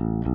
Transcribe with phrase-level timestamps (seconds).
[0.00, 0.29] Thank you.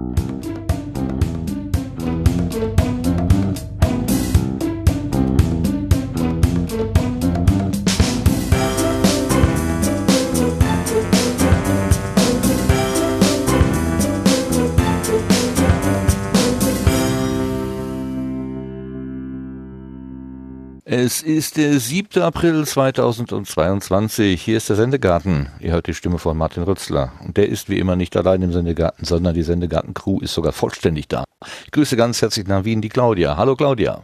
[21.06, 22.20] Es ist der 7.
[22.24, 24.42] April 2022.
[24.42, 25.50] Hier ist der Sendegarten.
[25.60, 27.12] Ihr hört die Stimme von Martin Rützler.
[27.24, 31.08] Und der ist wie immer nicht allein im Sendegarten, sondern die Sendegarten-Crew ist sogar vollständig
[31.08, 31.24] da.
[31.66, 33.38] Ich grüße ganz herzlich nach Wien die Claudia.
[33.38, 34.04] Hallo Claudia.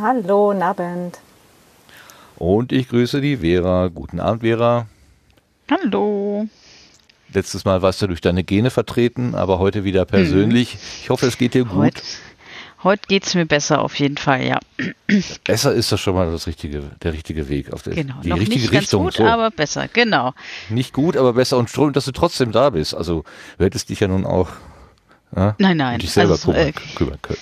[0.00, 1.20] Hallo, Abend.
[2.34, 3.86] Und ich grüße die Vera.
[3.86, 4.88] Guten Abend, Vera.
[5.70, 6.48] Hallo.
[7.32, 10.72] Letztes Mal warst du durch deine Gene vertreten, aber heute wieder persönlich.
[10.72, 10.78] Hm.
[11.02, 11.76] Ich hoffe, es geht dir gut.
[11.76, 12.02] Heute
[12.82, 14.58] Heute geht es mir besser auf jeden Fall, ja.
[15.44, 18.38] Besser ist das schon mal das richtige, der richtige Weg auf der genau, die noch
[18.38, 19.04] richtige nicht Richtung.
[19.04, 19.30] Ganz gut, so.
[19.30, 20.32] aber besser, genau.
[20.70, 22.94] Nicht gut, aber besser und strömt, dass du trotzdem da bist.
[22.94, 23.24] Also
[23.58, 24.48] du hättest dich ja nun auch
[25.36, 27.38] ja, nein, nein, dich selber also, kümmern, äh, kümmern können.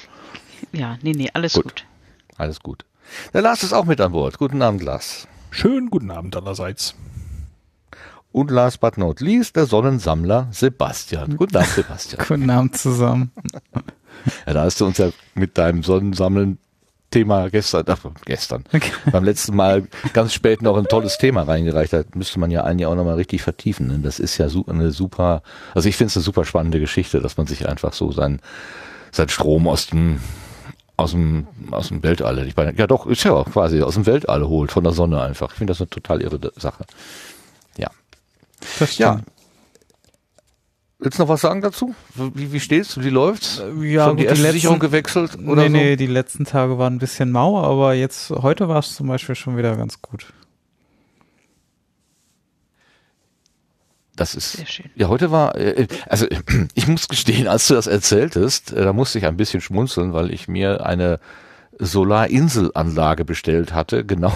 [0.73, 1.65] Ja, nee, nee, alles gut.
[1.65, 1.85] gut.
[2.37, 2.85] Alles gut.
[3.33, 4.39] Der Lars ist auch mit an Bord.
[4.39, 5.29] Guten Abend, Lars.
[5.51, 6.95] Schönen guten Abend allerseits.
[8.33, 11.37] Und last but not least, der Sonnensammler Sebastian.
[11.37, 12.27] Guten Abend, Sebastian.
[12.27, 13.31] guten Abend zusammen.
[14.47, 16.59] Ja, da hast du uns ja mit deinem Sonnensammeln
[17.11, 18.93] Thema gestern, ach, gestern, okay.
[19.11, 21.93] beim letzten Mal ganz spät noch ein tolles Thema reingereicht.
[21.93, 23.87] Da müsste man ja eigentlich auch nochmal richtig vertiefen.
[23.87, 23.99] Ne?
[24.01, 25.43] Das ist ja eine super,
[25.75, 28.41] also ich finde es eine super spannende Geschichte, dass man sich einfach so sein,
[29.11, 30.21] sein Strom aus dem,
[30.99, 34.47] aus dem, aus dem Weltall, ich meine, ja doch, ist ja quasi aus dem Weltall
[34.47, 35.53] holt, von der Sonne einfach.
[35.53, 36.85] Ich finde das eine total irre Sache.
[37.79, 37.91] Ja.
[38.79, 39.23] Das ja.
[41.01, 41.95] Willst du noch was sagen dazu?
[42.15, 43.01] Wie, wie steht's?
[43.01, 43.61] Wie läuft's?
[43.61, 45.39] Äh, ja, Schon die erste letzten, Sicherung gewechselt?
[45.47, 45.73] Oder nee, so?
[45.77, 49.37] nee, die letzten Tage waren ein bisschen mau, aber jetzt, heute war es zum Beispiel
[49.37, 50.27] schon wieder ganz gut.
[54.17, 54.91] Das ist, Sehr schön.
[54.97, 56.27] ja, heute war, äh, also
[56.75, 60.33] ich muss gestehen, als du das erzähltest, äh, da musste ich ein bisschen schmunzeln, weil
[60.33, 61.21] ich mir eine
[61.79, 64.33] Solarinselanlage bestellt hatte, genau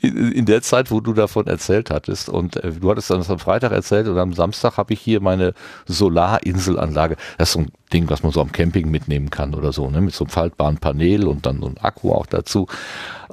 [0.00, 2.28] in der Zeit, wo du davon erzählt hattest.
[2.28, 5.54] Und äh, du hattest dann am Freitag erzählt und am Samstag habe ich hier meine
[5.86, 7.16] Solarinselanlage.
[7.36, 10.00] Das ist so ein Ding, was man so am Camping mitnehmen kann oder so, ne?
[10.00, 12.66] mit so einem faltbaren Panel und dann so ein Akku auch dazu.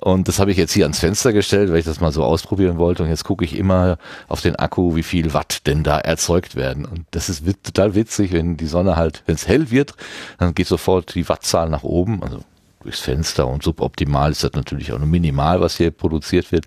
[0.02, 2.78] Und das habe ich jetzt hier ans Fenster gestellt, weil ich das mal so ausprobieren
[2.78, 3.04] wollte.
[3.04, 6.86] Und jetzt gucke ich immer auf den Akku, wie viel Watt denn da erzeugt werden.
[6.86, 9.94] Und das ist total witzig, wenn die Sonne halt, wenn es hell wird,
[10.38, 12.22] dann geht sofort die Wattzahl nach oben.
[12.24, 12.42] Also
[12.86, 16.66] durchs Fenster und suboptimal ist das natürlich auch nur minimal, was hier produziert wird.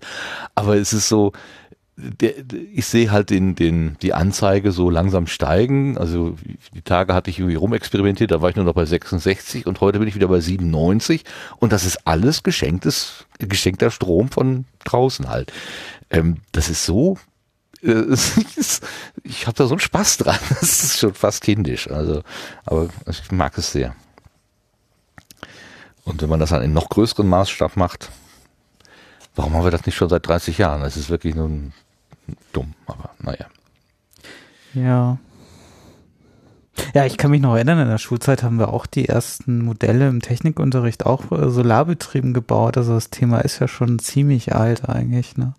[0.55, 1.31] Aber es ist so,
[1.95, 2.33] der,
[2.73, 5.97] ich sehe halt den, den, die Anzeige so langsam steigen.
[5.97, 6.35] Also
[6.73, 9.99] die Tage hatte ich irgendwie rumexperimentiert, da war ich nur noch bei 66 und heute
[9.99, 11.23] bin ich wieder bei 97
[11.57, 15.51] und das ist alles geschenktes, geschenkter Strom von draußen halt.
[16.09, 17.17] Ähm, das ist so
[17.81, 18.03] äh,
[19.23, 20.39] ich habe da so einen Spaß dran.
[20.49, 21.89] Das ist schon fast kindisch.
[21.89, 22.23] Also,
[22.65, 23.95] aber ich mag es sehr.
[26.09, 28.09] Und wenn man das an einem noch größeren Maßstab macht,
[29.35, 30.81] warum haben wir das nicht schon seit 30 Jahren?
[30.81, 31.49] Das ist wirklich nur
[32.51, 33.45] dumm, aber naja.
[34.73, 35.17] Ja.
[36.93, 40.07] Ja, ich kann mich noch erinnern, in der Schulzeit haben wir auch die ersten Modelle
[40.07, 42.77] im Technikunterricht auch äh, solarbetrieben gebaut.
[42.77, 45.37] Also das Thema ist ja schon ziemlich alt eigentlich.
[45.37, 45.53] Ne?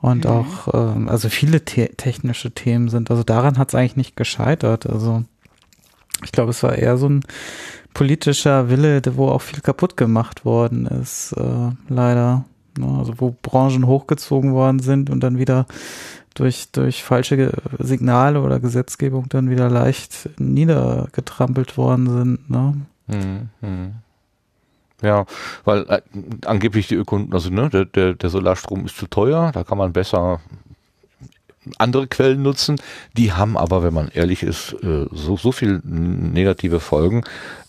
[0.00, 0.30] Und mhm.
[0.30, 4.86] auch, ähm, also viele te technische Themen sind, also daran hat es eigentlich nicht gescheitert.
[4.86, 5.24] Also
[6.24, 7.24] ich glaube, es war eher so ein
[7.96, 12.44] politischer Wille, wo auch viel kaputt gemacht worden ist, äh, leider.
[12.76, 12.98] Ne?
[12.98, 15.64] Also wo Branchen hochgezogen worden sind und dann wieder
[16.34, 22.50] durch, durch falsche Signale oder Gesetzgebung dann wieder leicht niedergetrampelt worden sind.
[22.50, 22.74] Ne?
[23.62, 23.92] Hm.
[25.00, 25.24] Ja,
[25.64, 26.02] weil äh,
[26.44, 29.94] angeblich die Ökonomie, also ne, der, der, der Solarstrom ist zu teuer, da kann man
[29.94, 30.40] besser
[31.78, 32.76] andere Quellen nutzen.
[33.16, 37.24] Die haben aber, wenn man ehrlich ist, äh, so, so viel negative Folgen,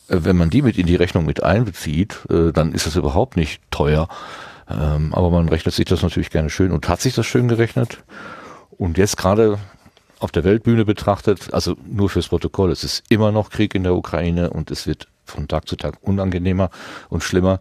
[0.07, 3.61] wenn man die mit in die Rechnung mit einbezieht, äh, dann ist das überhaupt nicht
[3.71, 4.07] teuer.
[4.69, 8.03] Ähm, aber man rechnet sich das natürlich gerne schön und hat sich das schön gerechnet.
[8.71, 9.57] Und jetzt gerade
[10.19, 13.95] auf der Weltbühne betrachtet, also nur fürs Protokoll, es ist immer noch Krieg in der
[13.95, 16.69] Ukraine und es wird von Tag zu Tag unangenehmer
[17.09, 17.59] und schlimmer.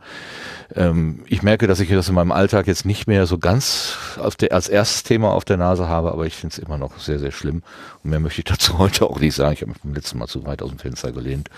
[0.75, 4.69] Ähm, ich merke, dass ich das in meinem Alltag jetzt nicht mehr so ganz als
[4.69, 7.63] erstes Thema auf der Nase habe, aber ich finde es immer noch sehr, sehr schlimm.
[8.03, 9.53] Und mehr möchte ich dazu heute auch nicht sagen.
[9.53, 11.51] Ich habe mich beim letzten Mal zu weit aus dem Fenster gelehnt.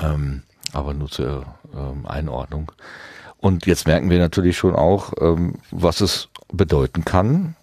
[0.00, 0.42] Ähm,
[0.72, 2.72] aber nur zur ähm, Einordnung.
[3.38, 7.56] Und jetzt merken wir natürlich schon auch, ähm, was es bedeuten kann,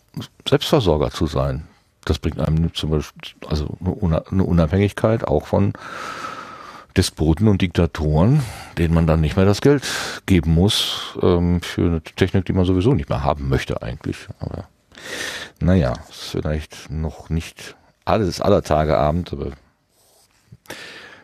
[0.48, 1.68] Selbstversorger zu sein.
[2.06, 5.74] Das bringt einem zum Beispiel also eine Unabhängigkeit auch von
[6.98, 8.44] Despoten und Diktatoren,
[8.78, 9.84] denen man dann nicht mehr das Geld
[10.26, 14.28] geben muss ähm, für eine Technik, die man sowieso nicht mehr haben möchte eigentlich.
[14.40, 14.66] Aber
[15.60, 19.52] naja, ist vielleicht noch nicht alles aller Tage Abend, aber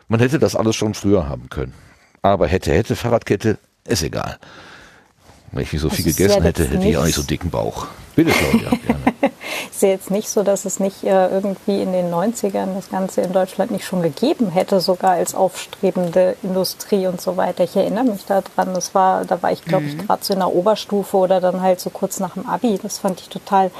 [0.07, 1.73] Man hätte das alles schon früher haben können.
[2.21, 4.37] Aber hätte, hätte, Fahrradkette, ist egal.
[5.51, 7.87] Wenn ich nicht so viel gegessen hätte, hätte ich auch nicht so dicken Bauch.
[8.15, 9.13] Bitte, Claudia, gerne.
[9.71, 13.21] ist ja jetzt nicht so, dass es nicht äh, irgendwie in den 90ern das Ganze
[13.21, 17.63] in Deutschland nicht schon gegeben hätte, sogar als aufstrebende Industrie und so weiter.
[17.63, 20.07] Ich erinnere mich daran, das war, da war ich, glaube ich, mhm.
[20.07, 22.79] gerade so in der Oberstufe oder dann halt so kurz nach dem Abi.
[22.81, 23.71] Das fand ich total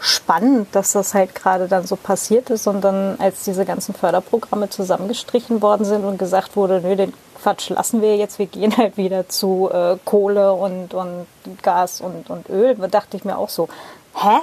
[0.00, 4.70] spannend, dass das halt gerade dann so passiert ist und dann, als diese ganzen Förderprogramme
[4.70, 8.96] zusammengestrichen worden sind und gesagt wurde, nö, den Quatsch lassen wir jetzt, wir gehen halt
[8.96, 11.26] wieder zu äh, Kohle und, und
[11.62, 13.68] Gas und, und Öl, da dachte ich mir auch so,
[14.14, 14.38] hä?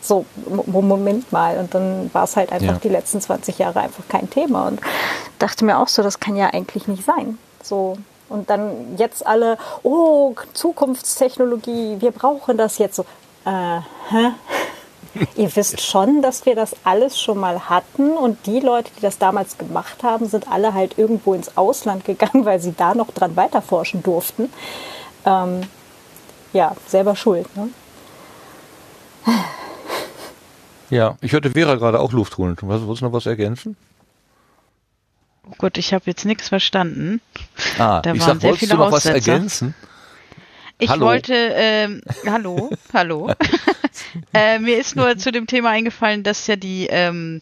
[0.00, 0.24] So,
[0.66, 1.58] Moment mal.
[1.58, 2.80] Und dann war es halt einfach ja.
[2.80, 4.68] die letzten 20 Jahre einfach kein Thema.
[4.68, 4.80] Und
[5.40, 7.38] dachte mir auch so, das kann ja eigentlich nicht sein.
[7.60, 7.96] So,
[8.28, 13.04] und dann jetzt alle, oh, Zukunftstechnologie, wir brauchen das jetzt so.
[13.46, 14.32] Äh, hä?
[15.36, 19.16] Ihr wisst schon, dass wir das alles schon mal hatten und die Leute, die das
[19.16, 23.34] damals gemacht haben, sind alle halt irgendwo ins Ausland gegangen, weil sie da noch dran
[23.36, 24.52] weiterforschen durften.
[25.24, 25.62] Ähm,
[26.52, 27.46] ja, selber schuld.
[27.56, 27.70] Ne?
[30.90, 32.56] Ja, ich hörte Vera gerade auch Luft holen.
[32.60, 33.76] Wolltest du noch was ergänzen?
[35.48, 37.20] Oh Gott, ich habe jetzt nichts verstanden.
[37.78, 39.14] Ah, da ich sag, wolltest du noch Aussetzer.
[39.14, 39.74] was ergänzen?
[40.78, 41.06] Ich hallo.
[41.06, 43.32] wollte, ähm, hallo, hallo.
[44.34, 47.40] äh, mir ist nur zu dem Thema eingefallen, dass ja die ähm,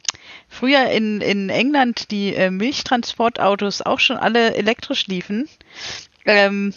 [0.48, 5.48] früher in, in England die äh, Milchtransportautos auch schon alle elektrisch liefen.
[6.24, 6.74] Ähm,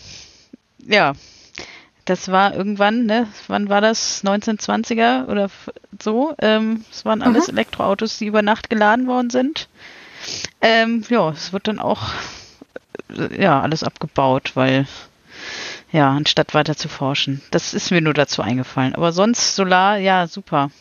[0.80, 1.13] ja,
[2.06, 4.24] das war irgendwann, ne, wann war das?
[4.24, 5.51] 1920er oder
[6.01, 6.33] so.
[6.39, 7.57] Ähm, es waren alles mhm.
[7.57, 9.69] Elektroautos, die über Nacht geladen worden sind.
[10.62, 12.01] Ähm, ja, es wird dann auch
[13.15, 14.88] äh, ja alles abgebaut, weil
[15.92, 17.42] ja, anstatt weiter zu forschen.
[17.51, 18.95] Das ist mir nur dazu eingefallen.
[18.95, 20.72] Aber sonst Solar, ja, super.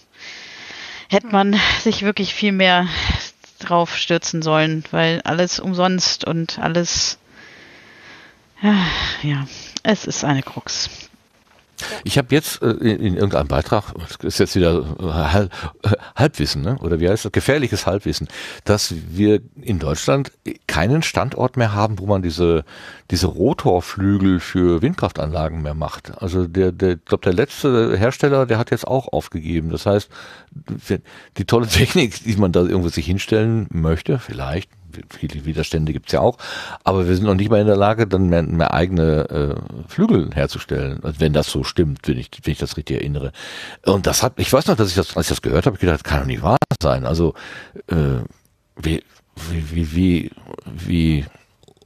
[1.09, 2.89] Hätte man sich wirklich viel mehr
[3.59, 7.19] drauf stürzen sollen, weil alles umsonst und alles,
[9.23, 9.47] ja,
[9.83, 11.06] es ist eine Krux.
[12.05, 15.53] Ich habe jetzt äh, in, in, irgendeinem Beitrag, das ist jetzt wieder äh, Halb,
[15.83, 16.79] äh, Halbwissen, ne?
[16.81, 18.29] oder wie heißt das, gefährliches Halbwissen,
[18.65, 20.33] dass wir in Deutschland
[20.67, 22.65] keinen Standort mehr haben, wo man diese,
[23.11, 26.21] diese Rotorflügel für Windkraftanlagen mehr macht.
[26.23, 29.71] Also der, der, ich glaube, der letzte Hersteller, der hat jetzt auch aufgegeben.
[29.71, 30.09] Das heißt,
[31.37, 34.71] die tolle Technik, die man da irgendwo sich hinstellen möchte, vielleicht,
[35.11, 36.39] viele Widerstände gibt's ja auch,
[36.85, 40.31] aber wir sind noch nicht mal in der Lage, dann mehr, mehr eigene äh, Flügel
[40.35, 43.33] herzustellen, also wenn das so stimmt, wenn ich, wenn ich das richtig erinnere.
[43.85, 45.87] Und das hat, ich weiß noch, dass ich das, als ich das gehört habe, ich
[45.87, 47.07] das kann doch nicht wahr sein.
[47.07, 47.35] Also
[47.89, 48.23] äh,
[48.77, 49.03] wie,
[49.51, 50.31] wie, wie,
[50.65, 51.25] wie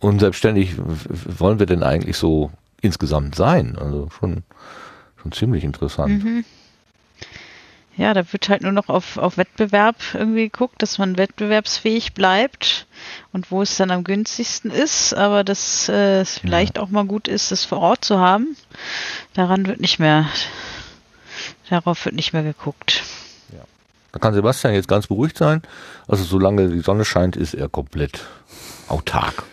[0.01, 3.77] unselbstständig wollen wir denn eigentlich so insgesamt sein?
[3.79, 4.45] Also schon,
[5.21, 6.25] schon ziemlich interessant.
[6.25, 6.45] Mhm
[7.97, 12.87] ja, da wird halt nur noch auf, auf Wettbewerb irgendwie geguckt, dass man wettbewerbsfähig bleibt
[13.33, 16.83] und wo es dann am günstigsten ist, aber dass äh, es vielleicht ja.
[16.83, 18.57] auch mal gut ist, es vor Ort zu haben.
[19.35, 20.29] Daran wird nicht mehr,
[21.69, 23.03] darauf wird nicht mehr geguckt.
[23.53, 23.65] Ja.
[24.13, 25.63] Da kann Sebastian jetzt ganz beruhigt sein.
[26.09, 28.25] Also solange die Sonne scheint, ist er komplett
[28.89, 29.45] autark.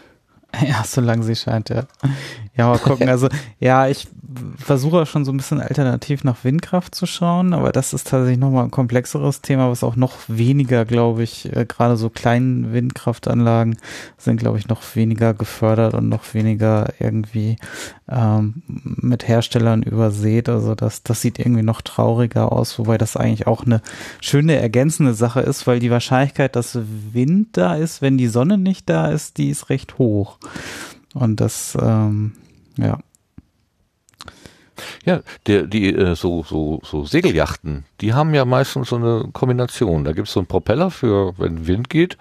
[0.67, 1.83] Ja, solange sie scheint, ja.
[2.55, 3.09] Ja, mal gucken.
[3.09, 4.07] Also, ja, ich
[4.57, 8.65] versuche schon so ein bisschen alternativ nach Windkraft zu schauen, aber das ist tatsächlich nochmal
[8.65, 13.77] ein komplexeres Thema, was auch noch weniger, glaube ich, äh, gerade so kleinen Windkraftanlagen
[14.17, 17.57] sind, glaube ich, noch weniger gefördert und noch weniger irgendwie
[18.09, 20.49] ähm, mit Herstellern übersät.
[20.49, 23.81] Also das, das sieht irgendwie noch trauriger aus, wobei das eigentlich auch eine
[24.21, 26.77] schöne ergänzende Sache ist, weil die Wahrscheinlichkeit, dass
[27.13, 30.37] Wind da ist, wenn die Sonne nicht da ist, die ist recht hoch.
[31.13, 32.33] Und das, ähm,
[32.77, 32.99] ja.
[35.05, 40.03] Ja, der, die äh, so, so, so Segeljachten, die haben ja meistens so eine Kombination.
[40.03, 42.17] Da gibt es so einen Propeller für, wenn Wind geht,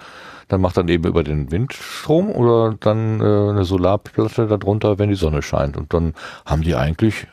[0.48, 5.16] dann macht dann eben über den Windstrom oder dann äh, eine Solarplatte darunter, wenn die
[5.16, 5.76] Sonne scheint.
[5.76, 6.14] Und dann
[6.44, 7.26] haben die eigentlich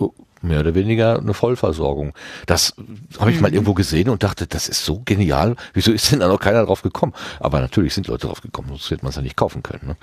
[0.00, 0.06] äh,
[0.44, 2.12] mehr oder weniger eine Vollversorgung.
[2.46, 2.74] Das
[3.18, 3.54] habe ich mal mhm.
[3.54, 5.56] irgendwo gesehen und dachte, das ist so genial.
[5.72, 7.14] Wieso ist denn da noch keiner drauf gekommen?
[7.40, 9.88] Aber natürlich sind Leute drauf gekommen, sonst hätte man es ja nicht kaufen können.
[9.88, 9.96] Ne?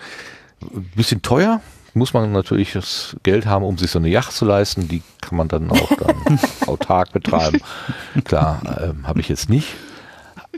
[0.74, 1.62] Ein bisschen teuer,
[1.94, 4.88] muss man natürlich das Geld haben, um sich so eine Yacht zu leisten.
[4.88, 7.62] Die kann man dann auch dann autark betreiben.
[8.24, 9.68] Klar, ähm, habe ich jetzt nicht.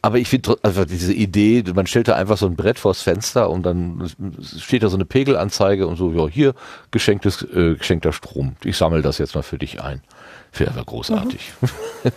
[0.03, 3.49] Aber ich finde also diese Idee, man stellt da einfach so ein Brett vors Fenster
[3.49, 4.11] und dann
[4.57, 6.55] steht da so eine Pegelanzeige und so, ja, hier
[6.91, 8.57] geschenktes, äh, geschenkter Strom.
[8.65, 10.01] Ich sammle das jetzt mal für dich ein.
[10.51, 11.53] Wäre aber großartig.
[11.61, 11.69] Mhm.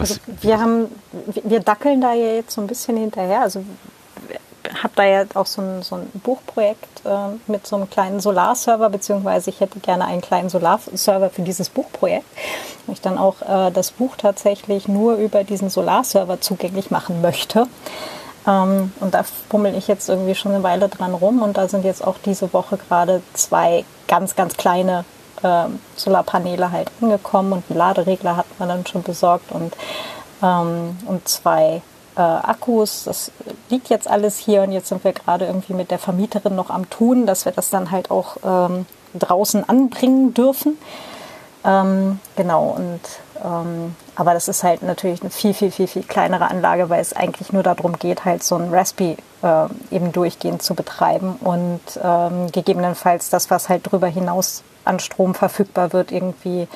[0.00, 0.86] also wir haben,
[1.44, 3.42] wir dackeln da ja jetzt so ein bisschen hinterher.
[3.42, 3.64] Also
[4.82, 8.90] habe da ja auch so ein, so ein Buchprojekt äh, mit so einem kleinen Solarserver,
[8.90, 12.26] beziehungsweise ich hätte gerne einen kleinen Solarserver für dieses Buchprojekt.
[12.86, 17.66] Wo ich dann auch äh, das Buch tatsächlich nur über diesen Solarserver zugänglich machen möchte.
[18.46, 21.84] Ähm, und da pummel ich jetzt irgendwie schon eine Weile dran rum und da sind
[21.84, 25.04] jetzt auch diese Woche gerade zwei ganz, ganz kleine
[25.42, 25.64] äh,
[25.96, 29.76] Solarpaneele halt angekommen und einen Laderegler hat man dann schon besorgt und,
[30.42, 31.82] ähm, und zwei
[32.16, 33.04] äh, Akkus.
[33.04, 33.32] Das
[33.68, 36.88] liegt jetzt alles hier und jetzt sind wir gerade irgendwie mit der Vermieterin noch am
[36.90, 40.78] Tun, dass wir das dann halt auch ähm, draußen anbringen dürfen.
[41.64, 43.00] Ähm, genau, und
[43.44, 47.14] ähm, aber das ist halt natürlich eine viel, viel, viel, viel kleinere Anlage, weil es
[47.14, 52.50] eigentlich nur darum geht, halt so ein Raspi äh, eben durchgehend zu betreiben und ähm,
[52.52, 56.66] gegebenenfalls das, was halt darüber hinaus an Strom verfügbar wird, irgendwie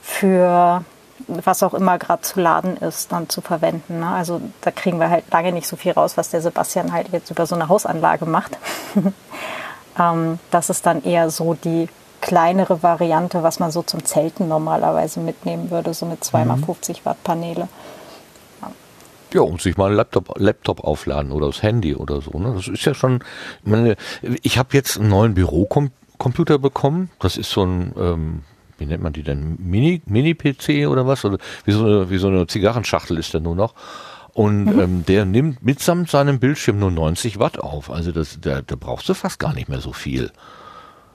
[0.00, 0.84] für
[1.26, 4.00] was auch immer gerade zu laden ist, dann zu verwenden.
[4.00, 4.08] Ne?
[4.08, 7.30] Also da kriegen wir halt lange nicht so viel raus, was der Sebastian halt jetzt
[7.30, 8.58] über so eine Hausanlage macht.
[9.98, 11.88] ähm, das ist dann eher so die
[12.20, 16.96] kleinere Variante, was man so zum Zelten normalerweise mitnehmen würde, so mit 2x50 mhm.
[17.04, 17.68] Watt Paneele.
[19.32, 22.36] Ja, und sich mal einen Laptop, Laptop aufladen oder das Handy oder so.
[22.38, 22.52] Ne?
[22.54, 23.22] Das ist ja schon,
[23.62, 23.96] meine,
[24.42, 27.10] ich habe jetzt einen neuen Bürocomputer bekommen.
[27.20, 28.42] Das ist so ein, ähm,
[28.80, 29.56] wie nennt man die denn?
[29.60, 31.24] Mini, Mini-PC oder was?
[31.24, 33.74] Oder wie so eine, wie so eine Zigarrenschachtel ist der nur noch.
[34.32, 34.80] Und mhm.
[34.80, 37.90] ähm, der nimmt mitsamt seinem Bildschirm nur 90 Watt auf.
[37.90, 40.32] Also das, da, da brauchst du fast gar nicht mehr so viel.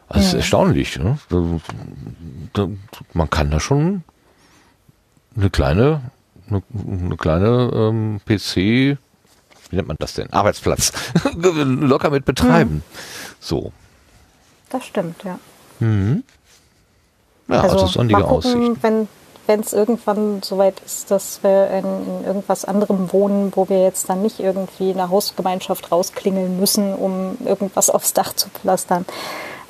[0.09, 0.99] Das ist erstaunlich.
[0.99, 1.17] Ne?
[3.13, 4.03] Man kann da schon
[5.35, 6.11] eine kleine,
[6.47, 10.31] eine, eine kleine ähm, PC, wie nennt man das denn?
[10.31, 10.93] Arbeitsplatz
[11.35, 12.75] locker mit betreiben.
[12.75, 12.81] Mhm.
[13.39, 13.73] So.
[14.69, 15.39] Das stimmt, ja.
[15.79, 16.23] Mhm.
[17.47, 18.83] Ja, also, also sonnige gucken, Aussicht.
[18.83, 19.07] Wenn
[19.47, 24.09] wenn es irgendwann soweit ist, dass wir in, in, irgendwas anderem wohnen, wo wir jetzt
[24.09, 29.05] dann nicht irgendwie in der Hausgemeinschaft rausklingeln müssen, um irgendwas aufs Dach zu pflastern,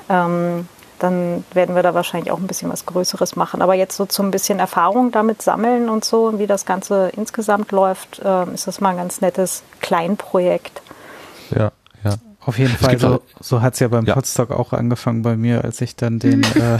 [0.08, 0.68] ähm,
[0.98, 3.60] dann werden wir da wahrscheinlich auch ein bisschen was Größeres machen.
[3.60, 8.20] Aber jetzt so zum bisschen Erfahrung damit sammeln und so, wie das Ganze insgesamt läuft,
[8.24, 10.80] äh, ist das mal ein ganz nettes Kleinprojekt.
[11.54, 11.70] Ja.
[12.46, 14.14] Auf jeden Fall, so, so hat es ja beim ja.
[14.14, 16.78] Podstock auch angefangen bei mir, als ich dann den, äh,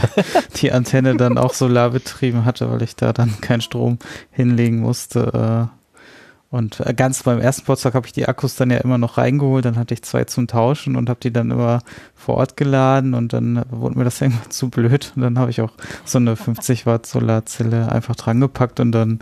[0.55, 3.99] die Antenne dann auch solarbetrieben hatte, weil ich da dann keinen Strom
[4.31, 5.69] hinlegen musste.
[5.69, 9.17] Äh, und äh, ganz beim ersten Potsdam habe ich die Akkus dann ja immer noch
[9.17, 11.81] reingeholt, dann hatte ich zwei zum Tauschen und habe die dann immer
[12.15, 15.59] vor Ort geladen und dann wurde mir das irgendwann zu blöd und dann habe ich
[15.59, 15.73] auch
[16.05, 19.19] so eine 50 Watt Solarzelle einfach dran gepackt und dann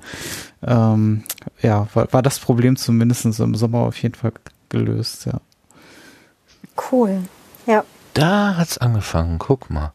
[0.61, 1.23] ähm,
[1.59, 4.33] ja, war, war das Problem zumindest im Sommer auf jeden Fall
[4.69, 5.41] gelöst, ja.
[6.91, 7.23] Cool,
[7.65, 7.83] ja.
[8.13, 9.93] Da hat's angefangen, guck mal.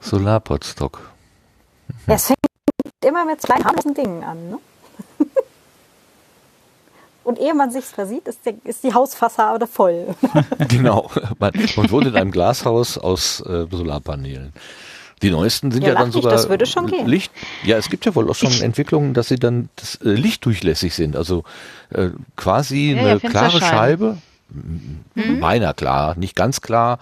[0.00, 1.00] Solarpodstock.
[1.88, 1.94] Mhm.
[2.06, 2.38] Ja, es fängt
[3.04, 4.58] immer mit kleinen harmlosen Dingen an, ne?
[7.24, 10.14] Und ehe man sich's versieht, ist, der, ist die Hausfassade voll.
[10.68, 11.10] genau.
[11.38, 14.52] Man, man, wohnt in einem Glashaus aus äh, Solarpanelen.
[15.22, 17.06] Die neuesten sind ja, ja dann sogar das würde schon gehen.
[17.06, 17.32] Licht.
[17.64, 20.94] Ja, es gibt ja wohl auch schon ich, Entwicklungen, dass sie dann das, äh, lichtdurchlässig
[20.94, 21.16] sind.
[21.16, 21.44] Also
[21.90, 24.18] äh, quasi ja, eine ja, klare Scheibe.
[24.48, 25.40] Mhm.
[25.40, 26.98] Meiner klar, nicht ganz klar,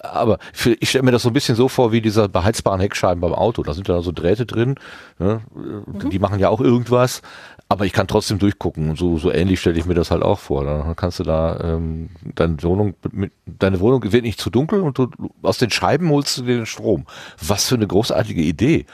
[0.00, 3.20] aber für, ich stelle mir das so ein bisschen so vor wie dieser beheizbaren Heckscheiben
[3.20, 3.62] beim Auto.
[3.62, 4.76] Da sind ja so Drähte drin,
[5.18, 5.42] ne?
[5.54, 6.10] mhm.
[6.10, 7.20] die machen ja auch irgendwas,
[7.68, 8.90] aber ich kann trotzdem durchgucken.
[8.90, 10.64] Und so, so ähnlich stelle ich mir das halt auch vor.
[10.64, 14.96] Dann kannst du da ähm, deine Wohnung mit, deine Wohnung wird nicht zu dunkel und
[14.96, 15.10] du
[15.42, 17.06] aus den Scheiben holst du den Strom.
[17.40, 18.86] Was für eine großartige Idee,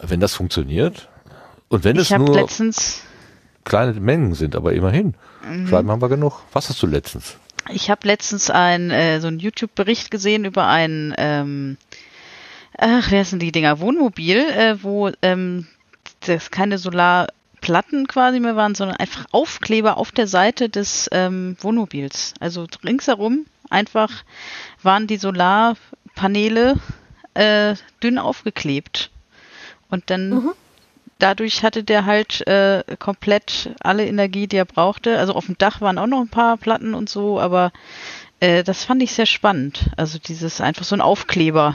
[0.00, 1.08] wenn das funktioniert.
[1.68, 2.46] Und wenn ich es nur
[3.64, 5.14] kleine Mengen sind, aber immerhin.
[5.48, 5.68] Mhm.
[5.68, 6.42] Scheiben haben wir genug.
[6.52, 7.36] Was hast du letztens?
[7.70, 11.78] Ich habe letztens ein, äh, so einen YouTube-Bericht gesehen über ein, ähm,
[12.76, 13.80] ach, wer sind die Dinger?
[13.80, 15.66] Wohnmobil, äh, wo ähm,
[16.26, 22.34] das keine Solarplatten quasi mehr waren, sondern einfach Aufkleber auf der Seite des ähm, Wohnmobils.
[22.38, 24.24] Also ringsherum einfach
[24.82, 26.76] waren die Solarpaneele
[27.32, 29.10] äh, dünn aufgeklebt.
[29.88, 30.52] Und dann mhm
[31.18, 35.18] dadurch hatte der halt äh, komplett alle Energie, die er brauchte.
[35.18, 37.72] Also auf dem Dach waren auch noch ein paar Platten und so, aber
[38.40, 39.90] äh, das fand ich sehr spannend.
[39.96, 41.74] Also dieses einfach so ein Aufkleber,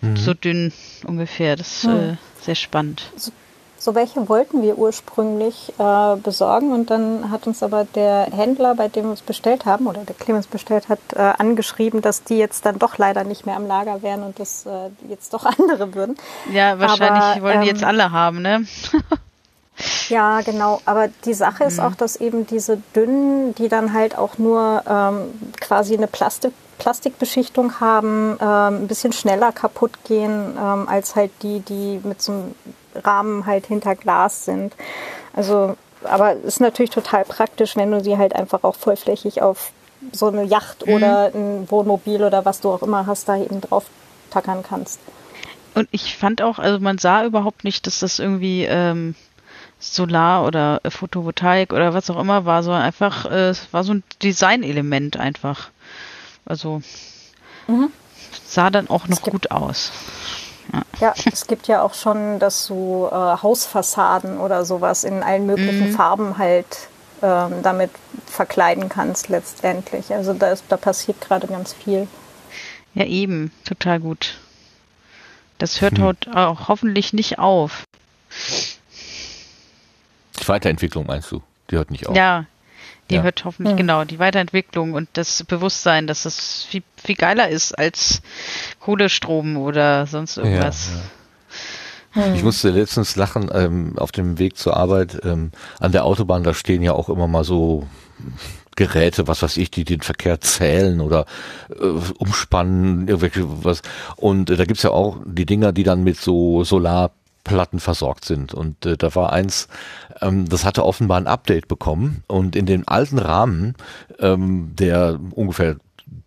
[0.00, 0.16] mhm.
[0.16, 0.72] so dünn
[1.04, 1.90] ungefähr, das mhm.
[1.90, 3.10] äh, sehr spannend.
[3.16, 3.32] So,
[3.80, 8.88] so welche wollten wir ursprünglich äh, besorgen und dann hat uns aber der Händler, bei
[8.88, 12.66] dem wir es bestellt haben oder der Clemens bestellt hat, äh, angeschrieben, dass die jetzt
[12.66, 16.16] dann doch leider nicht mehr am Lager wären und das äh, jetzt doch andere würden.
[16.52, 18.66] Ja, wahrscheinlich aber, wollen die jetzt ähm, alle haben, ne?
[20.10, 20.82] Ja, genau.
[20.84, 21.84] Aber die Sache ist mhm.
[21.84, 27.80] auch, dass eben diese dünnen, die dann halt auch nur ähm, quasi eine Plastik, Plastikbeschichtung
[27.80, 32.54] haben, ähm, ein bisschen schneller kaputt gehen ähm, als halt die, die mit so einem
[32.94, 34.74] Rahmen halt hinter Glas sind.
[35.32, 39.72] Also, aber es ist natürlich total praktisch, wenn du sie halt einfach auch vollflächig auf
[40.12, 40.94] so eine Yacht mhm.
[40.94, 43.86] oder ein Wohnmobil oder was du auch immer hast, da eben drauf
[44.30, 45.00] tackern kannst.
[45.74, 49.14] Und ich fand auch, also man sah überhaupt nicht, dass das irgendwie ähm,
[49.78, 54.02] Solar oder Photovoltaik oder was auch immer war, so einfach, äh, es war so ein
[54.22, 55.70] Designelement einfach.
[56.44, 56.82] Also
[57.66, 57.90] mhm.
[58.44, 59.92] sah dann auch noch gut aus.
[60.72, 60.82] Ja.
[61.00, 61.14] ja.
[61.32, 65.94] es gibt ja auch schon, dass du äh, Hausfassaden oder sowas in allen möglichen mhm.
[65.94, 66.88] Farben halt
[67.22, 67.90] ähm, damit
[68.26, 70.12] verkleiden kannst letztendlich.
[70.12, 72.08] Also da, ist, da passiert gerade ganz viel.
[72.94, 74.38] Ja, eben, total gut.
[75.58, 76.34] Das hört hm.
[76.34, 77.84] auch hoffentlich nicht auf.
[80.40, 81.42] Die Weiterentwicklung meinst du?
[81.70, 82.16] Die hört nicht auf.
[82.16, 82.46] Ja,
[83.10, 83.22] die ja.
[83.22, 83.76] hört hoffentlich, hm.
[83.78, 88.22] genau, die Weiterentwicklung und das Bewusstsein, dass das viel, viel geiler ist als
[88.80, 90.90] Kohlestrom oder sonst irgendwas.
[92.14, 92.34] Ja, ja.
[92.34, 96.42] Ich musste letztens lachen ähm, auf dem Weg zur Arbeit ähm, an der Autobahn.
[96.42, 97.86] Da stehen ja auch immer mal so
[98.74, 101.26] Geräte, was weiß ich, die den Verkehr zählen oder
[101.68, 101.84] äh,
[102.18, 103.82] umspannen, irgendwelche was.
[104.16, 106.64] Und äh, da gibt's ja auch die Dinger, die dann mit so
[107.40, 108.54] Solarplatten versorgt sind.
[108.54, 109.68] Und äh, da war eins,
[110.20, 113.74] ähm, das hatte offenbar ein Update bekommen und in dem alten Rahmen,
[114.18, 115.76] ähm, der ungefähr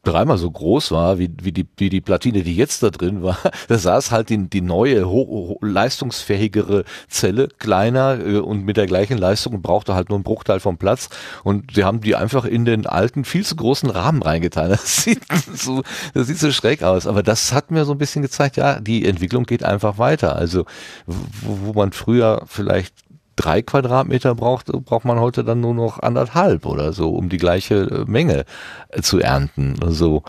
[0.03, 3.37] dreimal so groß war wie, wie, die, wie die Platine, die jetzt da drin war,
[3.67, 9.17] da saß halt die, die neue, ho, leistungsfähigere Zelle, kleiner äh, und mit der gleichen
[9.17, 11.09] Leistung und brauchte halt nur einen Bruchteil vom Platz.
[11.43, 14.63] Und sie haben die einfach in den alten, viel zu großen Rahmen reingetan.
[14.83, 15.21] Das sieht
[15.53, 17.05] so, das sieht so schräg aus.
[17.05, 20.35] Aber das hat mir so ein bisschen gezeigt, ja, die Entwicklung geht einfach weiter.
[20.35, 20.65] Also,
[21.05, 22.93] wo, wo man früher vielleicht
[23.35, 27.75] drei Quadratmeter braucht, braucht man heute dann nur noch anderthalb oder so, um die gleiche
[27.75, 28.45] äh, Menge
[28.89, 29.75] äh, zu ernten.
[29.83, 30.23] Also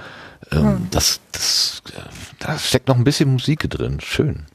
[0.52, 0.88] ähm, hm.
[0.90, 1.82] das, das,
[2.38, 4.00] da steckt noch ein bisschen Musik drin.
[4.00, 4.46] Schön.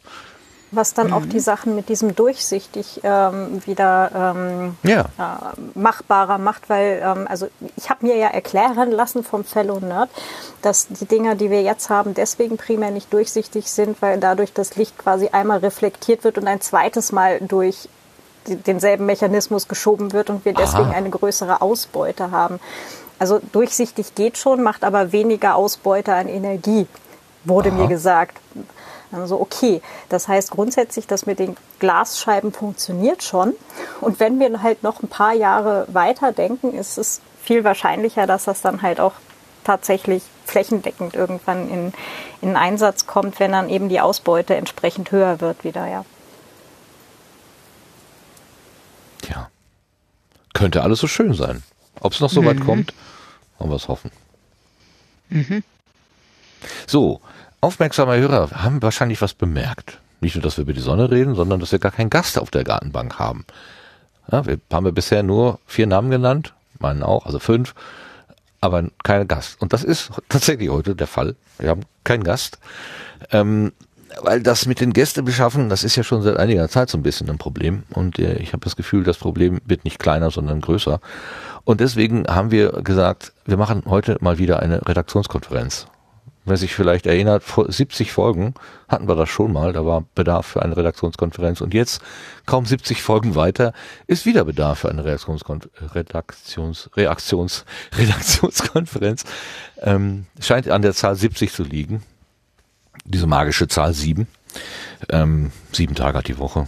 [0.71, 1.13] Was dann mhm.
[1.13, 5.01] auch die Sachen mit diesem durchsichtig ähm, wieder ähm, ja.
[5.17, 10.11] äh, machbarer macht, weil ähm, also ich habe mir ja erklären lassen vom Fellow Nerd,
[10.61, 14.75] dass die Dinger, die wir jetzt haben, deswegen primär nicht durchsichtig sind, weil dadurch das
[14.75, 17.89] Licht quasi einmal reflektiert wird und ein zweites Mal durch
[18.47, 20.93] denselben Mechanismus geschoben wird und wir deswegen Aha.
[20.93, 22.59] eine größere Ausbeute haben.
[23.19, 26.87] Also durchsichtig geht schon, macht aber weniger Ausbeute an Energie,
[27.43, 27.77] wurde Aha.
[27.77, 28.37] mir gesagt.
[29.11, 33.53] Also okay, das heißt grundsätzlich, dass mit den Glasscheiben funktioniert schon.
[34.01, 38.45] Und wenn wir halt noch ein paar Jahre weiter denken, ist es viel wahrscheinlicher, dass
[38.45, 39.13] das dann halt auch
[39.63, 41.93] tatsächlich flächendeckend irgendwann in,
[42.41, 46.05] in Einsatz kommt, wenn dann eben die Ausbeute entsprechend höher wird wieder, ja.
[49.21, 49.49] Tja.
[50.59, 51.63] Könnte alles so schön sein.
[52.01, 52.47] Ob es noch so mhm.
[52.47, 52.93] weit kommt,
[53.57, 54.11] wollen wir es hoffen.
[55.29, 55.63] Mhm.
[56.85, 57.21] So,
[57.61, 59.99] aufmerksame Hörer haben wahrscheinlich was bemerkt.
[60.19, 62.51] Nicht nur, dass wir über die Sonne reden, sondern dass wir gar keinen Gast auf
[62.51, 63.45] der Gartenbank haben.
[64.29, 67.73] Ja, wir haben wir bisher nur vier Namen genannt, meinen auch, also fünf,
[68.59, 69.61] aber keine Gast.
[69.61, 71.37] Und das ist tatsächlich heute der Fall.
[71.57, 72.59] Wir haben keinen Gast.
[73.31, 73.71] Ähm,
[74.23, 77.03] weil das mit den Gästen beschaffen, das ist ja schon seit einiger Zeit so ein
[77.03, 77.83] bisschen ein Problem.
[77.93, 80.99] Und äh, ich habe das Gefühl, das Problem wird nicht kleiner, sondern größer.
[81.63, 85.87] Und deswegen haben wir gesagt, wir machen heute mal wieder eine Redaktionskonferenz.
[86.45, 88.55] Wer sich vielleicht erinnert, vor 70 Folgen
[88.87, 91.61] hatten wir das schon mal, da war Bedarf für eine Redaktionskonferenz.
[91.61, 92.01] Und jetzt,
[92.45, 93.73] kaum 70 Folgen weiter,
[94.07, 95.61] ist wieder Bedarf für eine Redaktionskon
[95.93, 97.65] Redaktions
[97.97, 99.25] Redaktionskonferenz.
[99.81, 102.03] Ähm, scheint an der Zahl 70 zu liegen
[103.05, 104.27] diese magische Zahl sieben.
[105.09, 106.67] Ähm, sieben Tage hat die Woche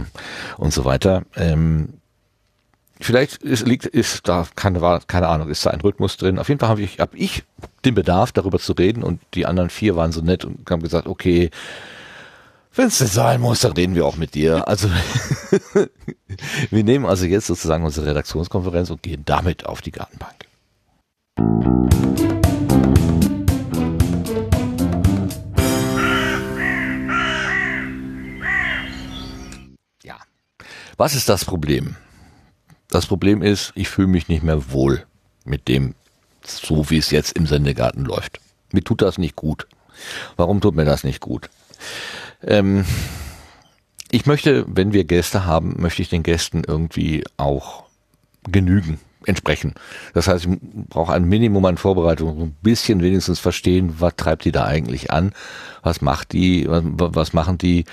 [0.56, 1.24] und so weiter.
[1.36, 1.94] Ähm,
[3.00, 6.38] vielleicht ist, liegt, ist da keine, keine Ahnung, ist da ein Rhythmus drin.
[6.38, 7.44] Auf jeden Fall habe ich, hab ich
[7.84, 11.06] den Bedarf, darüber zu reden und die anderen vier waren so nett und haben gesagt,
[11.06, 11.50] okay,
[12.74, 14.68] wenn es denn sein muss, dann reden wir auch mit dir.
[14.68, 14.90] Also
[16.70, 20.34] wir nehmen also jetzt sozusagen unsere Redaktionskonferenz und gehen damit auf die Gartenbank.
[30.96, 31.96] Was ist das Problem?
[32.88, 35.04] Das Problem ist, ich fühle mich nicht mehr wohl
[35.44, 35.94] mit dem,
[36.42, 38.40] so wie es jetzt im Sendegarten läuft.
[38.72, 39.66] Mir tut das nicht gut.
[40.36, 41.50] Warum tut mir das nicht gut?
[42.42, 42.86] Ähm,
[44.10, 47.84] ich möchte, wenn wir Gäste haben, möchte ich den Gästen irgendwie auch
[48.50, 49.74] genügen, entsprechen.
[50.14, 54.52] Das heißt, ich brauche ein Minimum an Vorbereitung, ein bisschen wenigstens verstehen, was treibt die
[54.52, 55.32] da eigentlich an,
[55.82, 57.84] was macht die, was, was machen die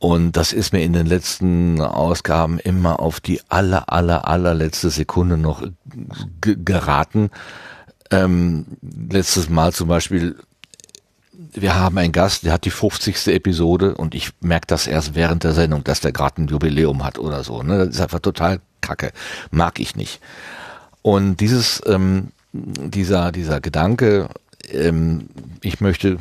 [0.00, 5.36] und das ist mir in den letzten Ausgaben immer auf die aller, aller, allerletzte Sekunde
[5.36, 5.62] noch
[6.40, 7.30] geraten.
[8.10, 10.36] Ähm, letztes Mal zum Beispiel,
[11.52, 13.26] wir haben einen Gast, der hat die 50.
[13.26, 17.18] Episode und ich merke das erst während der Sendung, dass der gerade ein Jubiläum hat
[17.18, 17.62] oder so.
[17.62, 17.84] Ne?
[17.84, 19.12] Das ist einfach total kacke.
[19.50, 20.18] Mag ich nicht.
[21.02, 24.30] Und dieses, ähm, dieser, dieser Gedanke,
[24.72, 25.28] ähm,
[25.60, 26.16] ich möchte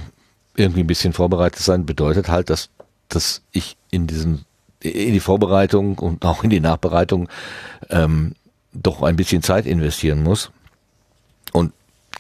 [0.58, 2.70] irgendwie ein bisschen vorbereitet sein, bedeutet halt, dass
[3.10, 4.45] dass ich in diesen
[4.82, 7.28] in die Vorbereitung und auch in die Nachbereitung
[7.89, 8.36] ähm,
[8.72, 10.52] doch ein bisschen Zeit investieren muss.
[11.52, 11.74] Und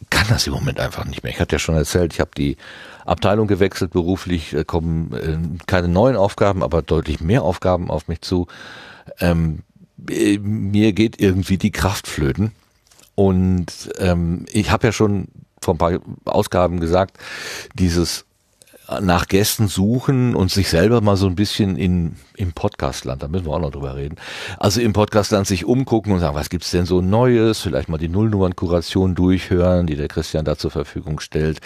[0.09, 1.31] kann das im Moment einfach nicht mehr.
[1.31, 2.57] Ich hatte ja schon erzählt, ich habe die
[3.05, 8.21] Abteilung gewechselt beruflich, äh, kommen äh, keine neuen Aufgaben, aber deutlich mehr Aufgaben auf mich
[8.21, 8.47] zu.
[9.19, 9.59] Ähm,
[10.09, 12.51] äh, mir geht irgendwie die Kraft flöten.
[13.15, 15.27] Und ähm, ich habe ja schon
[15.61, 17.17] vor ein paar Ausgaben gesagt,
[17.73, 18.25] dieses
[19.01, 23.45] nach Gästen suchen und sich selber mal so ein bisschen in, im Podcastland, da müssen
[23.45, 24.15] wir auch noch drüber reden,
[24.57, 28.09] also im Podcastland sich umgucken und sagen, was gibt's denn so Neues, vielleicht mal die
[28.09, 31.59] Nullnummernkuration durchhören, die der Christian da zur Verfügung stellt.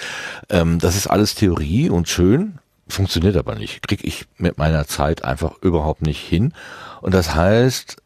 [0.50, 5.24] Ähm, das ist alles Theorie und schön, funktioniert aber nicht, kriege ich mit meiner Zeit
[5.24, 6.54] einfach überhaupt nicht hin.
[7.02, 7.98] Und das heißt,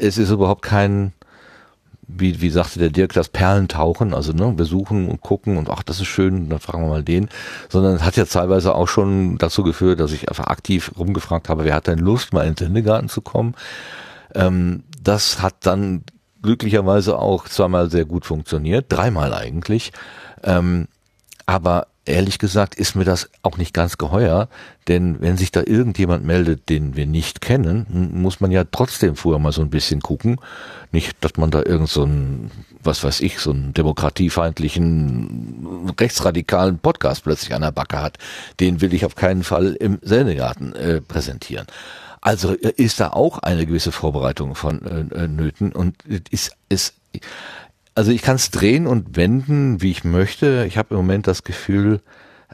[0.00, 1.12] es ist überhaupt kein
[2.08, 5.82] wie, wie sagte der Dirk, das Perlentauchen, also ne, wir suchen und gucken und ach,
[5.82, 7.28] das ist schön, dann fragen wir mal den,
[7.68, 11.74] sondern hat ja teilweise auch schon dazu geführt, dass ich einfach aktiv rumgefragt habe, wer
[11.74, 13.54] hat denn Lust, mal in den Sendegarten zu kommen.
[14.34, 16.04] Ähm, das hat dann
[16.42, 19.92] glücklicherweise auch zweimal sehr gut funktioniert, dreimal eigentlich.
[20.44, 20.86] Ähm,
[21.44, 24.48] aber ehrlich gesagt ist mir das auch nicht ganz geheuer,
[24.88, 29.40] denn wenn sich da irgendjemand meldet, den wir nicht kennen, muss man ja trotzdem vorher
[29.40, 30.40] mal so ein bisschen gucken.
[30.92, 32.50] Nicht, dass man da irgend so ein,
[32.82, 38.18] was weiß ich, so einen demokratiefeindlichen, rechtsradikalen Podcast plötzlich an der Backe hat.
[38.60, 41.66] Den will ich auf keinen Fall im Sendegarten äh, präsentieren.
[42.20, 46.94] Also äh, ist da auch eine gewisse Vorbereitung von äh, äh Nöten und ist, ist
[47.96, 50.66] also ich kann es drehen und wenden, wie ich möchte.
[50.68, 52.00] Ich habe im Moment das Gefühl,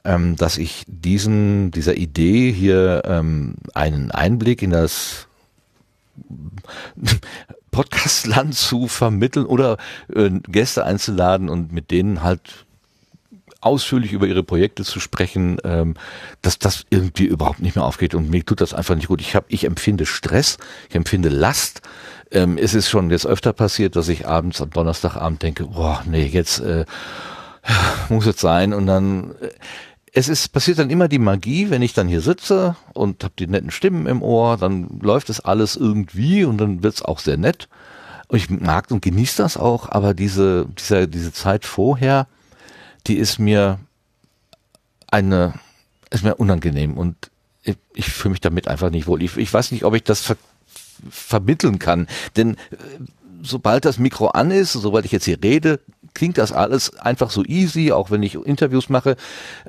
[0.04, 5.26] ähm, dass ich diesen, dieser Idee hier ähm, einen Einblick in das
[7.72, 9.78] Podcastland zu vermitteln oder
[10.14, 12.64] äh, Gäste einzuladen und mit denen halt
[13.60, 15.94] ausführlich über ihre Projekte zu sprechen, ähm,
[16.40, 19.20] dass das irgendwie überhaupt nicht mehr aufgeht und mir tut das einfach nicht gut.
[19.20, 21.82] Ich habe, ich empfinde Stress, ich empfinde Last,
[22.32, 26.26] ähm, es ist schon jetzt öfter passiert, dass ich abends am Donnerstagabend denke, boah, nee,
[26.26, 26.84] jetzt äh,
[28.08, 28.72] muss es sein.
[28.72, 29.50] Und dann äh,
[30.14, 33.46] es ist passiert dann immer die Magie, wenn ich dann hier sitze und habe die
[33.46, 37.68] netten Stimmen im Ohr, dann läuft es alles irgendwie und dann wird's auch sehr nett.
[38.28, 42.26] Und ich mag und genieße das auch, aber diese, diese, diese Zeit vorher,
[43.06, 43.78] die ist mir
[45.10, 45.54] eine,
[46.10, 47.30] ist mir unangenehm und
[47.62, 49.22] ich, ich fühle mich damit einfach nicht wohl.
[49.22, 50.36] Ich, ich weiß nicht, ob ich das ver
[51.10, 52.06] vermitteln kann.
[52.36, 52.56] Denn äh,
[53.42, 55.80] sobald das Mikro an ist, sobald ich jetzt hier rede,
[56.14, 59.16] klingt das alles einfach so easy, auch wenn ich Interviews mache.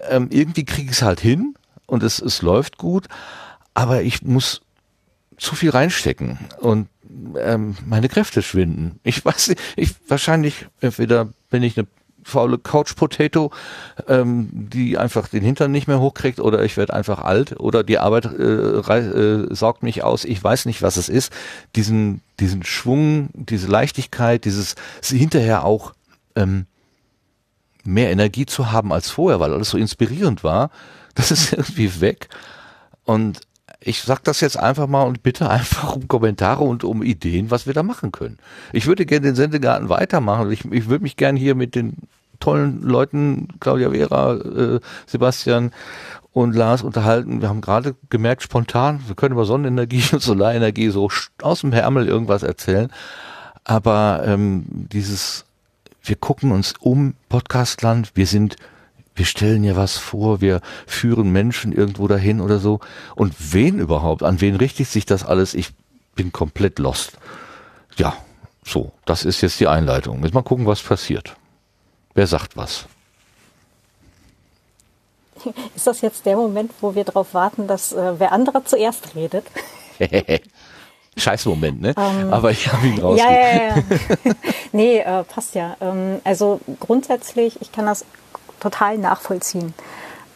[0.09, 3.07] Ähm, irgendwie kriege ich es halt hin und es, es läuft gut,
[3.73, 4.61] aber ich muss
[5.37, 6.87] zu viel reinstecken und
[7.39, 8.99] ähm, meine Kräfte schwinden.
[9.03, 11.87] Ich weiß nicht, ich wahrscheinlich entweder bin ich eine
[12.23, 13.51] faule Couch Potato,
[14.07, 17.99] ähm, die einfach den Hintern nicht mehr hochkriegt oder ich werde einfach alt oder die
[17.99, 20.25] Arbeit äh, äh, saugt mich aus.
[20.25, 21.31] Ich weiß nicht, was es ist.
[21.75, 25.93] Diesen, diesen Schwung, diese Leichtigkeit, dieses hinterher auch
[26.36, 26.65] ähm,
[27.83, 30.69] mehr Energie zu haben als vorher, weil alles so inspirierend war,
[31.15, 32.29] das ist irgendwie weg.
[33.05, 33.41] Und
[33.85, 37.67] ich sag das jetzt einfach mal und bitte einfach um Kommentare und um Ideen, was
[37.67, 38.37] wir da machen können.
[38.71, 40.51] Ich würde gerne den Sendegarten weitermachen.
[40.51, 41.97] Ich, ich würde mich gerne hier mit den
[42.39, 45.71] tollen Leuten, Claudia Vera, äh, Sebastian
[46.33, 47.41] und Lars unterhalten.
[47.41, 51.09] Wir haben gerade gemerkt, spontan, wir können über Sonnenenergie und Solarenergie so
[51.41, 52.91] aus dem Ärmel irgendwas erzählen.
[53.63, 55.45] Aber ähm, dieses,
[56.03, 58.57] wir gucken uns um Podcastland, wir sind
[59.15, 62.80] wir stellen ja was vor, wir führen Menschen irgendwo dahin oder so.
[63.15, 64.23] Und wen überhaupt?
[64.23, 65.54] An wen richtet sich das alles?
[65.54, 65.69] Ich
[66.15, 67.13] bin komplett lost.
[67.97, 68.15] Ja,
[68.65, 70.23] so, das ist jetzt die Einleitung.
[70.23, 71.36] Jetzt mal gucken, was passiert.
[72.13, 72.86] Wer sagt was?
[75.76, 79.45] Ist das jetzt der Moment, wo wir darauf warten, dass äh, wer andere zuerst redet?
[81.17, 81.93] Scheiß Moment, ne?
[81.97, 83.19] Ähm, Aber ich habe ihn raus.
[83.19, 83.84] Ja, ja, ja.
[84.71, 85.78] nee, äh, passt ja.
[85.80, 88.06] Ähm, also grundsätzlich, ich kann das
[88.63, 89.73] total nachvollziehen.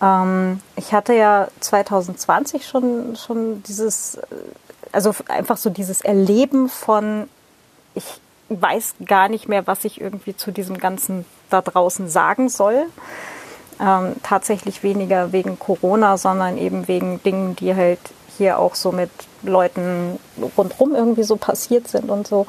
[0.02, 4.26] Ähm, ich hatte ja 2020 schon, schon dieses, äh,
[4.92, 7.30] also einfach so dieses Erleben von,
[7.96, 12.86] ich weiß gar nicht mehr, was ich irgendwie zu diesem Ganzen da draußen sagen soll.
[13.80, 18.00] Ähm, tatsächlich weniger wegen Corona, sondern eben wegen Dingen, die halt
[18.38, 19.12] hier auch so mit
[19.44, 20.20] Leuten
[20.58, 22.48] rundherum irgendwie so passiert sind und so.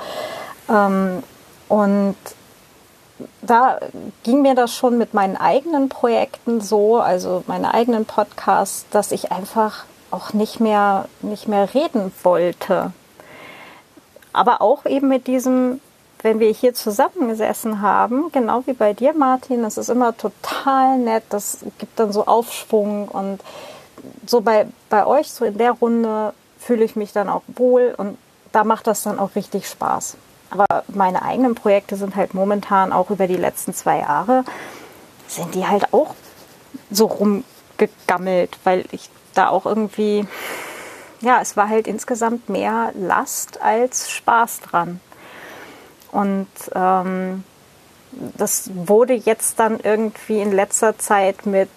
[0.70, 1.22] Ähm,
[1.68, 2.16] und
[3.42, 3.78] da
[4.22, 9.32] ging mir das schon mit meinen eigenen Projekten so, also meine eigenen Podcasts, dass ich
[9.32, 12.92] einfach auch nicht mehr, nicht mehr reden wollte.
[14.32, 15.80] Aber auch eben mit diesem,
[16.22, 21.24] wenn wir hier zusammengesessen haben, genau wie bei dir, Martin, das ist immer total nett,
[21.30, 23.40] das gibt dann so Aufschwung und
[24.26, 28.18] so bei, bei euch, so in der Runde, fühle ich mich dann auch wohl und
[28.52, 30.16] da macht das dann auch richtig Spaß.
[30.50, 34.44] Aber meine eigenen Projekte sind halt momentan auch über die letzten zwei Jahre,
[35.26, 36.14] sind die halt auch
[36.90, 40.26] so rumgegammelt, weil ich da auch irgendwie,
[41.20, 45.00] ja, es war halt insgesamt mehr Last als Spaß dran.
[46.12, 47.44] Und ähm,
[48.12, 51.68] das wurde jetzt dann irgendwie in letzter Zeit mit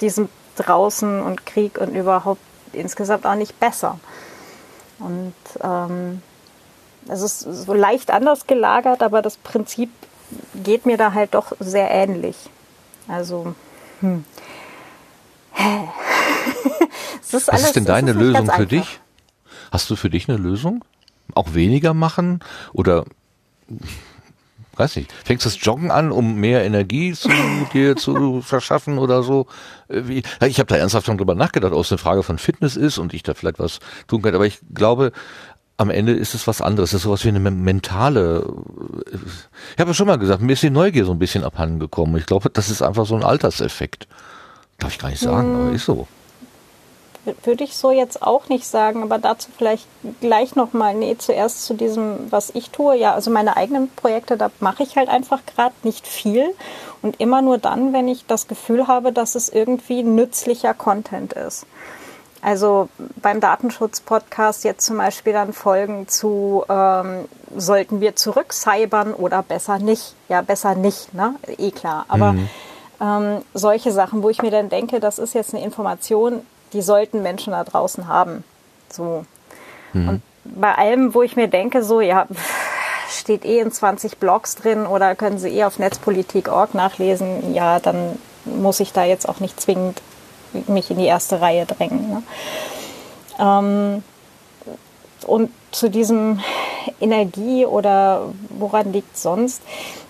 [0.00, 2.40] diesem draußen und Krieg und überhaupt
[2.72, 3.98] insgesamt auch nicht besser.
[4.98, 6.22] Und ähm,
[7.08, 9.90] es ist so leicht anders gelagert, aber das Prinzip
[10.54, 12.36] geht mir da halt doch sehr ähnlich.
[13.06, 13.54] Also,
[14.00, 14.24] hm.
[17.32, 19.00] ist alles, Was ist denn deine ist Lösung für dich?
[19.70, 20.84] Hast du für dich eine Lösung?
[21.34, 22.40] Auch weniger machen
[22.72, 23.04] oder
[24.78, 27.28] weiß nicht, fängst du das Joggen an, um mehr Energie zu
[27.72, 29.46] dir zu verschaffen oder so?
[29.88, 32.98] Wie, ich habe da ernsthaft schon drüber nachgedacht, ob es eine Frage von Fitness ist
[32.98, 34.34] und ich da vielleicht was tun kann.
[34.34, 35.12] Aber ich glaube,
[35.78, 36.90] am Ende ist es was anderes.
[36.90, 38.44] Es ist sowas wie eine mentale.
[39.10, 39.16] Äh,
[39.74, 42.16] ich habe ja schon mal gesagt, mir ist die Neugier so ein bisschen abhanden gekommen.
[42.16, 44.06] Ich glaube, das ist einfach so ein Alterseffekt.
[44.78, 45.66] Darf ich gar nicht sagen, hm.
[45.66, 46.06] aber ist so
[47.42, 49.86] würde ich so jetzt auch nicht sagen, aber dazu vielleicht
[50.20, 52.96] gleich nochmal, nee, zuerst zu diesem, was ich tue.
[52.96, 56.54] Ja, also meine eigenen Projekte, da mache ich halt einfach gerade nicht viel
[57.02, 61.66] und immer nur dann, wenn ich das Gefühl habe, dass es irgendwie nützlicher Content ist.
[62.40, 62.88] Also
[63.20, 67.24] beim Datenschutz-Podcast jetzt zum Beispiel dann Folgen zu, ähm,
[67.56, 70.14] sollten wir zurückcybern oder besser nicht?
[70.28, 71.34] Ja, besser nicht, ne?
[71.58, 72.04] Eh klar.
[72.08, 72.48] Aber mhm.
[73.00, 77.22] ähm, solche Sachen, wo ich mir dann denke, das ist jetzt eine Information, die sollten
[77.22, 78.44] Menschen da draußen haben.
[78.88, 79.24] So.
[79.92, 80.08] Mhm.
[80.08, 82.26] Und bei allem, wo ich mir denke, so, ja,
[83.10, 88.18] steht eh in 20 Blogs drin oder können Sie eh auf netzpolitik.org nachlesen, ja, dann
[88.44, 90.00] muss ich da jetzt auch nicht zwingend
[90.66, 92.10] mich in die erste Reihe drängen.
[92.10, 92.22] Ne?
[93.38, 94.02] Ähm,
[95.26, 96.40] und zu diesem
[97.00, 99.62] Energie oder woran liegt sonst?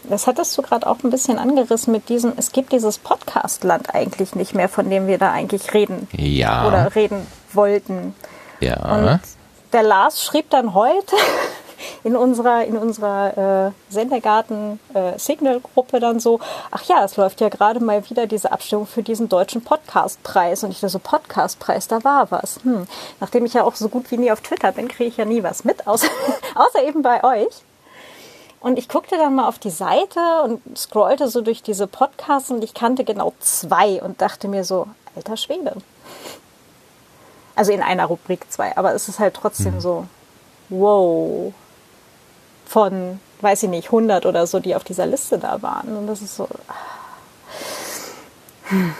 [0.05, 4.35] Das hattest du gerade auch ein bisschen angerissen mit diesem, es gibt dieses Podcast-Land eigentlich
[4.35, 6.09] nicht mehr, von dem wir da eigentlich reden.
[6.13, 6.67] Ja.
[6.67, 8.15] Oder reden wollten.
[8.61, 8.77] Ja.
[8.95, 9.21] Und
[9.73, 11.17] der Lars schrieb dann heute
[12.05, 17.81] in unserer, in unserer äh, Sendergarten-Signal-Gruppe äh, dann so, ach ja, es läuft ja gerade
[17.81, 20.65] mal wieder diese Abstimmung für diesen deutschen Podcastpreis.
[20.65, 22.61] Und ich dachte so, Podcastpreis, da war was.
[22.63, 22.87] Hm.
[23.21, 25.43] Nachdem ich ja auch so gut wie nie auf Twitter bin, kriege ich ja nie
[25.43, 26.09] was mit, außer,
[26.55, 27.65] außer eben bei euch.
[28.61, 32.65] Und ich guckte dann mal auf die Seite und scrollte so durch diese Podcasts und
[32.65, 35.77] ich kannte genau zwei und dachte mir so, alter Schwede.
[37.55, 39.81] Also in einer Rubrik zwei, aber es ist halt trotzdem mhm.
[39.81, 40.07] so,
[40.69, 41.53] wow,
[42.69, 45.97] von, weiß ich nicht, 100 oder so, die auf dieser Liste da waren.
[45.97, 46.49] Und das ist so.
[48.65, 48.93] Hm.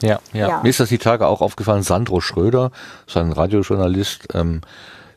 [0.00, 1.82] Ja, ja, ja, Mir ist das die Tage auch aufgefallen.
[1.82, 2.70] Sandro Schröder,
[3.06, 4.62] sein Radiojournalist, ähm,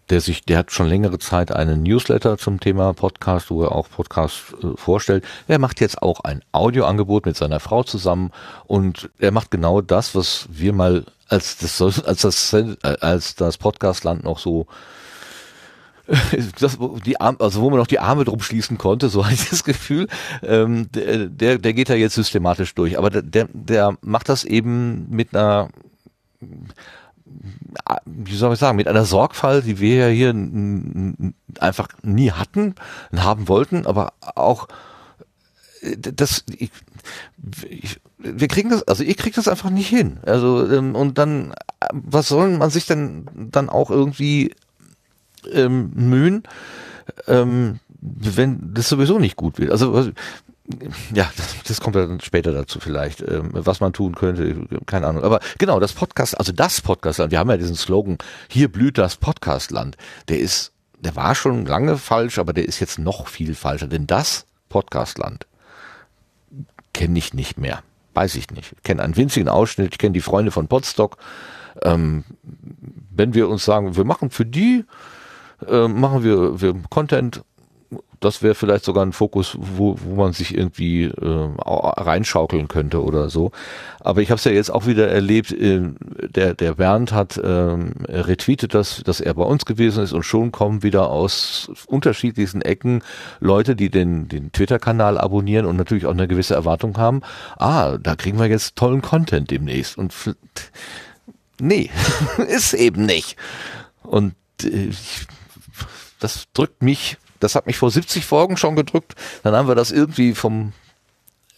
[0.10, 3.90] der sich, der hat schon längere Zeit einen Newsletter zum Thema Podcast, wo er auch
[3.90, 5.24] Podcasts äh, vorstellt.
[5.48, 8.32] Er macht jetzt auch ein Audioangebot mit seiner Frau zusammen
[8.66, 13.58] und er macht genau das, was wir mal als das, als das, äh, als das
[13.58, 14.68] Podcastland noch so
[16.60, 19.50] das, die Arme, also wo man noch die Arme drum schließen konnte, so hatte ich
[19.50, 20.08] das Gefühl,
[20.44, 22.98] ähm, der, der geht da jetzt systematisch durch.
[22.98, 25.70] Aber der, der macht das eben mit einer
[28.06, 30.34] wie soll ich sagen, mit einer Sorgfalt, die wir ja hier
[31.60, 32.76] einfach nie hatten,
[33.16, 34.68] haben wollten, aber auch
[35.98, 36.72] das, ich,
[37.70, 40.20] ich, wir kriegen das, also ich krieg das einfach nicht hin.
[40.26, 41.54] Also ähm, und dann,
[41.92, 44.54] was soll man sich denn dann auch irgendwie
[45.52, 46.44] ähm, mühen,
[47.28, 49.72] ähm, wenn das sowieso nicht gut wird.
[49.72, 50.12] Also
[51.14, 54.56] ja, das, das kommt dann später dazu vielleicht, ähm, was man tun könnte,
[54.86, 55.24] keine Ahnung.
[55.24, 59.18] Aber genau, das Podcast, also das Podcastland, wir haben ja diesen Slogan, hier blüht das
[59.18, 59.96] Podcastland.
[60.28, 64.08] Der ist, der war schon lange falsch, aber der ist jetzt noch viel falscher, denn
[64.08, 65.46] das Podcastland
[66.94, 67.84] kenne ich nicht mehr.
[68.16, 68.74] Weiß ich nicht.
[68.76, 71.18] Ich kenne einen winzigen Ausschnitt, ich kenne die Freunde von Podstock.
[71.84, 72.24] Ähm,
[73.12, 74.86] wenn wir uns sagen, wir machen für die
[75.68, 77.44] äh, machen wir, wir Content.
[78.22, 83.30] Das wäre vielleicht sogar ein Fokus, wo, wo man sich irgendwie äh, reinschaukeln könnte oder
[83.30, 83.52] so.
[84.00, 85.82] Aber ich habe es ja jetzt auch wieder erlebt, äh,
[86.30, 90.52] der, der Bernd hat äh, retweetet das, dass er bei uns gewesen ist und schon
[90.52, 93.04] kommen wieder aus unterschiedlichsten Ecken
[93.40, 97.22] Leute, die den, den Twitter-Kanal abonnieren und natürlich auch eine gewisse Erwartung haben.
[97.58, 99.98] Ah, da kriegen wir jetzt tollen Content demnächst.
[99.98, 100.14] Und
[101.60, 101.90] nee,
[102.48, 103.36] ist eben nicht.
[104.04, 105.28] Und äh, ich
[106.26, 109.14] das drückt mich, das hat mich vor 70 Folgen schon gedrückt.
[109.44, 110.74] Dann haben wir das irgendwie vom,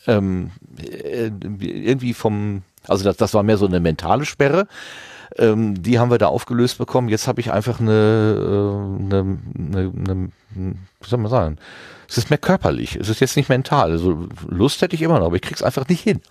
[0.05, 4.67] ähm, äh, irgendwie vom, also das, das war mehr so eine mentale Sperre.
[5.37, 7.07] Ähm, die haben wir da aufgelöst bekommen.
[7.07, 11.57] Jetzt habe ich einfach eine, äh, eine, eine, eine, wie soll man sagen,
[12.09, 13.91] es ist mehr körperlich, es ist jetzt nicht mental.
[13.91, 16.21] Also Lust hätte ich immer noch, aber ich krieg's einfach nicht hin.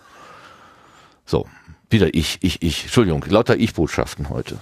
[1.25, 1.47] So,
[1.89, 2.85] wieder ich, ich, ich.
[2.85, 4.59] Entschuldigung, lauter Ich-Botschaften heute.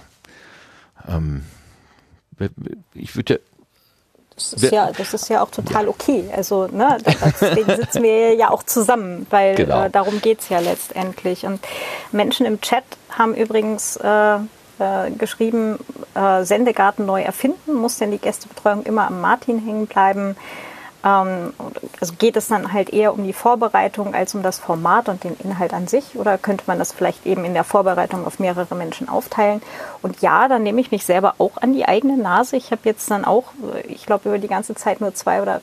[1.07, 1.43] Ähm,
[2.93, 3.39] ich würde ja
[4.35, 6.25] das ist ja, das ist ja auch total okay.
[6.35, 9.85] Also, ne, deswegen sitzen wir ja auch zusammen, weil genau.
[9.85, 11.45] äh, darum geht's ja letztendlich.
[11.45, 11.61] Und
[12.11, 15.79] Menschen im Chat haben übrigens äh, äh, geschrieben,
[16.15, 20.35] äh, Sendegarten neu erfinden, muss denn die Gästebetreuung immer am Martin hängen bleiben?
[21.05, 21.53] Ähm,
[22.01, 25.37] also geht es dann halt eher um die Vorbereitung als um das Format und den
[25.43, 26.15] Inhalt an sich?
[26.15, 29.61] Oder könnte man das vielleicht eben in der Vorbereitung auf mehrere Menschen aufteilen?
[30.01, 32.57] Und ja, dann nehme ich mich selber auch an die eigene Nase.
[32.57, 33.45] Ich habe jetzt dann auch,
[33.87, 35.61] ich glaube, über die ganze Zeit nur zwei oder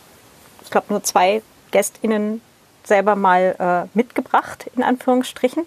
[0.63, 2.41] ich glaube nur zwei GästInnen
[2.85, 5.67] selber mal äh, mitgebracht, in Anführungsstrichen.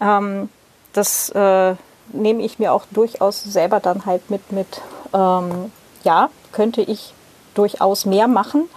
[0.00, 0.48] Ähm,
[0.92, 1.74] das äh,
[2.12, 4.80] nehme ich mir auch durchaus selber dann halt mit, mit
[5.14, 5.72] ähm,
[6.04, 7.12] ja, könnte ich
[7.54, 8.68] durchaus mehr machen.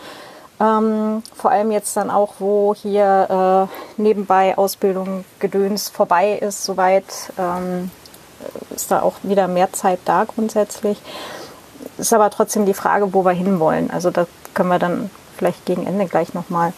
[0.61, 7.05] Ähm, vor allem jetzt dann auch, wo hier äh, nebenbei Ausbildung Gedöns vorbei ist, soweit
[7.39, 7.89] ähm,
[8.75, 11.01] ist da auch wieder mehr Zeit da grundsätzlich.
[11.97, 13.89] Ist aber trotzdem die Frage, wo wir hinwollen.
[13.89, 16.73] Also da können wir dann vielleicht gegen Ende gleich nochmal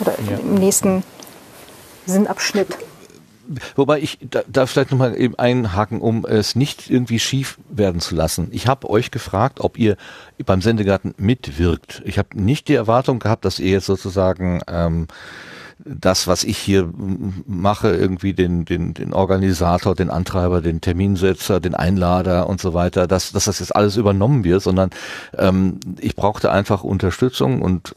[0.00, 0.38] oder ja.
[0.38, 1.04] im nächsten
[2.06, 2.76] Sinnabschnitt
[3.76, 8.14] Wobei ich da, da vielleicht nochmal eben einhaken, um es nicht irgendwie schief werden zu
[8.14, 8.48] lassen.
[8.52, 9.96] Ich habe euch gefragt, ob ihr
[10.44, 12.02] beim Sendegarten mitwirkt.
[12.04, 15.06] Ich habe nicht die Erwartung gehabt, dass ihr jetzt sozusagen ähm,
[15.78, 16.90] das, was ich hier
[17.46, 23.06] mache, irgendwie den, den, den Organisator, den Antreiber, den Terminsetzer, den Einlader und so weiter,
[23.06, 24.90] dass, dass das jetzt alles übernommen wird, sondern
[25.36, 27.94] ähm, ich brauchte einfach Unterstützung und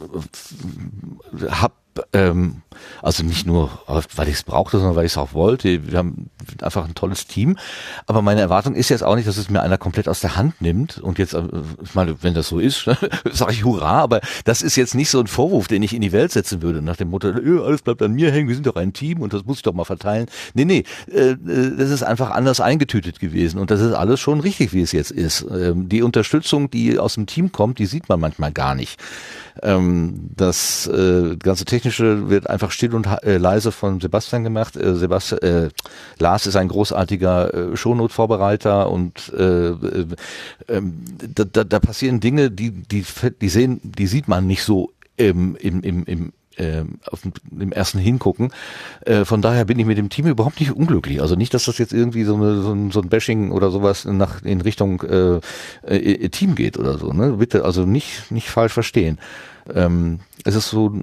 [1.49, 1.73] habe
[2.13, 2.61] ähm,
[3.01, 5.89] also nicht nur, weil ich es brauchte, sondern weil ich es auch wollte.
[5.89, 6.29] Wir haben
[6.61, 7.57] einfach ein tolles Team.
[8.05, 10.61] Aber meine Erwartung ist jetzt auch nicht, dass es mir einer komplett aus der Hand
[10.61, 10.97] nimmt.
[10.97, 11.43] Und jetzt, äh,
[11.83, 12.85] ich meine, wenn das so ist,
[13.31, 14.01] sage ich Hurra.
[14.01, 16.81] Aber das ist jetzt nicht so ein Vorwurf, den ich in die Welt setzen würde.
[16.81, 19.33] Nach dem Motto, öh, alles bleibt an mir hängen, wir sind doch ein Team und
[19.33, 20.27] das muss ich doch mal verteilen.
[20.53, 23.59] Nee, nee, äh, äh, das ist einfach anders eingetütet gewesen.
[23.59, 25.45] Und das ist alles schon richtig, wie es jetzt ist.
[25.51, 28.99] Ähm, die Unterstützung, die aus dem Team kommt, die sieht man manchmal gar nicht.
[29.63, 34.75] Ähm, das äh, ganze Technische wird einfach still und äh, leise von Sebastian gemacht.
[34.75, 35.69] Äh, Sebastian, äh,
[36.19, 40.05] Lars ist ein großartiger äh, Shownote-Vorbereiter und äh, äh,
[40.67, 41.03] ähm,
[41.35, 43.05] da, da, da passieren Dinge, die, die,
[43.41, 47.99] die sehen, die sieht man nicht so im, im, im, im äh, auf dem ersten
[47.99, 48.51] Hingucken.
[49.05, 51.21] Äh, von daher bin ich mit dem Team überhaupt nicht unglücklich.
[51.21, 54.05] Also nicht, dass das jetzt irgendwie so, eine, so, ein, so ein Bashing oder sowas
[54.05, 55.39] nach in Richtung äh,
[55.85, 57.13] äh, Team geht oder so.
[57.13, 57.33] Ne?
[57.33, 59.19] Bitte also nicht nicht falsch verstehen.
[59.73, 60.99] Ähm, es ist so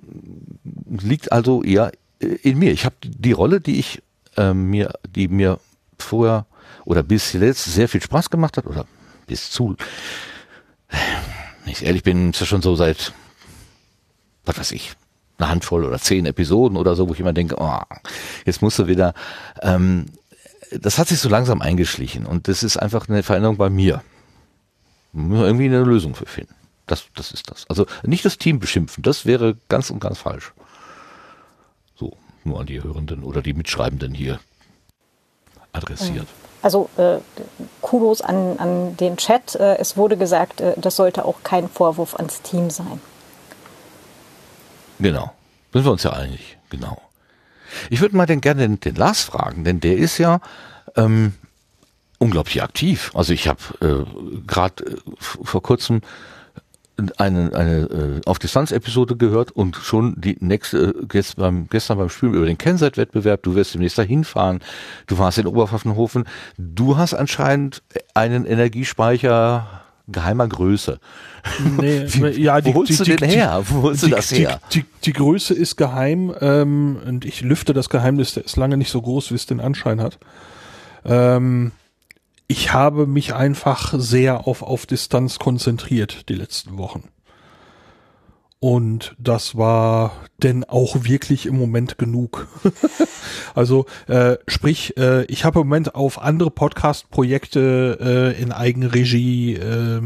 [0.89, 2.73] liegt also eher in mir.
[2.73, 4.03] Ich habe die Rolle, die ich
[4.37, 5.59] äh, mir, die mir
[5.99, 6.47] vorher
[6.85, 8.87] oder bis jetzt sehr viel Spaß gemacht hat oder
[9.27, 9.77] bis zu,
[10.89, 13.13] wenn ich ehrlich bin, ist das schon so seit,
[14.45, 14.93] was weiß ich,
[15.39, 17.81] eine Handvoll oder zehn Episoden oder so, wo ich immer denke, oh,
[18.45, 19.15] jetzt musst du wieder,
[19.63, 20.07] ähm,
[20.71, 24.03] das hat sich so langsam eingeschlichen und das ist einfach eine Veränderung bei mir.
[25.13, 26.55] Wir irgendwie eine Lösung für finden.
[26.87, 27.67] Das, das ist das.
[27.69, 30.53] Also nicht das Team beschimpfen, das wäre ganz und ganz falsch.
[31.95, 34.41] So, nur an die Hörenden oder die Mitschreibenden hier
[35.73, 36.27] adressiert.
[36.63, 37.19] Also äh,
[37.83, 39.55] Kudos an, an den Chat.
[39.55, 43.01] Äh, es wurde gesagt, äh, das sollte auch kein Vorwurf ans Team sein.
[44.99, 45.33] Genau.
[45.73, 46.59] Sind wir uns ja einig.
[46.71, 47.01] Genau.
[47.91, 50.41] Ich würde mal den, gerne den, den Lars fragen, denn der ist ja
[50.97, 51.35] ähm,
[52.19, 53.11] unglaublich aktiv.
[53.15, 56.01] Also ich habe äh, gerade äh, vor kurzem
[57.17, 62.09] eine, eine äh, auf Distanz-Episode gehört und schon die nächste, äh, gestern beim, gestern beim
[62.09, 64.61] Spielen über den Kennzeit-Wettbewerb, du wirst demnächst dahin fahren,
[65.07, 66.25] du warst in Oberpfaffenhofen,
[66.57, 67.83] du hast anscheinend
[68.15, 70.99] einen Energiespeicher geheimer Größe.
[71.81, 73.63] Nee, Wie, ja, die, wo holst die, du die, den her?
[73.69, 74.61] Wo holst du das her?
[74.73, 78.91] Die, die, Größe ist geheim ähm, und ich lüfte das Geheimnis, der ist lange nicht
[78.91, 80.19] so groß, wie es den Anschein hat.
[81.05, 81.73] Ähm,
[82.47, 87.09] ich habe mich einfach sehr auf, auf Distanz konzentriert die letzten Wochen.
[88.65, 90.13] Und das war
[90.43, 92.49] denn auch wirklich im Moment genug.
[93.55, 99.57] also äh, sprich, äh, ich habe im Moment auf andere Podcast-Projekte äh, in Eigenregie.
[99.57, 100.01] Äh,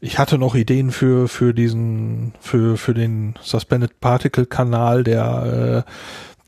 [0.00, 5.90] ich hatte noch Ideen für für diesen für für den Suspended Particle Kanal, der äh,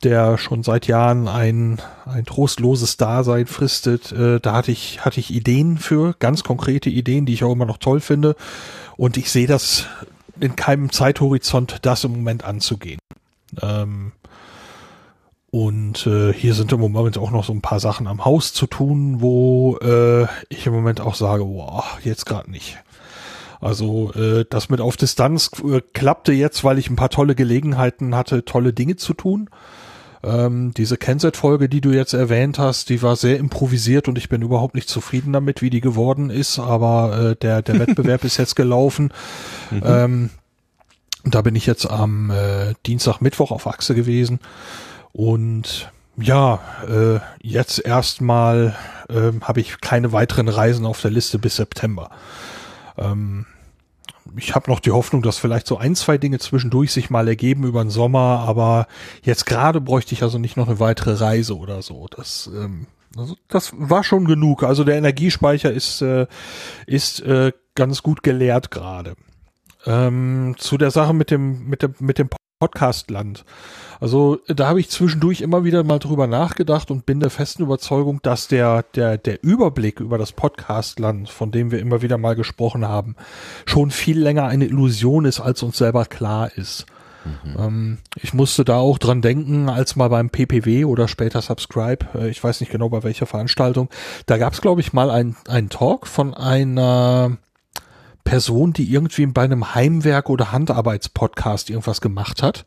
[0.04, 4.12] der schon seit Jahren ein, ein trostloses Dasein fristet.
[4.12, 7.66] Äh, da hatte ich, hatte ich Ideen für, ganz konkrete Ideen, die ich auch immer
[7.66, 8.36] noch toll finde.
[8.96, 9.86] Und ich sehe das
[10.40, 13.00] in keinem Zeithorizont, das im Moment anzugehen.
[13.62, 14.12] Ähm,
[15.50, 18.66] Und äh, hier sind im Moment auch noch so ein paar Sachen am Haus zu
[18.66, 22.76] tun, wo äh, ich im Moment auch sage, boah, jetzt gerade nicht.
[23.60, 28.16] Also äh, das mit auf Distanz äh, klappte jetzt, weil ich ein paar tolle Gelegenheiten
[28.16, 29.48] hatte, tolle Dinge zu tun.
[30.24, 34.42] Ähm, diese Kenset-Folge, die du jetzt erwähnt hast, die war sehr improvisiert und ich bin
[34.42, 36.58] überhaupt nicht zufrieden damit, wie die geworden ist.
[36.58, 39.12] Aber äh, der, der Wettbewerb ist jetzt gelaufen.
[39.70, 39.82] Mhm.
[39.84, 40.30] Ähm,
[41.24, 44.40] da bin ich jetzt am äh, Dienstag, Mittwoch auf Achse gewesen.
[45.12, 48.76] Und ja, äh, jetzt erstmal
[49.08, 52.10] äh, habe ich keine weiteren Reisen auf der Liste bis September.
[52.96, 53.46] Ähm,
[54.36, 57.64] ich habe noch die Hoffnung, dass vielleicht so ein, zwei Dinge zwischendurch sich mal ergeben
[57.64, 58.86] über den Sommer, aber
[59.22, 62.06] jetzt gerade bräuchte ich also nicht noch eine weitere Reise oder so.
[62.14, 64.62] Das, ähm, also das war schon genug.
[64.62, 66.26] Also der Energiespeicher ist, äh,
[66.86, 69.14] ist äh, ganz gut geleert gerade.
[69.86, 72.28] Ähm, zu der Sache mit dem, mit dem, mit dem
[72.64, 73.44] Podcastland.
[74.00, 78.20] Also da habe ich zwischendurch immer wieder mal drüber nachgedacht und bin der festen Überzeugung,
[78.22, 82.88] dass der, der, der Überblick über das Podcastland, von dem wir immer wieder mal gesprochen
[82.88, 83.16] haben,
[83.66, 86.86] schon viel länger eine Illusion ist, als uns selber klar ist.
[87.24, 87.56] Mhm.
[87.58, 92.28] Ähm, ich musste da auch dran denken, als mal beim PPW oder später Subscribe, äh,
[92.30, 93.90] ich weiß nicht genau bei welcher Veranstaltung,
[94.24, 97.36] da gab es, glaube ich, mal einen Talk von einer
[98.24, 102.64] Person, die irgendwie bei einem Heimwerk oder Handarbeitspodcast irgendwas gemacht hat.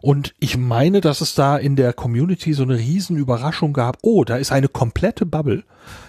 [0.00, 3.98] Und ich meine, dass es da in der Community so eine riesen Überraschung gab.
[4.02, 5.64] Oh, da ist eine komplette Bubble,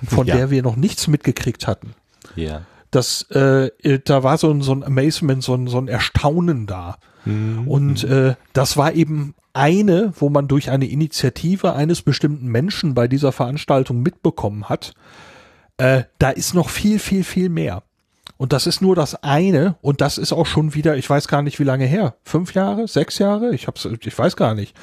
[0.08, 0.36] von ja.
[0.36, 1.94] der wir noch nichts mitgekriegt hatten.
[2.36, 2.62] Ja.
[2.92, 3.70] Das, äh,
[4.04, 6.98] da war so ein, so ein Amazement, so ein, so ein Erstaunen da.
[7.26, 7.68] Mhm.
[7.68, 13.08] Und äh, das war eben eine, wo man durch eine Initiative eines bestimmten Menschen bei
[13.08, 14.94] dieser Veranstaltung mitbekommen hat.
[15.78, 17.84] Äh, da ist noch viel, viel, viel mehr.
[18.40, 21.42] Und das ist nur das eine und das ist auch schon wieder, ich weiß gar
[21.42, 24.78] nicht wie lange her, fünf Jahre, sechs Jahre, ich hab's, ich weiß gar nicht.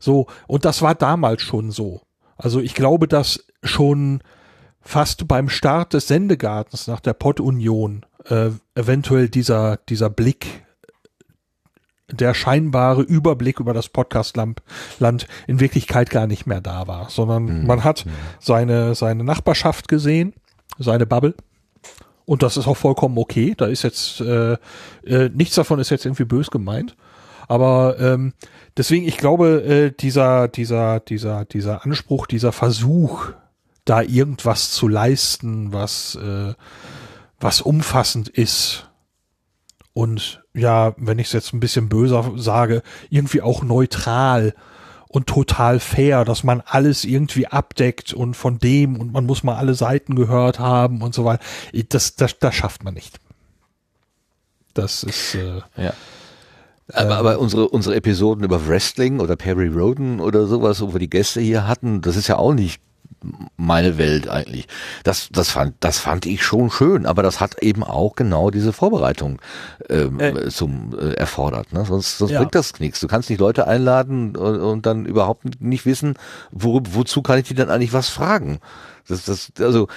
[0.00, 2.00] So und das war damals schon so.
[2.38, 4.22] Also ich glaube, dass schon
[4.80, 10.64] fast beim Start des Sendegartens nach der Pod-Union äh, eventuell dieser dieser Blick
[12.10, 17.66] der scheinbare Überblick über das Podcast-Land in Wirklichkeit gar nicht mehr da war, sondern mhm.
[17.66, 18.12] man hat mhm.
[18.40, 20.32] seine, seine Nachbarschaft gesehen,
[20.78, 21.34] seine Bubble
[22.24, 23.54] und das ist auch vollkommen okay.
[23.56, 24.56] Da ist jetzt äh,
[25.04, 26.96] äh, nichts davon ist jetzt irgendwie bös gemeint.
[27.48, 28.32] Aber ähm,
[28.76, 33.32] deswegen, ich glaube, äh, dieser, dieser, dieser, dieser Anspruch, dieser Versuch,
[33.84, 36.54] da irgendwas zu leisten, was, äh,
[37.40, 38.88] was umfassend ist
[39.94, 44.54] und ja, wenn ich es jetzt ein bisschen böser sage, irgendwie auch neutral
[45.12, 49.56] und total fair, dass man alles irgendwie abdeckt und von dem und man muss mal
[49.56, 51.44] alle Seiten gehört haben und so weiter.
[51.90, 53.20] Das, das, das schafft man nicht.
[54.72, 55.92] Das ist äh, ja.
[56.94, 61.10] Aber, aber unsere, unsere Episoden über Wrestling oder Perry Roden oder sowas, wo wir die
[61.10, 62.80] Gäste hier hatten, das ist ja auch nicht
[63.56, 64.68] meine Welt eigentlich.
[65.04, 68.72] Das, das fand, das fand ich schon schön, aber das hat eben auch genau diese
[68.72, 69.40] Vorbereitung
[69.88, 71.72] ähm, äh, zum äh, erfordert.
[71.72, 71.84] Ne?
[71.84, 72.38] Sonst, sonst ja.
[72.38, 73.00] bringt das nichts.
[73.00, 76.14] Du kannst nicht Leute einladen und, und dann überhaupt nicht wissen,
[76.50, 78.58] wo, wozu kann ich die dann eigentlich was fragen.
[79.08, 79.88] Das, das, also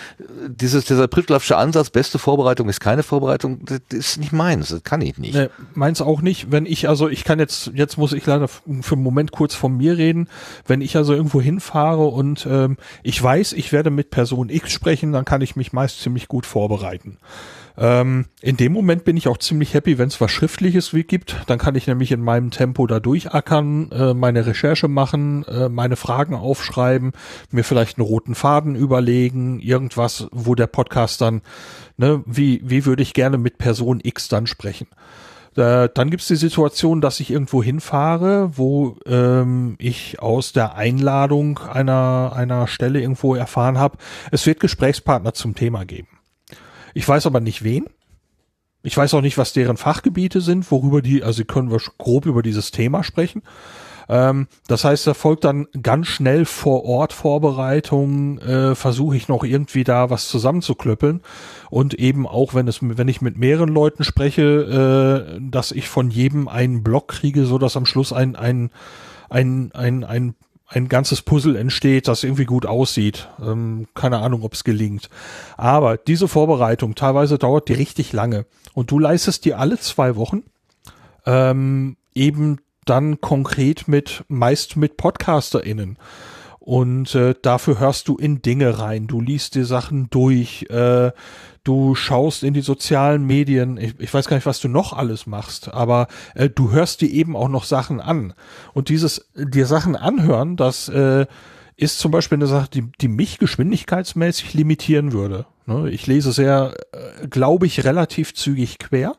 [0.47, 5.01] dieses, dieser Prittlaffsche Ansatz, beste Vorbereitung ist keine Vorbereitung, das ist nicht meins, das kann
[5.01, 5.35] ich nicht.
[5.35, 6.51] Nee, meins auch nicht.
[6.51, 9.77] Wenn ich, also ich kann jetzt, jetzt muss ich leider für einen Moment kurz von
[9.77, 10.27] mir reden.
[10.65, 15.11] Wenn ich also irgendwo hinfahre und ähm, ich weiß, ich werde mit Person X sprechen,
[15.11, 17.17] dann kann ich mich meist ziemlich gut vorbereiten.
[17.77, 21.35] Ähm, in dem Moment bin ich auch ziemlich happy, wenn es was Schriftliches gibt.
[21.47, 25.95] Dann kann ich nämlich in meinem Tempo da durchackern, äh, meine Recherche machen, äh, meine
[25.95, 27.11] Fragen aufschreiben,
[27.51, 31.41] mir vielleicht einen roten Faden überlegen, irgendwas, wo der Podcast dann,
[31.97, 34.87] ne, wie, wie würde ich gerne mit Person X dann sprechen.
[35.57, 41.59] Äh, dann gibt's die Situation, dass ich irgendwo hinfahre, wo ähm, ich aus der Einladung
[41.59, 43.97] einer, einer Stelle irgendwo erfahren habe,
[44.31, 46.14] es wird Gesprächspartner zum Thema geben.
[46.95, 47.85] Ich weiß aber nicht wen.
[48.81, 52.41] Ich weiß auch nicht, was deren Fachgebiete sind, worüber die, also können wir grob über
[52.41, 53.43] dieses Thema sprechen.
[54.07, 59.43] Ähm, das heißt, da folgt dann ganz schnell vor Ort Vorbereitung, äh, versuche ich noch
[59.43, 61.21] irgendwie da was zusammenzuklöppeln
[61.69, 66.09] und eben auch, wenn es, wenn ich mit mehreren Leuten spreche, äh, dass ich von
[66.09, 68.69] jedem einen Block kriege, so dass am Schluss ein, ein,
[69.29, 70.35] ein, ein, ein
[70.67, 73.29] ein ganzes Puzzle entsteht, das irgendwie gut aussieht.
[73.39, 75.09] Ähm, keine Ahnung, ob es gelingt.
[75.57, 78.45] Aber diese Vorbereitung, teilweise dauert die richtig lange.
[78.73, 80.43] Und du leistest dir alle zwei Wochen
[81.25, 85.97] ähm, eben dann konkret mit, meist mit PodcasterInnen.
[86.59, 91.11] Und äh, dafür hörst du in Dinge rein, du liest dir Sachen durch, äh,
[91.65, 95.27] du schaust in die sozialen Medien, ich, ich weiß gar nicht, was du noch alles
[95.27, 98.33] machst, aber äh, du hörst dir eben auch noch Sachen an.
[98.73, 101.25] Und dieses dir Sachen anhören, das äh,
[101.75, 105.45] ist zum Beispiel eine Sache, die, die mich geschwindigkeitsmäßig limitieren würde.
[105.65, 105.89] Ne?
[105.89, 109.15] Ich lese sehr, äh, glaube ich, relativ zügig quer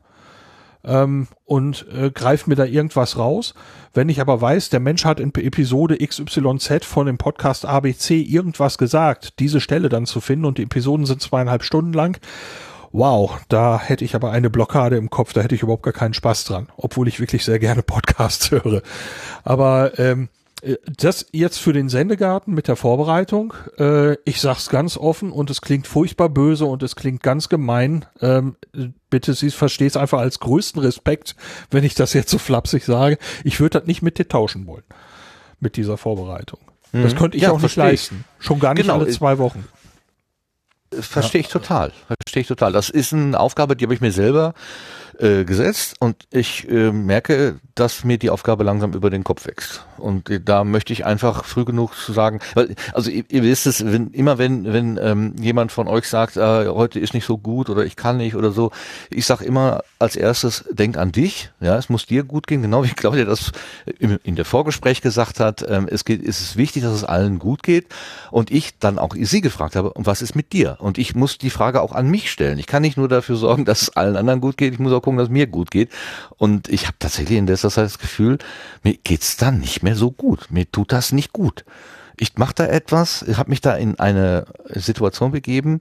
[0.86, 3.54] ähm, und äh, greife mir da irgendwas raus.
[3.92, 8.78] Wenn ich aber weiß, der Mensch hat in Episode XYZ von dem Podcast ABC irgendwas
[8.78, 12.20] gesagt, diese Stelle dann zu finden und die Episoden sind zweieinhalb Stunden lang,
[12.92, 16.14] wow, da hätte ich aber eine Blockade im Kopf, da hätte ich überhaupt gar keinen
[16.14, 18.82] Spaß dran, obwohl ich wirklich sehr gerne Podcasts höre.
[19.44, 20.45] Aber ähm, äh,
[20.96, 23.54] das jetzt für den Sendegarten mit der Vorbereitung.
[23.78, 28.04] Äh, ich sag's ganz offen und es klingt furchtbar böse und es klingt ganz gemein.
[28.20, 28.56] Ähm,
[29.08, 31.36] bitte Sie verstehen es einfach als größten Respekt,
[31.70, 33.18] wenn ich das jetzt so flapsig sage.
[33.44, 34.84] Ich würde das nicht mit dir tauschen wollen.
[35.60, 36.60] Mit dieser Vorbereitung.
[36.92, 37.02] Mhm.
[37.02, 38.24] Das könnte ich ja, auch nicht leisten.
[38.38, 38.98] Schon gar nicht genau.
[38.98, 39.66] alle zwei Wochen.
[40.92, 41.46] Verstehe ja.
[41.46, 41.92] ich total.
[42.24, 42.72] Verstehe ich total.
[42.72, 44.54] Das ist eine Aufgabe, die habe ich mir selber
[45.18, 49.84] äh, gesetzt und ich äh, merke, dass mir die Aufgabe langsam über den Kopf wächst.
[49.98, 53.66] Und äh, da möchte ich einfach früh genug zu sagen, weil, also ihr, ihr wisst
[53.66, 57.38] es, wenn, immer wenn, wenn ähm, jemand von euch sagt, äh, heute ist nicht so
[57.38, 58.72] gut oder ich kann nicht oder so,
[59.10, 62.84] ich sage immer als erstes, denk an dich, ja, es muss dir gut gehen, genau
[62.84, 63.52] wie Claudia das
[63.98, 67.38] im, in der Vorgespräch gesagt hat, ähm, es geht, es ist wichtig, dass es allen
[67.38, 67.86] gut geht
[68.30, 70.76] und ich dann auch sie gefragt habe, was ist mit dir?
[70.80, 72.58] Und ich muss die Frage auch an mich stellen.
[72.58, 75.05] Ich kann nicht nur dafür sorgen, dass es allen anderen gut geht, ich muss auch
[75.06, 75.90] gucken, dass es mir gut geht.
[76.36, 78.38] Und ich habe tatsächlich in letzter Zeit das Gefühl,
[78.82, 80.48] mir geht's da nicht mehr so gut.
[80.50, 81.64] Mir tut das nicht gut.
[82.18, 85.80] Ich mache da etwas, ich habe mich da in eine Situation begeben,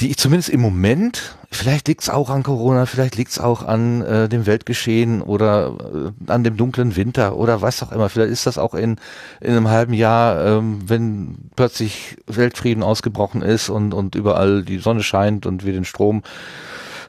[0.00, 4.28] die ich zumindest im Moment, vielleicht liegt's auch an Corona, vielleicht liegt's auch an äh,
[4.28, 8.08] dem Weltgeschehen oder äh, an dem dunklen Winter oder was auch immer.
[8.08, 8.96] Vielleicht ist das auch in,
[9.40, 15.02] in einem halben Jahr, ähm, wenn plötzlich Weltfrieden ausgebrochen ist und, und überall die Sonne
[15.02, 16.22] scheint und wir den Strom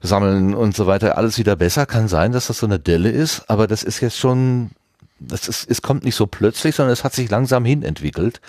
[0.04, 1.86] sammeln und so weiter, alles wieder besser.
[1.86, 4.72] Kann sein, dass das so eine Delle ist, aber das ist jetzt schon,
[5.20, 8.42] das ist, es kommt nicht so plötzlich, sondern es hat sich langsam hin entwickelt.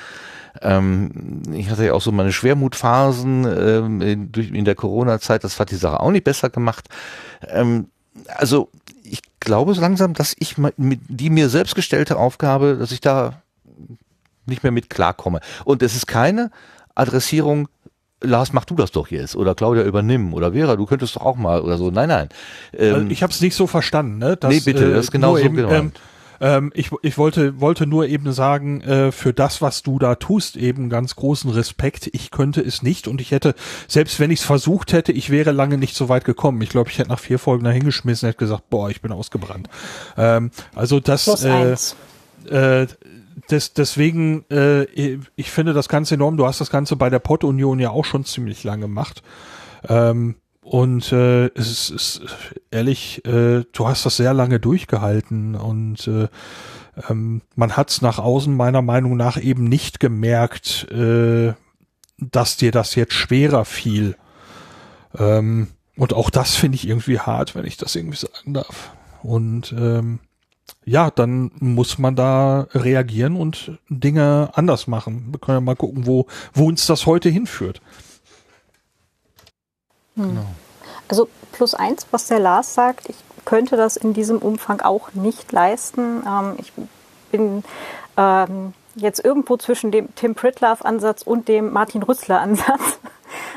[0.61, 5.71] Ähm, ich hatte ja auch so meine Schwermutphasen ähm, in, in der Corona-Zeit, das hat
[5.71, 6.89] die Sache auch nicht besser gemacht.
[7.49, 7.89] Ähm,
[8.29, 8.69] also
[9.03, 10.75] ich glaube so langsam, dass ich mit
[11.09, 13.43] die mir selbst gestellte Aufgabe, dass ich da
[14.47, 15.41] nicht mehr mit klarkomme.
[15.65, 16.51] Und es ist keine
[16.95, 17.69] Adressierung
[18.25, 21.37] Lars, mach du das doch jetzt oder Claudia übernimm oder Vera, du könntest doch auch
[21.37, 21.91] mal oder so.
[21.91, 22.29] Nein, nein.
[22.77, 24.37] Ähm, also ich habe es nicht so verstanden, ne?
[24.37, 25.93] Dass, nee, bitte, das ist genau so eben,
[26.41, 30.57] ähm, ich, ich wollte, wollte nur eben sagen, äh, für das, was du da tust,
[30.57, 32.11] eben ganz großen Respekt.
[32.13, 33.55] Ich könnte es nicht und ich hätte,
[33.89, 36.61] selbst wenn ich es versucht hätte, ich wäre lange nicht so weit gekommen.
[36.63, 39.69] Ich glaube, ich hätte nach vier Folgen da hingeschmissen, hätte gesagt, boah, ich bin ausgebrannt.
[40.17, 41.77] Ähm, also das, äh,
[42.51, 42.87] äh,
[43.51, 44.85] des, deswegen, äh,
[45.37, 46.37] ich finde das Ganze enorm.
[46.37, 49.23] Du hast das Ganze bei der Pott-Union ja auch schon ziemlich lange gemacht.
[49.89, 52.23] Ähm, und äh, es ist
[52.71, 56.29] ehrlich, äh, du hast das sehr lange durchgehalten und äh,
[57.09, 61.53] ähm, man hat es nach außen meiner Meinung nach eben nicht gemerkt, äh,
[62.19, 64.17] dass dir das jetzt schwerer fiel.
[65.19, 68.93] Ähm, und auch das finde ich irgendwie hart, wenn ich das irgendwie sagen darf.
[69.23, 70.21] Und ähm,
[70.85, 75.29] ja, dann muss man da reagieren und Dinge anders machen.
[75.31, 77.81] Wir können ja mal gucken, wo, wo uns das heute hinführt.
[80.17, 80.31] Hm.
[80.31, 80.47] Genau.
[81.09, 85.53] Also plus eins, was der Lars sagt, ich könnte das in diesem Umfang auch nicht
[85.53, 86.23] leisten.
[86.27, 86.73] Ähm, ich
[87.31, 87.63] bin
[88.17, 92.99] ähm, jetzt irgendwo zwischen dem Tim Pritlove-Ansatz und dem Martin Rüssler-Ansatz.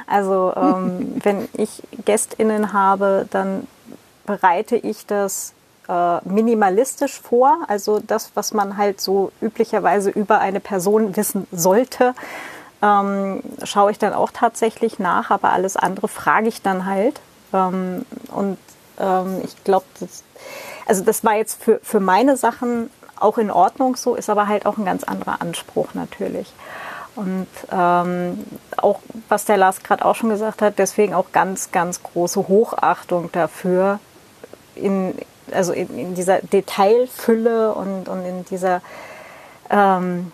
[0.08, 3.68] Also ähm, wenn ich GästInnen habe, dann
[4.26, 5.54] bereite ich das
[5.90, 7.60] äh, minimalistisch vor.
[7.68, 12.14] Also das, was man halt so üblicherweise über eine Person wissen sollte,
[12.82, 17.20] ähm, schaue ich dann auch tatsächlich nach, aber alles andere frage ich dann halt.
[17.54, 18.58] Ähm, und
[19.00, 19.86] ähm, ich glaube,
[20.86, 24.66] also das war jetzt für, für meine Sachen auch in Ordnung so, ist aber halt
[24.66, 26.54] auch ein ganz anderer Anspruch natürlich.
[27.16, 28.44] Und ähm,
[28.78, 33.32] auch, was der Lars gerade auch schon gesagt hat, deswegen auch ganz, ganz große Hochachtung
[33.32, 34.00] dafür,
[34.76, 35.16] in,
[35.52, 38.82] also in, in dieser Detailfülle und, und in dieser
[39.70, 40.32] ähm,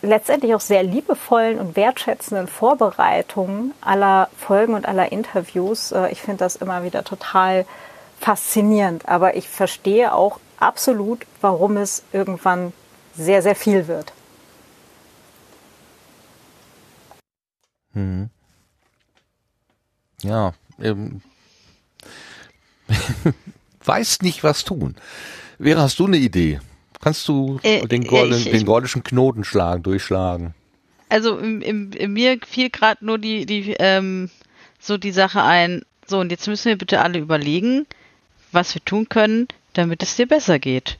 [0.00, 5.92] letztendlich auch sehr liebevollen und wertschätzenden Vorbereitung aller Folgen und aller Interviews.
[5.92, 7.66] Äh, ich finde das immer wieder total
[8.20, 9.08] faszinierend.
[9.08, 12.72] Aber ich verstehe auch absolut, warum es irgendwann
[13.14, 14.12] sehr, sehr viel wird.
[17.94, 18.30] Hm.
[20.22, 21.22] Ja, ähm,
[23.88, 24.94] weiß nicht, was tun.
[25.58, 26.60] Vera, hast du eine Idee?
[27.00, 30.54] Kannst du äh, den, ich, ich, den gordischen Knoten schlagen, durchschlagen?
[31.08, 34.30] Also im, im, in mir fiel gerade nur die, die, ähm,
[34.78, 37.86] so die Sache ein, so und jetzt müssen wir bitte alle überlegen,
[38.52, 40.98] was wir tun können, damit es dir besser geht.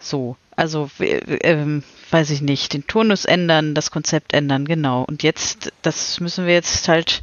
[0.00, 5.04] So, also ähm, weiß ich nicht, den Turnus ändern, das Konzept ändern, genau.
[5.04, 7.22] Und jetzt, das müssen wir jetzt halt,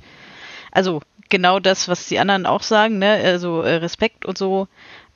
[0.72, 4.68] also genau das, was die anderen auch sagen, ne, also äh, Respekt und so.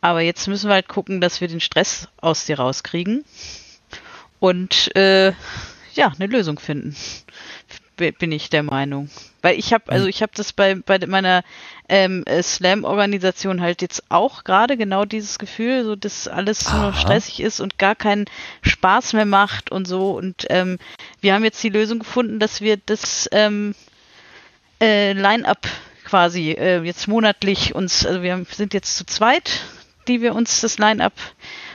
[0.02, 3.26] Aber jetzt müssen wir halt gucken, dass wir den Stress aus dir rauskriegen
[4.40, 5.34] und äh,
[5.94, 6.96] ja, eine Lösung finden.
[7.98, 9.10] Bin ich der Meinung.
[9.42, 11.44] Weil ich habe, also ich habe das bei, bei meiner
[11.90, 17.42] ähm, Slam-Organisation halt jetzt auch gerade genau dieses Gefühl, so dass alles nur noch stressig
[17.42, 18.26] ist und gar keinen
[18.62, 20.12] Spaß mehr macht und so.
[20.12, 20.78] Und ähm,
[21.20, 23.76] wir haben jetzt die Lösung gefunden, dass wir das ähm,
[24.82, 25.68] äh, Line-up
[26.06, 29.62] quasi äh, jetzt monatlich uns, also wir sind jetzt zu zweit,
[30.10, 31.14] die wir uns das Line-up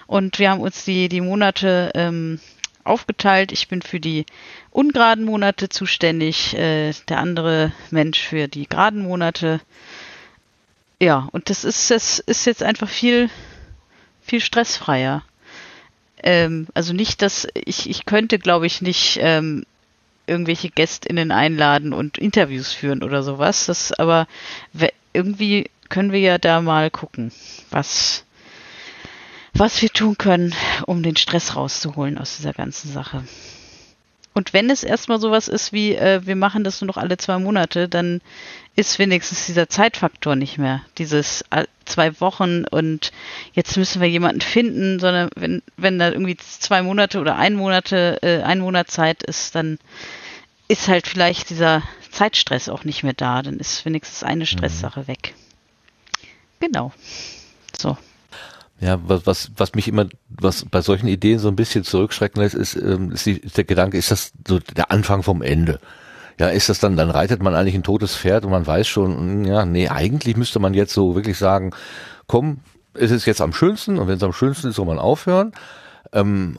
[0.07, 2.41] und wir haben uns die, die Monate ähm,
[2.85, 3.53] aufgeteilt.
[3.53, 4.27] Ich bin für die
[4.71, 9.61] ungeraden Monate zuständig, äh, der andere Mensch für die geraden Monate.
[11.01, 13.31] Ja, und das ist, das ist jetzt einfach viel,
[14.23, 15.23] viel stressfreier.
[16.23, 19.65] Ähm, also nicht, dass ich, ich könnte, glaube ich, nicht ähm,
[20.27, 23.67] irgendwelche GästInnen einladen und Interviews führen oder sowas.
[23.67, 24.27] Das aber
[25.13, 27.33] irgendwie können wir ja da mal gucken,
[27.71, 28.24] was,
[29.55, 30.55] was wir tun können,
[30.87, 33.25] um den Stress rauszuholen aus dieser ganzen Sache.
[34.35, 37.39] Und wenn es erstmal sowas ist wie, äh, wir machen das nur noch alle zwei
[37.39, 38.21] Monate, dann
[38.75, 40.83] ist wenigstens dieser Zeitfaktor nicht mehr.
[40.99, 43.13] Dieses äh, zwei Wochen und
[43.53, 48.19] jetzt müssen wir jemanden finden, sondern wenn, wenn da irgendwie zwei Monate oder ein Monate,
[48.23, 49.79] äh, ein Monat Zeit ist, dann
[50.67, 53.41] ist halt vielleicht dieser Zeitstress auch nicht mehr da.
[53.41, 55.09] Dann ist wenigstens eine Stresssache mhm.
[55.09, 55.35] weg.
[56.59, 56.93] Genau.
[57.79, 57.97] So.
[58.81, 62.55] Ja, was, was, was mich immer, was bei solchen Ideen so ein bisschen zurückschrecken lässt,
[62.55, 65.79] ist, ähm, ist, die, ist der Gedanke, ist das so der Anfang vom Ende?
[66.39, 69.17] Ja, ist das dann, dann reitet man eigentlich ein totes Pferd und man weiß schon,
[69.17, 71.71] hm, ja, nee, eigentlich müsste man jetzt so wirklich sagen,
[72.27, 72.59] komm,
[72.95, 75.53] es ist jetzt am schönsten und wenn es am schönsten ist, soll man aufhören.
[76.13, 76.59] Ähm,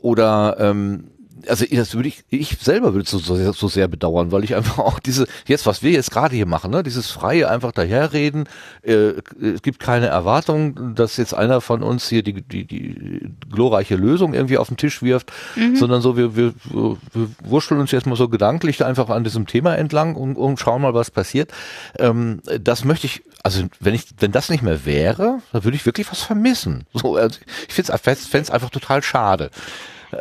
[0.00, 1.10] oder ähm,
[1.48, 4.54] also das würde ich, ich selber würde es so, so, so sehr bedauern, weil ich
[4.54, 8.48] einfach auch diese, jetzt was wir jetzt gerade hier machen, ne, dieses freie einfach daherreden,
[8.82, 13.96] äh, es gibt keine Erwartung, dass jetzt einer von uns hier die, die, die glorreiche
[13.96, 15.76] Lösung irgendwie auf den Tisch wirft, mhm.
[15.76, 16.96] sondern so, wir, wir, wir
[17.42, 20.94] wurschteln uns jetzt mal so gedanklich einfach an diesem Thema entlang und, und schauen mal,
[20.94, 21.52] was passiert.
[21.98, 25.86] Ähm, das möchte ich, also wenn ich, wenn das nicht mehr wäre, dann würde ich
[25.86, 26.86] wirklich was vermissen.
[26.94, 29.50] So, also ich finde es einfach total schade.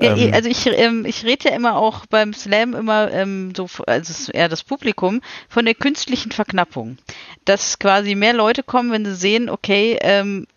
[0.02, 3.68] Ja, ähm, also ich, ähm, ich rede ja immer auch beim Slam immer ähm, so,
[3.88, 6.98] also eher das Publikum, von der künstlichen Verknappung.
[7.46, 10.48] Dass quasi mehr Leute kommen, wenn sie sehen, okay, ähm,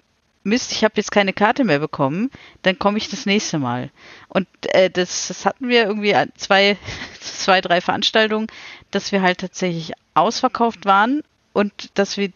[0.46, 2.30] Mist, ich habe jetzt keine Karte mehr bekommen,
[2.62, 3.90] dann komme ich das nächste Mal.
[4.28, 6.76] Und äh, das, das hatten wir irgendwie zwei,
[7.20, 8.46] zwei, drei Veranstaltungen,
[8.92, 11.22] dass wir halt tatsächlich ausverkauft waren
[11.52, 12.30] und dass wir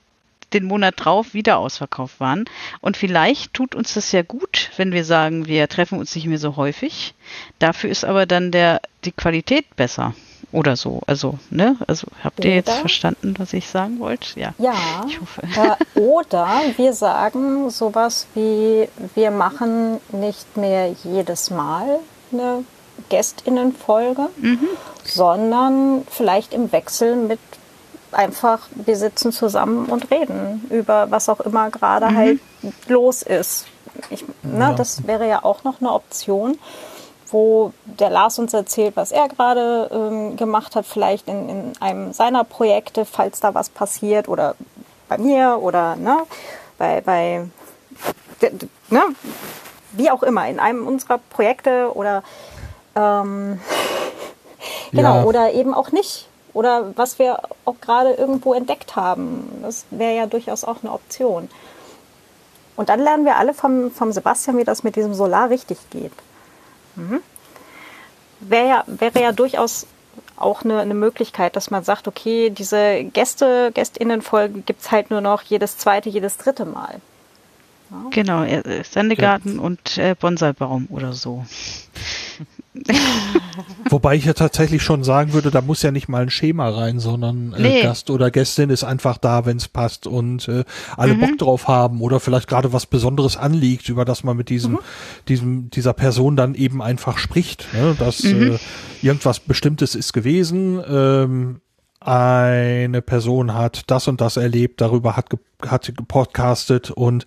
[0.52, 2.44] den Monat drauf wieder ausverkauft waren.
[2.80, 6.38] Und vielleicht tut uns das ja gut, wenn wir sagen, wir treffen uns nicht mehr
[6.38, 7.14] so häufig.
[7.58, 10.14] Dafür ist aber dann der, die Qualität besser
[10.52, 11.00] oder so.
[11.06, 11.76] Also, ne?
[11.86, 14.38] Also habt ihr jetzt verstanden, was ich sagen wollte?
[14.38, 14.54] Ja.
[14.58, 15.04] Ja.
[15.06, 15.42] Ich hoffe.
[15.42, 22.00] Äh, oder wir sagen sowas wie, wir machen nicht mehr jedes Mal
[22.32, 22.64] eine
[23.08, 24.68] Gästinnenfolge, mhm.
[25.04, 27.40] sondern vielleicht im Wechsel mit
[28.12, 32.16] einfach, wir sitzen zusammen und reden über was auch immer gerade mhm.
[32.16, 32.40] halt
[32.88, 33.66] los ist.
[34.10, 34.72] Ich, ne, ja.
[34.72, 36.58] Das wäre ja auch noch eine Option,
[37.28, 42.12] wo der Lars uns erzählt, was er gerade ähm, gemacht hat, vielleicht in, in einem
[42.12, 44.54] seiner Projekte, falls da was passiert oder
[45.08, 46.18] bei mir oder ne,
[46.78, 47.46] bei, bei
[48.90, 49.02] ne,
[49.92, 52.22] wie auch immer, in einem unserer Projekte oder
[52.94, 53.60] ähm,
[54.92, 55.24] genau, ja.
[55.24, 59.60] oder eben auch nicht oder was wir auch gerade irgendwo entdeckt haben.
[59.62, 61.48] Das wäre ja durchaus auch eine Option.
[62.76, 66.12] Und dann lernen wir alle vom, vom Sebastian, wie das mit diesem Solar richtig geht.
[66.96, 67.20] Mhm.
[68.40, 69.86] Wäre ja, wäre ja durchaus
[70.36, 75.20] auch eine, eine Möglichkeit, dass man sagt, okay, diese Gäste, Gästinnenfolgen gibt es halt nur
[75.20, 77.00] noch jedes zweite, jedes dritte Mal.
[77.90, 77.96] Ja.
[78.10, 78.44] Genau,
[78.82, 79.62] Sendegarten ja.
[79.62, 81.44] und äh, Bonsaibaum oder so.
[83.90, 87.00] Wobei ich ja tatsächlich schon sagen würde, da muss ja nicht mal ein Schema rein,
[87.00, 87.82] sondern äh, nee.
[87.82, 90.64] Gast oder Gästin ist einfach da, wenn es passt und äh,
[90.96, 91.20] alle mhm.
[91.20, 94.78] Bock drauf haben oder vielleicht gerade was Besonderes anliegt, über das man mit diesem, mhm.
[95.28, 97.66] diesem, dieser Person dann eben einfach spricht.
[97.72, 97.96] Ne?
[97.98, 98.52] Dass mhm.
[98.52, 98.58] äh,
[99.02, 101.60] irgendwas Bestimmtes ist gewesen, ähm,
[101.98, 107.26] eine Person hat das und das erlebt, darüber hat, ge hat gepodcastet und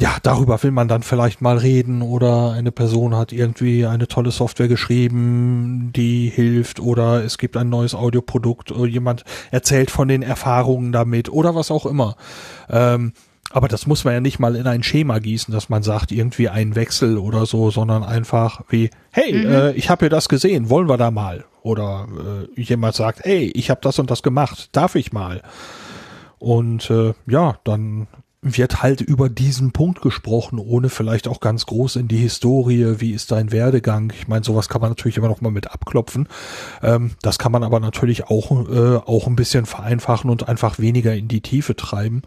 [0.00, 4.30] ja, darüber will man dann vielleicht mal reden oder eine Person hat irgendwie eine tolle
[4.30, 10.22] Software geschrieben, die hilft oder es gibt ein neues Audioprodukt oder jemand erzählt von den
[10.22, 12.16] Erfahrungen damit oder was auch immer.
[12.68, 13.12] Ähm,
[13.50, 16.48] aber das muss man ja nicht mal in ein Schema gießen, dass man sagt, irgendwie
[16.48, 19.52] ein Wechsel oder so, sondern einfach wie, hey, mhm.
[19.52, 21.44] äh, ich habe hier das gesehen, wollen wir da mal?
[21.62, 22.06] Oder
[22.56, 25.42] äh, jemand sagt, hey, ich habe das und das gemacht, darf ich mal?
[26.38, 28.06] Und äh, ja, dann
[28.40, 33.12] wird halt über diesen Punkt gesprochen, ohne vielleicht auch ganz groß in die Historie, wie
[33.12, 34.12] ist dein Werdegang.
[34.16, 36.28] Ich meine, sowas kann man natürlich immer noch mal mit abklopfen.
[36.82, 41.14] Ähm, das kann man aber natürlich auch, äh, auch ein bisschen vereinfachen und einfach weniger
[41.14, 42.22] in die Tiefe treiben.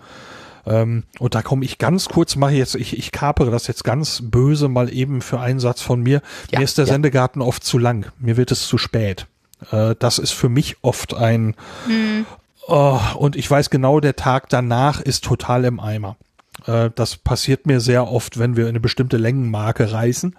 [0.65, 4.21] Ähm, und da komme ich ganz kurz, mache jetzt, ich, ich kapere das jetzt ganz
[4.23, 6.21] böse mal eben für einen Satz von mir.
[6.51, 6.93] Ja, mir ist der ja.
[6.93, 8.11] Sendegarten oft zu lang.
[8.19, 9.27] Mir wird es zu spät.
[9.71, 11.55] Äh, das ist für mich oft ein,
[11.87, 12.25] hm.
[12.67, 16.17] Oh, und ich weiß genau, der Tag danach ist total im Eimer.
[16.65, 20.35] Äh, das passiert mir sehr oft, wenn wir eine bestimmte Längenmarke reißen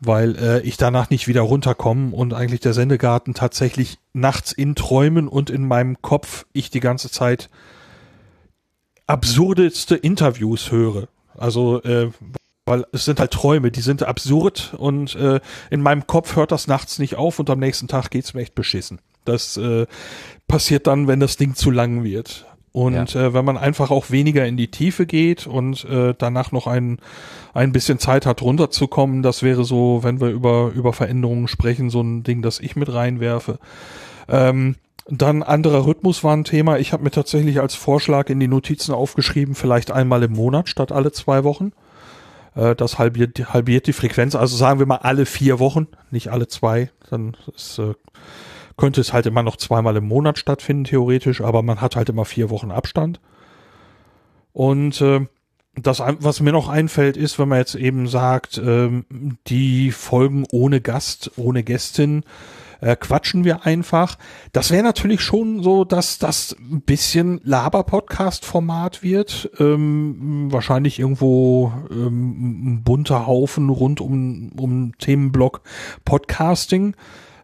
[0.00, 5.28] weil äh, ich danach nicht wieder runterkomme und eigentlich der Sendegarten tatsächlich nachts in Träumen
[5.28, 7.50] und in meinem Kopf ich die ganze Zeit
[9.06, 11.08] absurdeste Interviews höre.
[11.36, 12.10] Also, äh,
[12.64, 16.66] weil es sind halt Träume, die sind absurd und äh, in meinem Kopf hört das
[16.66, 19.00] nachts nicht auf und am nächsten Tag geht's mir echt beschissen.
[19.24, 19.86] Das äh,
[20.48, 22.46] passiert dann, wenn das Ding zu lang wird.
[22.72, 23.26] Und ja.
[23.26, 26.98] äh, wenn man einfach auch weniger in die Tiefe geht und äh, danach noch ein,
[27.52, 32.00] ein bisschen Zeit hat, runterzukommen, das wäre so, wenn wir über, über Veränderungen sprechen, so
[32.00, 33.58] ein Ding, das ich mit reinwerfe.
[34.28, 34.76] Ähm,
[35.08, 36.78] dann anderer Rhythmus war ein Thema.
[36.78, 40.92] Ich habe mir tatsächlich als Vorschlag in die Notizen aufgeschrieben, vielleicht einmal im Monat statt
[40.92, 41.72] alle zwei Wochen.
[42.54, 44.36] Äh, das halbiert, halbiert die Frequenz.
[44.36, 46.90] Also sagen wir mal alle vier Wochen, nicht alle zwei.
[47.10, 47.94] Dann ist, äh,
[48.80, 52.24] könnte es halt immer noch zweimal im Monat stattfinden, theoretisch, aber man hat halt immer
[52.24, 53.20] vier Wochen Abstand.
[54.52, 55.26] Und äh,
[55.76, 59.04] das, was mir noch einfällt, ist, wenn man jetzt eben sagt, ähm,
[59.46, 62.24] die Folgen ohne Gast, ohne Gästin,
[62.80, 64.16] äh, quatschen wir einfach.
[64.52, 69.50] Das wäre natürlich schon so, dass das ein bisschen Laber-Podcast-Format wird.
[69.60, 75.60] Ähm, wahrscheinlich irgendwo ähm, ein bunter Haufen rund um, um Themenblock
[76.06, 76.94] Podcasting.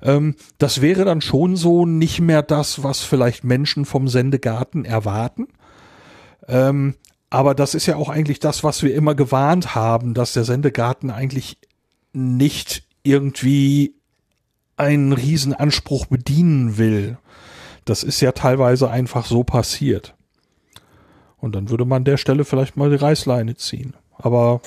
[0.07, 5.49] Ähm, das wäre dann schon so nicht mehr das, was vielleicht Menschen vom Sendegarten erwarten.
[6.47, 6.95] Ähm,
[7.29, 11.11] aber das ist ja auch eigentlich das, was wir immer gewarnt haben, dass der Sendegarten
[11.11, 11.59] eigentlich
[12.13, 13.95] nicht irgendwie
[14.77, 17.19] einen Riesenanspruch bedienen will.
[17.85, 20.15] Das ist ja teilweise einfach so passiert.
[21.37, 23.95] Und dann würde man an der Stelle vielleicht mal die Reißleine ziehen.
[24.19, 24.61] Aber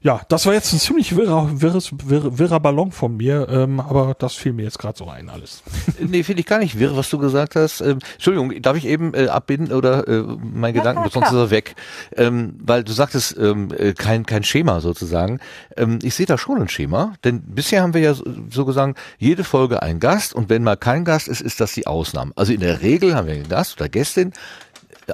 [0.00, 4.14] ja, das war jetzt ein ziemlich wirrer, wirres, wirrer, wirrer Ballon von mir, ähm, aber
[4.18, 5.62] das fiel mir jetzt gerade so ein alles.
[5.98, 7.80] nee, finde ich gar nicht wirr, was du gesagt hast.
[7.80, 11.50] Ähm, Entschuldigung, darf ich eben äh, abbinden oder äh, mein ja, Gedanken, sonst ist er
[11.50, 11.74] weg.
[12.16, 15.40] Ähm, weil du sagtest, ähm, äh, kein, kein Schema sozusagen.
[15.76, 18.98] Ähm, ich sehe da schon ein Schema, denn bisher haben wir ja so, so gesagt,
[19.18, 22.32] jede Folge ein Gast und wenn mal kein Gast ist, ist das die Ausnahme.
[22.36, 24.32] Also in der Regel haben wir einen Gast oder Gästin,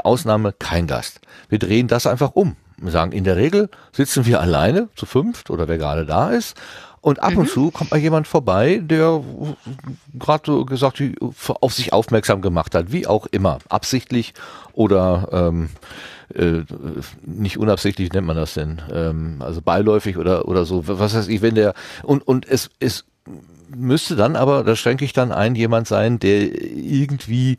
[0.04, 1.20] Ausnahme kein Gast.
[1.48, 2.56] Wir drehen das einfach um
[2.90, 6.56] sagen, in der Regel sitzen wir alleine zu fünft oder wer gerade da ist.
[7.00, 7.38] Und ab mhm.
[7.38, 9.24] und zu kommt mal jemand vorbei, der
[10.16, 11.02] gerade so gesagt
[11.60, 14.34] auf sich aufmerksam gemacht hat, wie auch immer, absichtlich
[14.72, 15.70] oder ähm,
[16.32, 16.62] äh,
[17.26, 20.86] nicht unabsichtlich nennt man das denn, ähm, also beiläufig oder oder so.
[20.86, 21.74] Was weiß ich, wenn der
[22.04, 23.04] und und es es
[23.74, 27.56] müsste dann aber, da schränke ich dann ein, jemand sein, der irgendwie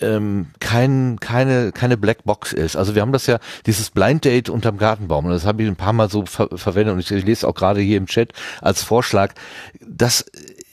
[0.00, 2.76] ähm, kein, keine, keine Blackbox ist.
[2.76, 5.92] Also wir haben das ja, dieses Blind Date unterm Gartenbaum, das habe ich ein paar
[5.92, 9.34] Mal so ver verwendet und ich, ich lese auch gerade hier im Chat als Vorschlag,
[9.80, 10.24] das,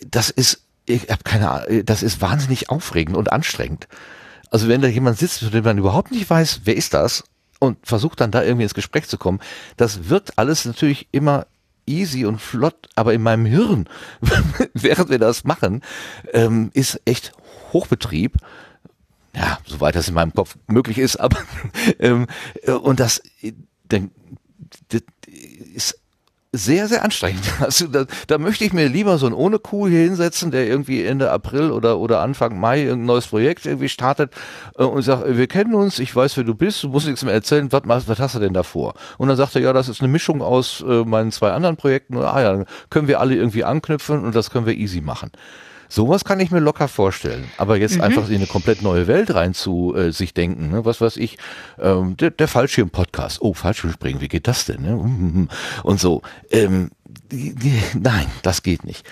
[0.06, 3.88] das ist, ich habe keine Ahnung, das ist wahnsinnig aufregend und anstrengend.
[4.50, 7.24] Also wenn da jemand sitzt, von dem man überhaupt nicht weiß, wer ist das,
[7.60, 9.40] und versucht dann da irgendwie ins Gespräch zu kommen,
[9.78, 11.46] das wirkt alles natürlich immer
[11.86, 13.88] easy und flott, aber in meinem Hirn,
[14.74, 15.82] während wir das machen,
[16.34, 17.34] ähm, ist echt
[17.74, 18.38] Hochbetrieb
[19.36, 21.38] ja, soweit das in meinem Kopf möglich ist, aber
[22.00, 22.28] ähm,
[22.64, 23.22] äh, und das,
[23.92, 24.12] denn,
[24.90, 25.02] das
[25.74, 25.98] ist
[26.54, 27.44] sehr, sehr anstrengend.
[27.62, 31.06] Also da, da möchte ich mir lieber so ein ohne Kuh hier hinsetzen, der irgendwie
[31.06, 34.34] Ende April oder, oder Anfang Mai ein neues Projekt irgendwie startet
[34.78, 37.34] äh, und sagt, wir kennen uns, ich weiß, wer du bist, du musst nichts mehr
[37.34, 38.96] erzählen, was, was hast du denn davor?
[39.18, 42.18] Und dann sagt er, ja, das ist eine Mischung aus äh, meinen zwei anderen Projekten,
[42.18, 45.32] ah ja, dann können wir alle irgendwie anknüpfen und das können wir easy machen.
[45.92, 47.52] Sowas kann ich mir locker vorstellen.
[47.58, 48.02] Aber jetzt mhm.
[48.04, 50.86] einfach in eine komplett neue Welt rein zu äh, sich denken, ne?
[50.86, 51.38] was weiß ich,
[51.82, 54.84] ähm, der, der Fallschirm-Podcast, oh, Fallschirmspringen, wie geht das denn?
[54.84, 55.48] Ne?
[55.84, 56.22] Und so.
[56.50, 56.92] Ähm,
[57.30, 59.06] die, die, nein, das geht nicht.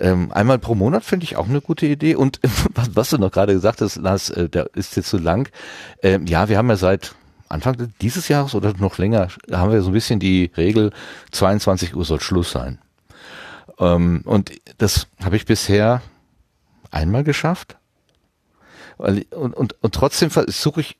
[0.00, 2.14] Ähm, einmal pro Monat finde ich auch eine gute Idee.
[2.14, 2.40] Und
[2.74, 5.48] was, was du noch gerade gesagt hast, das, äh, der ist jetzt zu lang.
[6.02, 7.14] Ähm, ja, wir haben ja seit
[7.48, 10.92] Anfang dieses Jahres oder noch länger haben wir so ein bisschen die Regel,
[11.32, 12.76] 22 Uhr soll Schluss sein.
[13.78, 16.02] Ähm, und das habe ich bisher
[16.90, 17.76] einmal geschafft.
[18.96, 20.96] Und, und, und trotzdem versuche ich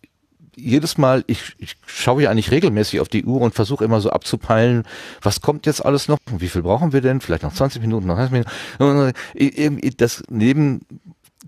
[0.59, 4.11] jedes Mal, ich, ich schaue ja eigentlich regelmäßig auf die Uhr und versuche immer so
[4.11, 4.85] abzupeilen,
[5.23, 8.17] was kommt jetzt alles noch, wie viel brauchen wir denn, vielleicht noch 20 Minuten, noch
[8.17, 8.45] 30
[8.79, 9.13] Minuten.
[9.35, 10.81] Äh, das neben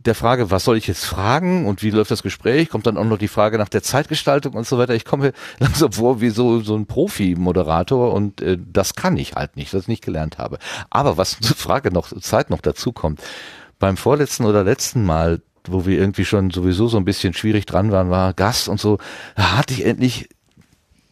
[0.07, 3.05] der Frage, was soll ich jetzt fragen und wie läuft das Gespräch, kommt dann auch
[3.05, 4.95] noch die Frage nach der Zeitgestaltung und so weiter.
[4.95, 9.57] Ich komme langsam vor wie so, so ein Profi-Moderator und äh, das kann ich halt
[9.57, 10.59] nicht, was ich nicht gelernt habe.
[10.89, 13.21] Aber was zur Frage noch, Zeit noch dazu kommt,
[13.81, 17.91] beim vorletzten oder letzten Mal, wo wir irgendwie schon sowieso so ein bisschen schwierig dran
[17.91, 18.99] waren, war Gast und so,
[19.35, 20.29] da hatte ich endlich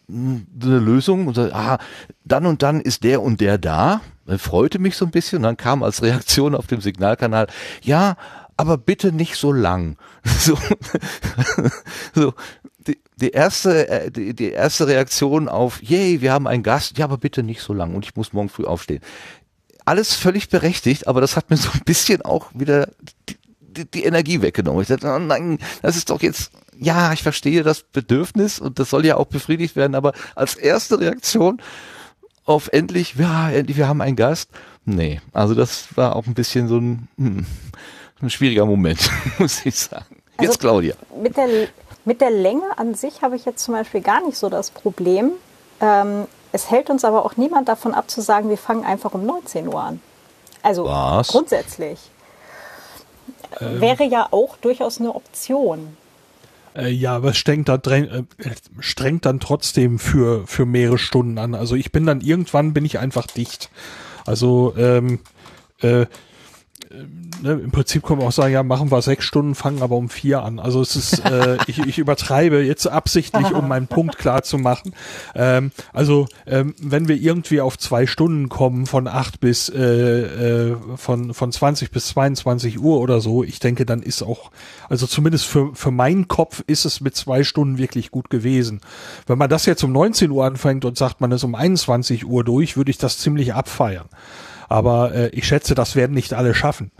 [0.08, 1.78] eine Lösung und so, ah,
[2.24, 4.00] dann und dann ist der und der da.
[4.26, 7.48] Das freute mich so ein bisschen und dann kam als Reaktion auf dem Signalkanal,
[7.82, 8.16] ja,
[8.56, 9.96] aber bitte nicht so lang.
[10.38, 10.58] So,
[12.14, 12.34] so
[12.86, 17.04] die, die erste, äh, die, die erste Reaktion auf, yay, wir haben einen Gast, ja,
[17.04, 19.00] aber bitte nicht so lang und ich muss morgen früh aufstehen.
[19.88, 22.90] Alles völlig berechtigt, aber das hat mir so ein bisschen auch wieder
[23.26, 24.82] die, die, die Energie weggenommen.
[24.82, 28.90] Ich dachte, oh nein, das ist doch jetzt, ja, ich verstehe das Bedürfnis und das
[28.90, 31.62] soll ja auch befriedigt werden, aber als erste Reaktion
[32.44, 34.50] auf endlich, ja, endlich, wir haben einen Gast.
[34.84, 37.46] Nee, also das war auch ein bisschen so ein, hm,
[38.20, 40.16] ein schwieriger Moment, muss ich sagen.
[40.38, 40.96] Jetzt also Claudia.
[41.18, 41.48] Mit der,
[42.04, 45.30] mit der Länge an sich habe ich jetzt zum Beispiel gar nicht so das Problem.
[45.80, 49.24] Ähm, es hält uns aber auch niemand davon ab zu sagen, wir fangen einfach um
[49.24, 50.00] 19 Uhr an.
[50.62, 51.28] Also Was?
[51.28, 51.98] grundsätzlich.
[53.60, 55.96] Ähm, Wäre ja auch durchaus eine Option.
[56.74, 58.24] Äh, ja, aber es strengt, da, äh,
[58.80, 61.54] strengt dann trotzdem für, für mehrere Stunden an.
[61.54, 63.70] Also ich bin dann irgendwann bin ich einfach dicht.
[64.26, 65.20] Also ähm,
[65.80, 66.06] äh,
[67.42, 70.08] ne, im Prinzip können wir auch sagen, ja, machen wir sechs Stunden, fangen aber um
[70.08, 70.58] vier an.
[70.58, 74.94] Also es ist, äh, ich, ich übertreibe jetzt absichtlich, um meinen Punkt klar zu machen.
[75.34, 80.76] Ähm, also ähm, wenn wir irgendwie auf zwei Stunden kommen, von acht bis äh, äh,
[80.96, 84.50] von von 20 bis 22 Uhr oder so, ich denke, dann ist auch,
[84.88, 88.80] also zumindest für für meinen Kopf ist es mit zwei Stunden wirklich gut gewesen.
[89.26, 92.44] Wenn man das jetzt um 19 Uhr anfängt und sagt, man ist um 21 Uhr
[92.44, 94.08] durch, würde ich das ziemlich abfeiern.
[94.68, 96.90] Aber äh, ich schätze, das werden nicht alle schaffen.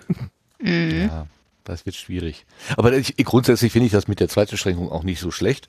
[0.60, 1.08] mhm.
[1.10, 1.26] Ja,
[1.64, 2.46] das wird schwierig.
[2.76, 5.68] Aber ich, grundsätzlich finde ich das mit der Zeitbeschränkung auch nicht so schlecht.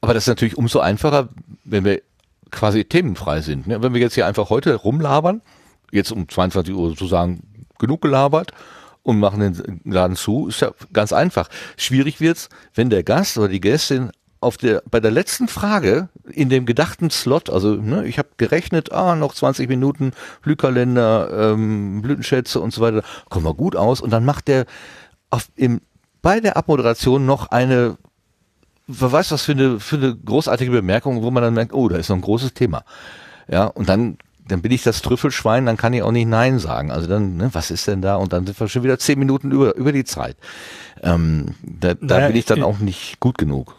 [0.00, 1.28] Aber das ist natürlich umso einfacher,
[1.64, 2.02] wenn wir
[2.50, 3.66] quasi themenfrei sind.
[3.66, 3.82] Ne?
[3.82, 5.42] Wenn wir jetzt hier einfach heute rumlabern,
[5.92, 8.52] jetzt um 22 Uhr sozusagen genug gelabert
[9.02, 11.48] und machen den Laden zu, ist ja ganz einfach.
[11.76, 14.10] Schwierig wird's, wenn der Gast oder die Gästin
[14.40, 18.92] auf der, bei der letzten Frage in dem gedachten Slot, also ne, ich habe gerechnet,
[18.92, 20.12] ah, noch 20 Minuten
[20.42, 24.00] Blühkalender, ähm, Blütenschätze und so weiter, kommen wir gut aus.
[24.00, 24.66] Und dann macht der
[25.30, 25.80] auf, im,
[26.22, 27.96] bei der Abmoderation noch eine,
[28.86, 31.96] wer weiß was für eine, für eine großartige Bemerkung, wo man dann merkt, oh, da
[31.96, 32.84] ist noch ein großes Thema.
[33.48, 34.18] Ja, und dann
[34.48, 36.90] dann bin ich das Trüffelschwein, dann kann ich auch nicht Nein sagen.
[36.90, 38.16] Also dann, ne, was ist denn da?
[38.16, 40.36] Und dann sind wir schon wieder zehn Minuten über, über die Zeit.
[41.02, 43.76] Ähm, da da naja, bin ich dann auch nicht gut genug.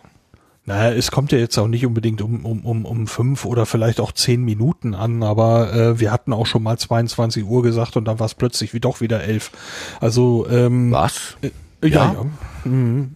[0.70, 4.00] Naja, es kommt ja jetzt auch nicht unbedingt um, um, um, um fünf oder vielleicht
[4.00, 8.06] auch zehn Minuten an, aber äh, wir hatten auch schon mal 22 Uhr gesagt und
[8.06, 9.50] dann war es plötzlich wie doch wieder elf.
[10.00, 11.38] Also ähm, Was?
[11.42, 11.50] Äh,
[11.88, 12.14] ja, ja.
[12.14, 12.70] ja.
[12.70, 13.16] Mhm.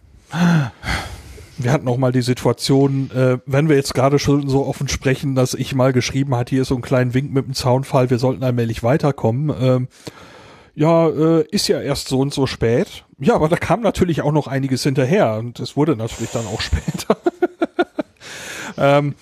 [1.60, 5.36] Wir hatten auch mal die Situation, äh, wenn wir jetzt gerade schon so offen sprechen,
[5.36, 8.18] dass ich mal geschrieben hat, hier ist so ein kleiner Wink mit dem Zaunfall, wir
[8.18, 9.56] sollten allmählich weiterkommen.
[9.62, 9.88] Ähm,
[10.74, 13.06] ja, äh, ist ja erst so und so spät.
[13.20, 16.62] Ja, aber da kam natürlich auch noch einiges hinterher und es wurde natürlich dann auch
[16.62, 17.16] später.
[18.78, 19.16] Ähm,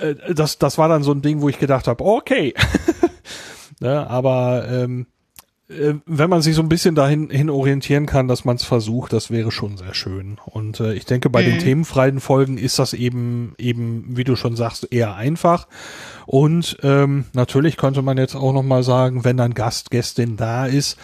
[0.00, 2.54] äh, das, das war dann so ein Ding, wo ich gedacht habe, okay.
[3.80, 5.06] ne, aber ähm,
[5.68, 9.12] äh, wenn man sich so ein bisschen dahin hin orientieren kann, dass man es versucht,
[9.12, 10.38] das wäre schon sehr schön.
[10.44, 11.46] Und äh, ich denke, bei mhm.
[11.46, 15.68] den themenfreien Folgen ist das eben, eben, wie du schon sagst, eher einfach.
[16.26, 20.66] Und ähm, natürlich könnte man jetzt auch noch mal sagen, wenn ein Gast, Gästin da
[20.66, 20.96] ist,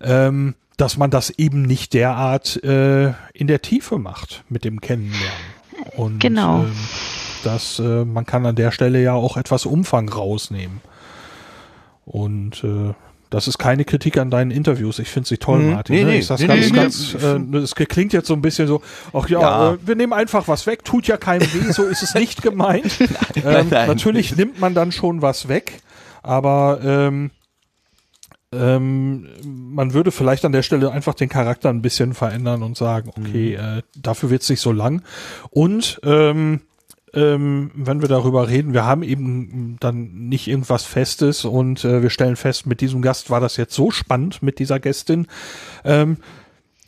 [0.00, 5.54] ähm, dass man das eben nicht derart äh, in der Tiefe macht mit dem Kennenlernen.
[5.96, 6.64] Und, genau.
[6.64, 6.72] Ähm,
[7.44, 10.80] dass äh, man kann an der Stelle ja auch etwas Umfang rausnehmen.
[12.04, 12.94] Und äh,
[13.30, 15.00] das ist keine Kritik an deinen Interviews.
[15.00, 15.72] Ich finde sie toll, mhm.
[15.72, 15.96] Martin.
[15.96, 16.18] Nee, ne?
[16.18, 18.80] Ich sag's nee, ganz, nee, ganz, äh, es klingt jetzt so ein bisschen so,
[19.12, 19.72] ach ja, ja.
[19.72, 23.00] Äh, wir nehmen einfach was weg, tut ja keinem weh, so ist es nicht gemeint.
[23.00, 23.08] nein,
[23.44, 23.88] ähm, nein.
[23.88, 25.80] Natürlich nimmt man dann schon was weg,
[26.22, 27.30] aber ähm,
[28.52, 33.10] ähm, man würde vielleicht an der Stelle einfach den Charakter ein bisschen verändern und sagen,
[33.16, 33.78] okay, mhm.
[33.78, 35.02] äh, dafür wird's nicht so lang.
[35.50, 36.60] Und ähm,
[37.14, 42.10] ähm, wenn wir darüber reden, wir haben eben dann nicht irgendwas Festes und äh, wir
[42.10, 45.26] stellen fest, mit diesem Gast war das jetzt so spannend, mit dieser Gästin.
[45.84, 46.18] Ähm,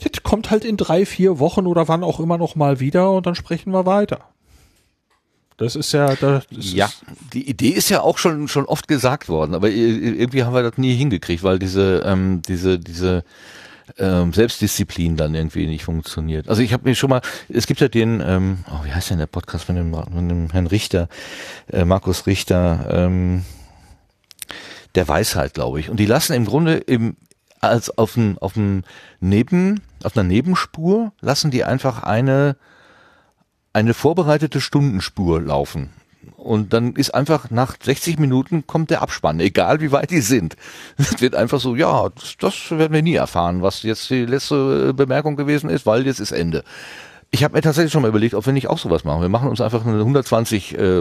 [0.01, 3.27] jetzt kommt halt in drei, vier Wochen oder wann auch immer noch mal wieder und
[3.27, 4.21] dann sprechen wir weiter.
[5.59, 6.91] Das ist ja, das ja,
[7.33, 10.77] die Idee ist ja auch schon schon oft gesagt worden, aber irgendwie haben wir das
[10.77, 13.25] nie hingekriegt, weil diese ähm, diese diese
[13.99, 16.49] ähm, Selbstdisziplin dann irgendwie nicht funktioniert.
[16.49, 19.19] Also ich habe mir schon mal, es gibt ja den, ähm, oh, wie heißt denn
[19.19, 21.09] der Podcast von dem, von dem Herrn Richter,
[21.73, 23.45] äh, Markus Richter, ähm,
[24.95, 25.91] der Weisheit, glaube ich.
[25.91, 27.17] Und die lassen im Grunde im
[27.61, 28.85] als auf dem auf dem
[29.21, 32.57] Neben auf einer Nebenspur lassen die einfach eine
[33.73, 35.91] eine vorbereitete Stundenspur laufen.
[36.37, 40.57] Und dann ist einfach nach 60 Minuten kommt der Abspann, egal wie weit die sind.
[40.97, 44.95] Es wird einfach so, ja, das, das werden wir nie erfahren, was jetzt die letzte
[44.95, 46.65] Bemerkung gewesen ist, weil jetzt ist Ende.
[47.31, 49.21] Ich habe mir tatsächlich schon mal überlegt, ob wir nicht auch sowas machen.
[49.21, 51.01] Wir machen uns einfach eine 120 äh,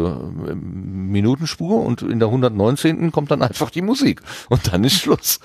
[0.55, 3.11] Minuten Spur und in der 119.
[3.11, 5.39] kommt dann einfach die Musik und dann ist Schluss.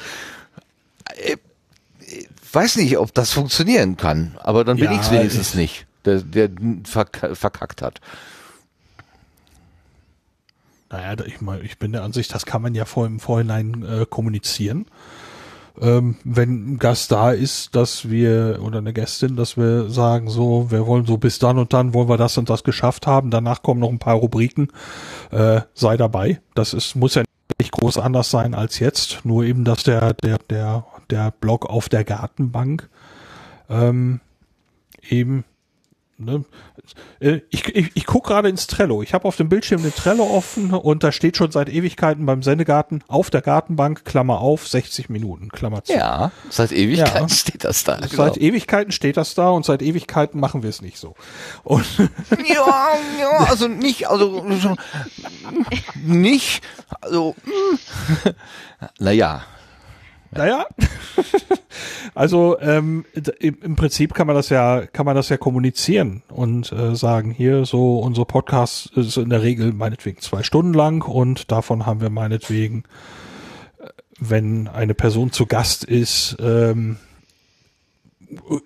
[1.24, 5.86] Ich äh, weiß nicht, ob das funktionieren kann, aber dann bin ja, ich wenigstens nicht
[6.04, 6.50] der, der
[6.84, 8.00] verk verkackt hat.
[10.90, 14.86] Naja, ich, ich bin der Ansicht, das kann man ja vor im Vorhinein äh, kommunizieren.
[15.80, 20.70] Ähm, wenn ein Gast da ist, dass wir oder eine Gästin, dass wir sagen, so,
[20.70, 23.30] wir wollen so bis dann und dann wollen wir das und das geschafft haben.
[23.30, 24.68] Danach kommen noch ein paar Rubriken.
[25.30, 26.40] Äh, sei dabei.
[26.54, 27.22] Das ist muss ja
[27.60, 29.20] nicht groß anders sein als jetzt.
[29.24, 32.90] Nur eben, dass der der der der Blog auf der Gartenbank
[33.70, 34.20] ähm,
[35.08, 35.44] eben
[36.20, 36.44] Ne?
[37.20, 39.02] Äh, ich, ich, ich gucke gerade ins Trello.
[39.02, 42.42] Ich habe auf dem Bildschirm den Trello offen und da steht schon seit Ewigkeiten beim
[42.42, 45.94] Sendegarten auf der Gartenbank, Klammer auf, 60 Minuten, Klammer zu.
[45.94, 47.34] Ja, seit Ewigkeiten ja.
[47.34, 47.96] steht das da.
[47.96, 48.08] Genau.
[48.08, 51.14] Seit Ewigkeiten steht das da und seit Ewigkeiten machen wir es nicht so.
[51.64, 54.44] Und ja, ja, also nicht, also
[56.04, 56.62] nicht,
[57.00, 57.34] also
[58.98, 59.42] naja.
[60.32, 60.66] Naja,
[62.14, 63.04] also ähm,
[63.40, 67.64] im Prinzip kann man das ja, kann man das ja kommunizieren und äh, sagen, hier
[67.64, 72.10] so unser Podcast ist in der Regel meinetwegen zwei Stunden lang und davon haben wir
[72.10, 72.84] meinetwegen,
[73.80, 73.88] äh,
[74.20, 76.98] wenn eine Person zu Gast ist, ähm,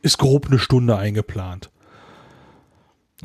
[0.03, 1.71] ist grob eine Stunde eingeplant.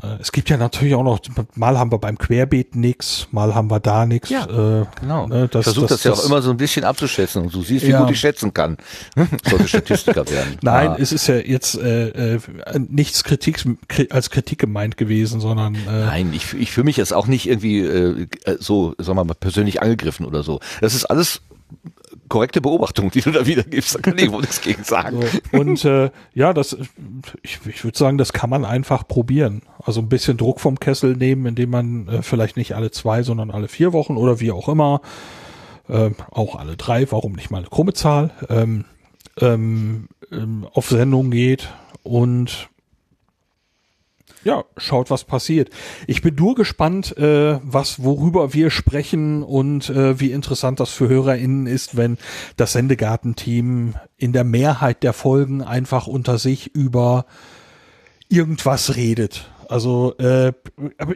[0.04, 1.20] Äh, es gibt ja natürlich auch noch,
[1.56, 4.30] mal haben wir beim Querbeet nix, mal haben wir da nix.
[4.30, 5.28] Ja, äh, genau.
[5.28, 7.62] Ne, das, ich versuche das, das, ja auch immer so ein bisschen abzuschätzen und du
[7.62, 8.02] siehst, wie ja.
[8.02, 8.78] gut ich schätzen kann.
[9.50, 10.58] Sollte Statistiker werden.
[10.62, 10.98] Nein, ah.
[11.00, 12.40] es ist ja jetzt äh, äh,
[12.78, 13.64] nichts Kritik
[14.10, 17.80] als Kritik gemeint gewesen, sondern äh, Nein, ich, ich fühle mich jetzt auch nicht irgendwie
[17.80, 18.28] äh,
[18.60, 20.60] so, sagen wir mal, persönlich angegriffen oder so.
[20.82, 21.42] Das ist alles
[22.30, 23.96] korrekte Beobachtung, die du da wiedergibst.
[23.96, 25.20] Da kann ich wohl nichts gegen sagen.
[25.52, 26.78] Und äh, ja, das,
[27.42, 29.64] ich, ich würde sagen, das kann man einfach probieren.
[29.84, 33.52] Also ein bisschen Druck vom Kessel nehmen, indem man äh, vielleicht nicht alle zwei, sondern
[33.52, 35.02] alle vier Wochen oder wie auch immer,
[35.88, 38.86] äh, auch alle drei, warum nicht mal eine krumme Zahl, ähm,
[39.42, 41.70] ähm, ähm auf Sendung geht
[42.04, 42.70] und
[44.44, 45.70] ja, schaut, was passiert.
[46.08, 51.10] Ich bin nur gespannt, äh, was, worüber wir sprechen und äh, wie interessant das für
[51.10, 52.18] HörerInnen ist, wenn
[52.56, 57.26] das Sendegarten-Team in der Mehrheit der Folgen einfach unter sich über
[58.30, 59.52] irgendwas redet.
[59.68, 60.54] Also, äh,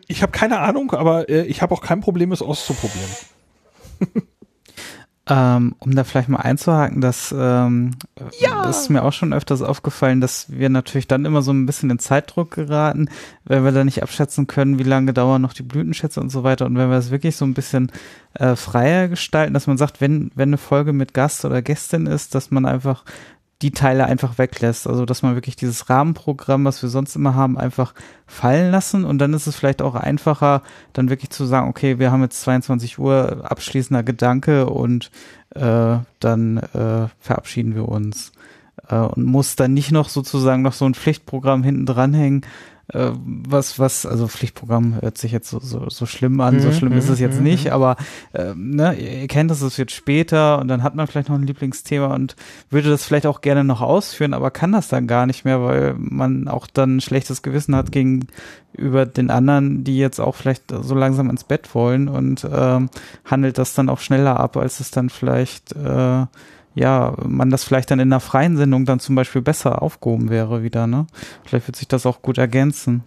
[0.07, 3.09] ich habe keine Ahnung, aber äh, ich habe auch kein Problem, es auszuprobieren.
[5.25, 7.91] Ähm, um da vielleicht mal einzuhaken, dass ähm,
[8.41, 8.63] ja.
[8.63, 11.89] das ist mir auch schon öfters aufgefallen, dass wir natürlich dann immer so ein bisschen
[11.89, 13.07] in Zeitdruck geraten,
[13.45, 16.65] wenn wir da nicht abschätzen können, wie lange dauern noch die Blütenschätze und so weiter.
[16.65, 17.89] Und wenn wir es wirklich so ein bisschen
[18.33, 22.35] äh, freier gestalten, dass man sagt, wenn, wenn eine Folge mit Gast oder Gästin ist,
[22.35, 23.05] dass man einfach
[23.63, 24.87] die Teile einfach weglässt.
[24.87, 27.93] Also, dass man wirklich dieses Rahmenprogramm, was wir sonst immer haben, einfach
[28.27, 29.05] fallen lassen.
[29.05, 30.61] Und dann ist es vielleicht auch einfacher,
[30.91, 35.11] dann wirklich zu sagen, okay, wir haben jetzt 22 Uhr abschließender Gedanke und
[35.55, 38.33] äh, dann äh, verabschieden wir uns.
[38.89, 42.45] Äh, und muss dann nicht noch sozusagen noch so ein Pflichtprogramm hinten dranhängen,
[42.89, 46.73] äh, was, was, also Pflichtprogramm hört sich jetzt so, so, so schlimm an, so mhm,
[46.73, 47.71] schlimm ist es jetzt mhm, nicht, mhm.
[47.71, 47.95] aber
[48.33, 51.47] äh, ne, ihr kennt es, es wird später und dann hat man vielleicht noch ein
[51.47, 52.35] Lieblingsthema und
[52.69, 55.95] würde das vielleicht auch gerne noch ausführen, aber kann das dann gar nicht mehr, weil
[55.97, 60.93] man auch dann ein schlechtes Gewissen hat gegenüber den anderen, die jetzt auch vielleicht so
[60.93, 62.89] langsam ins Bett wollen und ähm,
[63.23, 66.25] handelt das dann auch schneller ab, als es dann vielleicht äh,
[66.75, 70.63] ja, man das vielleicht dann in einer freien Sendung dann zum Beispiel besser aufgehoben wäre
[70.63, 71.07] wieder, ne?
[71.45, 73.03] Vielleicht wird sich das auch gut ergänzen.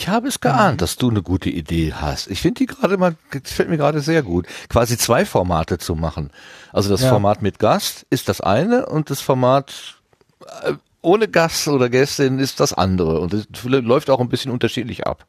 [0.00, 0.78] Ich habe es geahnt, mhm.
[0.78, 2.30] dass du eine gute Idee hast.
[2.30, 4.46] Ich finde die gerade mal, gefällt mir gerade sehr gut.
[4.70, 6.30] Quasi zwei Formate zu machen.
[6.72, 7.10] Also das ja.
[7.10, 10.00] Format mit Gast ist das eine und das Format
[10.62, 10.72] äh,
[11.02, 13.20] ohne Gast oder Gästin ist das andere.
[13.20, 15.26] Und es läuft auch ein bisschen unterschiedlich ab.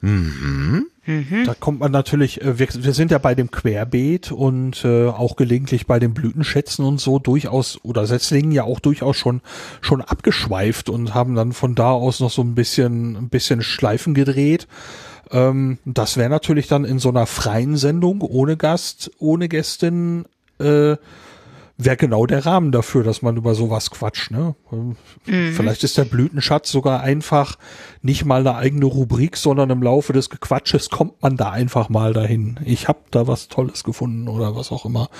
[0.00, 0.86] Mhm.
[1.06, 1.44] Mhm.
[1.46, 5.36] Da kommt man natürlich, äh, wir, wir, sind ja bei dem Querbeet und äh, auch
[5.36, 9.40] gelegentlich bei den Blütenschätzen und so durchaus oder Setzlingen ja auch durchaus schon
[9.80, 14.14] schon abgeschweift und haben dann von da aus noch so ein bisschen ein bisschen Schleifen
[14.14, 14.66] gedreht.
[15.30, 20.24] Ähm, das wäre natürlich dann in so einer freien Sendung ohne Gast, ohne Gästin
[20.58, 20.96] äh,
[21.78, 24.30] wäre genau der Rahmen dafür, dass man über sowas quatscht.
[24.30, 24.54] Ne?
[24.70, 25.52] Mhm.
[25.52, 27.56] Vielleicht ist der Blütenschatz sogar einfach
[28.02, 32.12] nicht mal eine eigene Rubrik, sondern im Laufe des Gequatsches kommt man da einfach mal
[32.12, 32.58] dahin.
[32.64, 35.10] Ich habe da was Tolles gefunden oder was auch immer.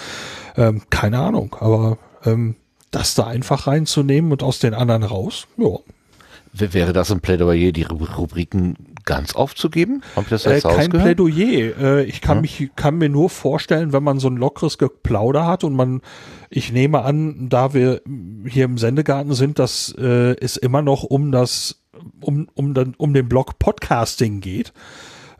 [0.56, 2.56] Ähm, keine Ahnung, aber ähm,
[2.90, 5.78] das da einfach reinzunehmen und aus den anderen raus, ja.
[6.58, 10.02] Wäre das ein Plädoyer, die Rubriken ganz aufzugeben?
[10.14, 11.78] Hab ich das jetzt äh, kein Plädoyer.
[11.78, 12.40] Äh, ich kann ja.
[12.42, 16.00] mich, kann mir nur vorstellen, wenn man so ein lockeres Geplauder hat und man,
[16.50, 18.02] ich nehme an, da wir
[18.46, 21.82] hier im Sendegarten sind, dass äh, es immer noch um das,
[22.20, 24.72] um, um, dann, um den Blog Podcasting geht.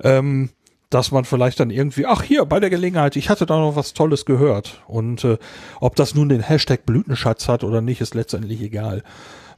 [0.02, 0.50] Ähm,
[0.90, 3.92] dass man vielleicht dann irgendwie, ach hier, bei der Gelegenheit, ich hatte da noch was
[3.92, 4.82] Tolles gehört.
[4.86, 5.36] Und äh,
[5.80, 9.02] ob das nun den Hashtag Blütenschatz hat oder nicht, ist letztendlich egal.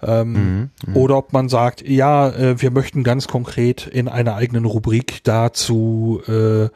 [0.01, 4.37] Ähm, mhm, mhm, oder ob man sagt, ja, äh, wir möchten ganz konkret in einer
[4.37, 6.69] eigenen Rubrik dazu äh,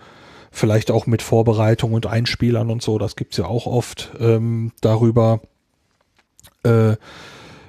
[0.52, 5.40] vielleicht auch mit Vorbereitung und Einspielern und so, das gibt's ja auch oft ähm, darüber,
[6.62, 6.94] äh,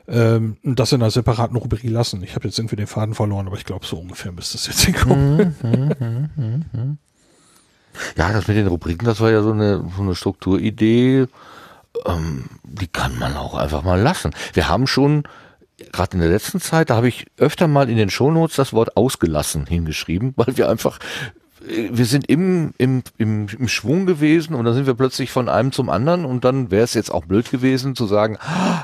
[0.08, 2.22] ähm, das in einer separaten Rubrik lassen.
[2.22, 4.82] Ich habe jetzt irgendwie den Faden verloren, aber ich glaube, so ungefähr müsste es jetzt
[4.86, 5.56] hinkommen.
[5.64, 6.98] Mhm, mhm, mhm,
[8.18, 11.28] ja, das mit den Rubriken, das war ja so eine, so eine Strukturidee,
[12.06, 14.32] ähm, die kann man auch einfach mal lassen.
[14.54, 15.24] Wir haben schon
[15.92, 18.98] gerade in der letzten Zeit, da habe ich öfter mal in den Shownotes das Wort
[18.98, 21.00] ausgelassen hingeschrieben, weil wir einfach
[21.66, 25.72] wir sind im, im, im, im Schwung gewesen und dann sind wir plötzlich von einem
[25.72, 28.38] zum anderen und dann wäre es jetzt auch blöd gewesen zu sagen,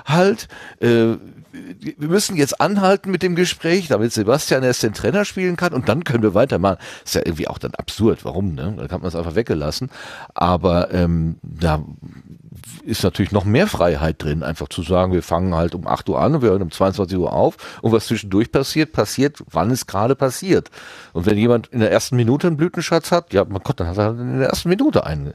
[0.05, 0.47] halt,
[0.79, 1.15] äh,
[1.51, 5.89] wir müssen jetzt anhalten mit dem Gespräch, damit Sebastian erst den Trainer spielen kann und
[5.89, 6.77] dann können wir weitermachen.
[7.03, 8.23] Ist ja irgendwie auch dann absurd.
[8.23, 8.53] Warum?
[8.53, 8.75] Ne?
[8.77, 9.89] Da kann man es einfach weggelassen.
[10.35, 11.83] Aber ähm, da
[12.83, 16.21] ist natürlich noch mehr Freiheit drin, einfach zu sagen, wir fangen halt um 8 Uhr
[16.21, 19.87] an und wir hören um 22 Uhr auf und was zwischendurch passiert, passiert, wann es
[19.87, 20.69] gerade passiert.
[21.13, 23.97] Und wenn jemand in der ersten Minute einen Blütenschatz hat, ja, mein Gott, dann hat
[23.97, 25.33] er in der ersten Minute einen.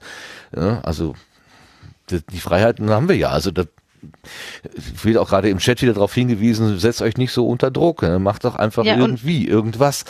[0.55, 1.15] Ja, also
[2.11, 3.31] die Freiheiten haben wir ja.
[3.31, 3.67] Also das
[5.03, 8.19] wird auch gerade im Chat wieder darauf hingewiesen, setzt euch nicht so unter Druck, ne?
[8.19, 10.05] macht doch einfach ja, irgendwie irgendwas.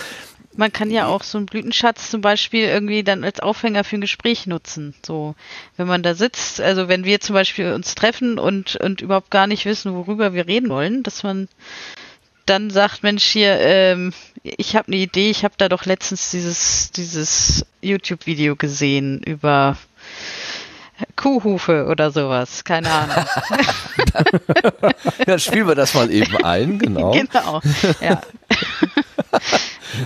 [0.57, 4.01] Man kann ja auch so einen Blütenschatz zum Beispiel irgendwie dann als Aufhänger für ein
[4.01, 4.95] Gespräch nutzen.
[5.05, 5.35] So,
[5.77, 9.47] wenn man da sitzt, also wenn wir zum Beispiel uns treffen und, und überhaupt gar
[9.47, 11.49] nicht wissen, worüber wir reden wollen, dass man
[12.47, 16.91] dann sagt, Mensch, hier, ähm, ich habe eine Idee, ich habe da doch letztens dieses,
[16.93, 19.77] dieses YouTube-Video gesehen über
[21.17, 23.25] Kuhhufe oder sowas, keine Ahnung.
[25.27, 27.11] Dann spielen wir das mal eben ein, genau.
[27.13, 27.61] Genau,
[28.01, 28.21] ja.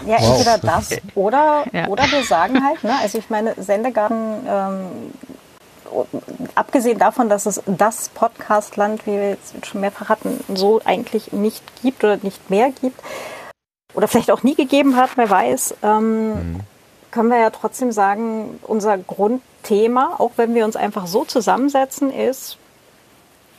[0.07, 1.87] Ja, entweder das oder, ja.
[1.89, 4.87] oder wir sagen halt, ne, also ich meine, Sendegarten, ähm,
[6.55, 11.63] abgesehen davon, dass es das Podcastland, wie wir jetzt schon mehrfach hatten, so eigentlich nicht
[11.83, 13.01] gibt oder nicht mehr gibt
[13.95, 16.61] oder vielleicht auch nie gegeben hat, wer weiß, ähm, mhm.
[17.11, 18.99] können wir ja trotzdem sagen, unser
[19.69, 22.57] Grundthema, auch wenn wir uns einfach so zusammensetzen, ist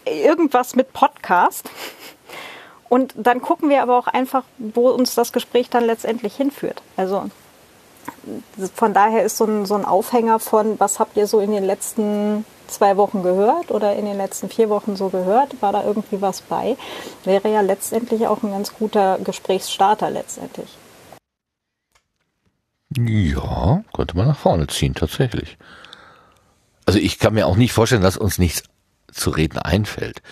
[0.06, 1.70] irgendwas mit Podcast.
[2.90, 6.82] Und dann gucken wir aber auch einfach, wo uns das Gespräch dann letztendlich hinführt.
[6.98, 7.30] Also
[8.74, 11.64] von daher ist so ein, so ein Aufhänger von, was habt ihr so in den
[11.64, 16.22] letzten zwei Wochen gehört oder in den letzten vier Wochen so gehört, war da irgendwie
[16.22, 16.78] was bei,
[17.24, 20.76] wäre ja letztendlich auch ein ganz guter Gesprächsstarter letztendlich.
[22.98, 25.60] Ja, könnte man nach vorne ziehen, tatsächlich.
[26.90, 28.64] Also ich kann mir auch nicht vorstellen, dass uns nichts
[29.12, 30.24] zu reden einfällt.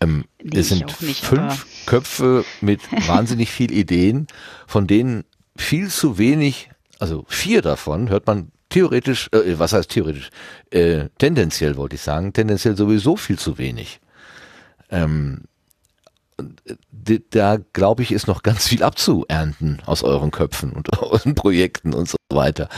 [0.00, 4.26] Ähm, nee, es sind nicht, fünf Köpfe mit wahnsinnig viel Ideen,
[4.66, 5.24] von denen
[5.54, 10.30] viel zu wenig, also vier davon hört man theoretisch, äh, was heißt theoretisch,
[10.70, 14.00] äh, tendenziell wollte ich sagen, tendenziell sowieso viel zu wenig.
[14.88, 15.42] Ähm,
[16.38, 22.08] da glaube ich, ist noch ganz viel abzuernten aus euren Köpfen und euren Projekten und
[22.08, 22.68] so weiter.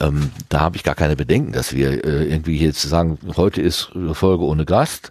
[0.00, 3.90] Ähm, da habe ich gar keine Bedenken, dass wir äh, irgendwie jetzt sagen, heute ist
[4.12, 5.10] Folge ohne Gast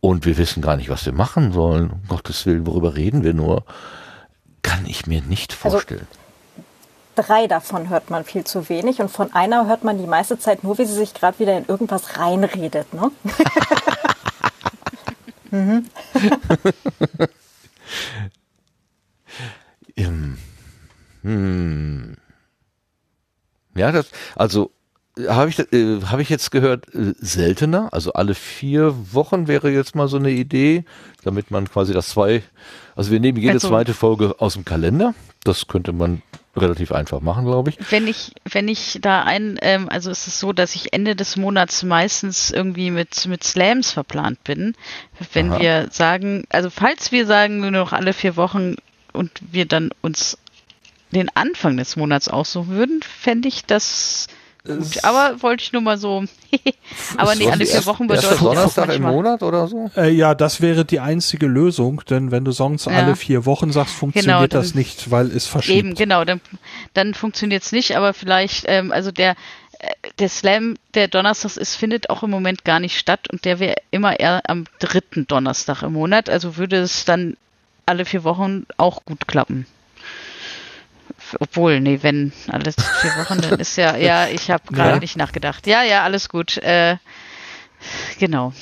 [0.00, 1.90] und wir wissen gar nicht, was wir machen sollen.
[1.90, 3.64] Um Gottes Willen, worüber reden wir nur?
[4.62, 6.06] Kann ich mir nicht also vorstellen.
[7.16, 10.38] Also, drei davon hört man viel zu wenig und von einer hört man die meiste
[10.38, 12.92] Zeit nur, wie sie sich gerade wieder in irgendwas reinredet.
[12.92, 13.10] Ne?
[15.50, 15.86] mhm.
[21.22, 22.16] Hm.
[23.74, 24.72] Ja, das, also
[25.26, 27.88] habe ich, äh, hab ich jetzt gehört, äh, seltener.
[27.92, 30.84] Also alle vier Wochen wäre jetzt mal so eine Idee,
[31.24, 32.42] damit man quasi das zwei,
[32.94, 35.14] also wir nehmen jede also, zweite Folge aus dem Kalender.
[35.44, 36.22] Das könnte man
[36.58, 37.78] relativ einfach machen, glaube ich.
[37.90, 41.36] Wenn ich, wenn ich da ein, ähm, also es ist so, dass ich Ende des
[41.36, 44.74] Monats meistens irgendwie mit, mit Slams verplant bin.
[45.32, 45.60] Wenn Aha.
[45.60, 48.76] wir sagen, also falls wir sagen, nur noch alle vier Wochen
[49.12, 50.38] und wir dann uns
[51.10, 54.26] den Anfang des Monats aussuchen würden, fände ich das
[54.64, 56.24] Gut, aber wollte ich nur mal so.
[57.16, 59.90] aber nee, alle vier Wochen bedeutet Donnerstag im Monat oder so?
[59.96, 62.92] Äh, ja, das wäre die einzige Lösung, denn wenn du sonst ja.
[62.92, 65.78] alle vier Wochen sagst, genau, funktioniert genau, dann, das nicht, weil es verschiebt.
[65.78, 66.40] Eben, genau, dann,
[66.94, 69.36] dann funktioniert es nicht, aber vielleicht, ähm, also der,
[69.78, 73.60] äh, der Slam, der Donnerstags ist, findet auch im Moment gar nicht statt und der
[73.60, 77.36] wäre immer eher am dritten Donnerstag im Monat, also würde es dann
[77.86, 79.66] alle vier Wochen auch gut klappen.
[81.40, 84.98] Obwohl, nee, wenn alles vier Wochen, dann ist ja, ja, ich habe gerade ja.
[84.98, 85.66] nicht nachgedacht.
[85.66, 86.56] Ja, ja, alles gut.
[86.58, 86.96] Äh,
[88.18, 88.52] genau.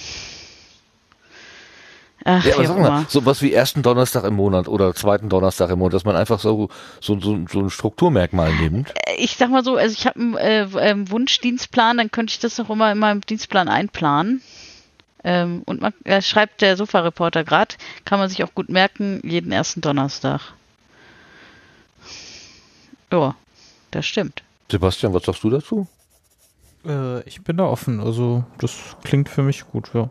[2.29, 5.79] Ach, ja, aber sag mal, sowas wie ersten Donnerstag im Monat oder zweiten Donnerstag im
[5.79, 6.71] Monat, dass man einfach so,
[7.01, 8.91] so, so, so ein Strukturmerkmal nimmt.
[9.07, 12.41] Äh, ich sag mal so, also ich habe einen äh, ähm, Wunschdienstplan, dann könnte ich
[12.41, 14.43] das auch immer in meinem Dienstplan einplanen.
[15.23, 19.53] Ähm, und man, äh, schreibt der Sofa-Reporter gerade, kann man sich auch gut merken, jeden
[19.53, 20.53] ersten Donnerstag.
[23.13, 23.35] Ja,
[23.91, 24.43] das stimmt.
[24.71, 25.87] Sebastian, was sagst du dazu?
[26.85, 30.11] Äh, ich bin da offen, also das klingt für mich gut, ja.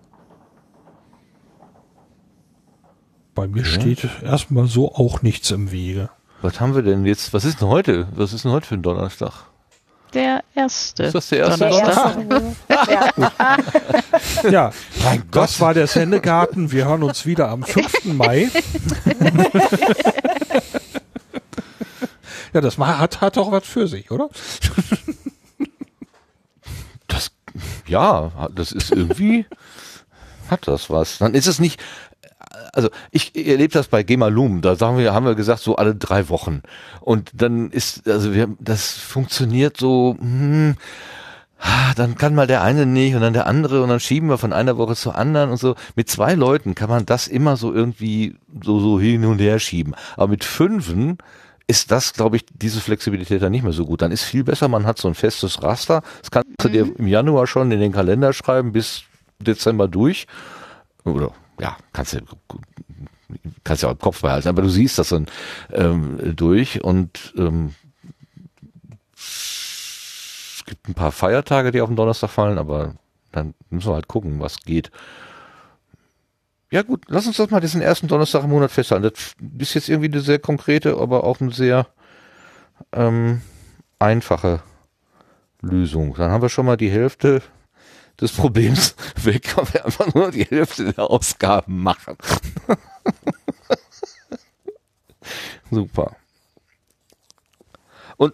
[3.34, 3.70] Bei mir ja.
[3.70, 6.10] steht erstmal so auch nichts im Wege.
[6.42, 7.34] Was haben wir denn jetzt?
[7.34, 8.08] Was ist denn heute?
[8.16, 9.48] Was ist denn heute für ein Donnerstag?
[10.14, 11.04] Der erste.
[11.04, 12.18] Ist das der erste Donnerstag?
[14.44, 14.72] ja, ja
[15.04, 15.44] mein Gott.
[15.44, 16.72] das war der Sendegarten.
[16.72, 18.06] Wir hören uns wieder am 5.
[18.06, 18.50] Mai.
[22.56, 24.30] Ja, das hat, hat doch was für sich, oder?
[27.08, 27.32] Das,
[27.86, 29.46] ja, das ist irgendwie,
[30.50, 31.20] hat das was.
[31.20, 31.80] Dann ist es nicht,
[32.74, 36.28] also ich erlebe das bei Gemalum, da sagen wir, haben wir gesagt, so alle drei
[36.30, 36.64] Wochen.
[37.02, 40.76] Und dann ist, also wir, das funktioniert so, hm,
[41.96, 44.52] dann kann mal der eine nicht und dann der andere und dann schieben wir von
[44.52, 45.76] einer Woche zur anderen und so.
[45.96, 49.96] Mit zwei Leuten kann man das immer so irgendwie so, so hin und her schieben.
[50.16, 51.20] Aber mit fünfen,
[51.68, 54.02] ist das, glaube ich, diese Flexibilität dann nicht mehr so gut.
[54.02, 56.04] Dann ist viel besser, man hat so ein festes Raster.
[56.22, 56.56] Das kannst mhm.
[56.60, 56.96] du dir mhm.
[56.98, 59.04] im Januar schon in den Kalender schreiben, bis
[59.40, 60.28] Dezember durch.
[61.04, 62.20] Oder ja, kannst du
[63.64, 65.26] kannst ja auch im Kopf behalten, aber du siehst das dann
[65.72, 67.74] ähm, durch und ähm,
[69.16, 72.96] es gibt ein paar Feiertage, die auf den Donnerstag fallen, aber
[73.32, 74.92] dann müssen wir halt gucken, was geht.
[76.72, 79.04] Ja gut, lass uns das mal diesen ersten Donnerstag im Monat festhalten.
[79.04, 81.88] Das ist jetzt irgendwie eine sehr konkrete, aber auch eine sehr
[82.92, 83.42] ähm,
[84.00, 84.62] einfache
[85.62, 86.16] Lösung.
[86.16, 87.42] Dann haben wir schon mal die Hälfte
[88.20, 92.18] des Problems weg, weil wir einfach nur die Hälfte der Ausgaben machen.
[95.72, 96.16] Super.
[98.18, 98.34] Und,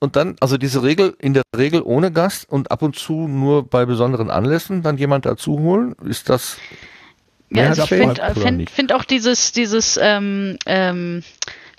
[0.00, 3.68] und dann, also diese Regel, in der Regel ohne Gast und ab und zu nur
[3.68, 6.56] bei besonderen Anlässen dann jemand dazu holen, ist das
[7.54, 11.22] ja, also ich finde find, find auch dieses, dieses ähm, ähm,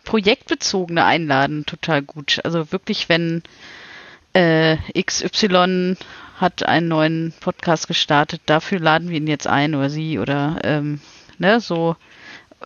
[0.03, 2.39] projektbezogene Einladen total gut.
[2.43, 3.43] Also wirklich, wenn
[4.33, 5.95] äh, XY
[6.37, 10.99] hat einen neuen Podcast gestartet, dafür laden wir ihn jetzt ein oder sie oder ähm,
[11.37, 11.95] ne, so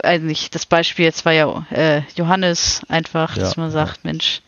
[0.03, 4.11] eigentlich das Beispiel jetzt war ja äh, Johannes einfach, ja, dass man sagt, ja.
[4.11, 4.41] Mensch,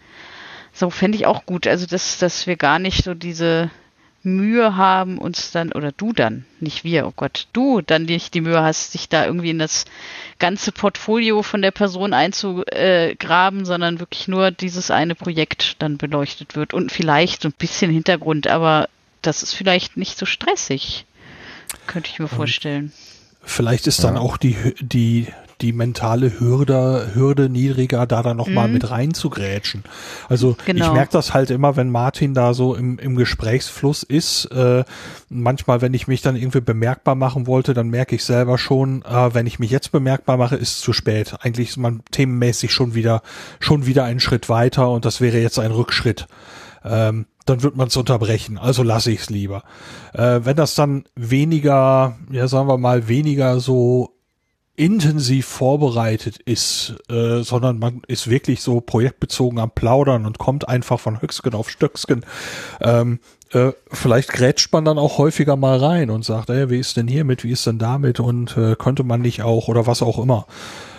[0.73, 1.67] so fände ich auch gut.
[1.67, 3.69] Also dass, dass wir gar nicht so diese
[4.23, 8.41] Mühe haben, uns dann, oder du dann, nicht wir, oh Gott, du dann nicht die
[8.41, 9.85] Mühe hast, dich da irgendwie in das
[10.39, 16.73] ganze Portfolio von der Person einzugraben, sondern wirklich nur dieses eine Projekt dann beleuchtet wird
[16.73, 18.89] und vielleicht so ein bisschen Hintergrund, aber
[19.21, 21.05] das ist vielleicht nicht so stressig,
[21.87, 22.91] könnte ich mir vorstellen.
[23.41, 25.27] Vielleicht ist dann auch die, die,
[25.61, 28.73] die mentale Hürde, Hürde niedriger, da dann nochmal mhm.
[28.75, 29.83] mit reinzugrätschen.
[30.29, 30.87] Also genau.
[30.87, 34.45] ich merke das halt immer, wenn Martin da so im, im Gesprächsfluss ist.
[34.45, 34.83] Äh,
[35.29, 39.33] manchmal, wenn ich mich dann irgendwie bemerkbar machen wollte, dann merke ich selber schon, äh,
[39.33, 41.35] wenn ich mich jetzt bemerkbar mache, ist zu spät.
[41.41, 43.21] Eigentlich ist man themenmäßig schon wieder,
[43.59, 46.27] schon wieder einen Schritt weiter und das wäre jetzt ein Rückschritt.
[46.85, 48.57] Ähm, dann wird man es unterbrechen.
[48.57, 49.63] Also lasse ich es lieber.
[50.13, 54.18] Äh, wenn das dann weniger, ja sagen wir mal, weniger so
[54.79, 61.01] intensiv vorbereitet ist, äh, sondern man ist wirklich so projektbezogen am Plaudern und kommt einfach
[61.01, 62.25] von Höchsken auf Stöcksken.
[62.79, 63.19] Ähm,
[63.51, 67.09] äh, vielleicht grätscht man dann auch häufiger mal rein und sagt, ey, wie ist denn
[67.09, 70.47] hiermit, wie ist denn damit und äh, könnte man nicht auch oder was auch immer.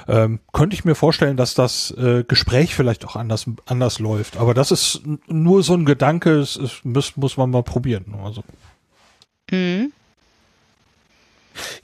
[0.09, 4.37] Ähm, könnte ich mir vorstellen, dass das äh, Gespräch vielleicht auch anders anders läuft.
[4.37, 8.15] Aber das ist nur so ein Gedanke, es, es muss, muss man mal probieren.
[8.23, 8.43] Also.
[9.51, 9.93] Mhm.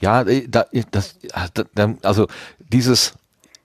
[0.00, 1.16] Ja, äh, da, das,
[2.02, 2.26] also
[2.58, 3.14] dieses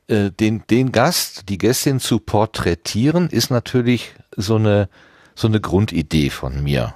[0.07, 4.90] äh, den, den Gast, die Gästin zu porträtieren, ist natürlich so eine,
[5.36, 6.94] so eine Grundidee von mir.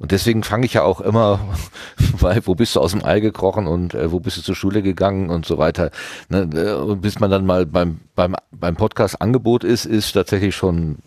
[0.00, 1.40] Und deswegen fange ich ja auch immer
[2.20, 4.82] bei, wo bist du aus dem Ei gekrochen und äh, wo bist du zur Schule
[4.82, 5.90] gegangen und so weiter.
[6.28, 10.98] Ne, äh, und bis man dann mal beim, beim, beim Podcast-Angebot ist, ist tatsächlich schon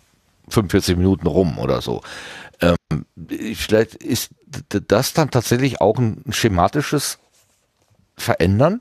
[0.48, 2.02] 45 Minuten rum oder so.
[2.60, 2.76] Ähm,
[3.54, 4.30] vielleicht ist
[4.68, 7.18] das dann tatsächlich auch ein schematisches
[8.18, 8.80] Verändern.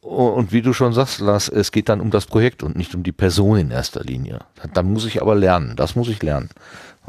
[0.00, 3.04] Und wie du schon sagst, Lars, es geht dann um das Projekt und nicht um
[3.04, 4.40] die Person in erster Linie.
[4.74, 5.76] Da muss ich aber lernen.
[5.76, 6.50] Das muss ich lernen.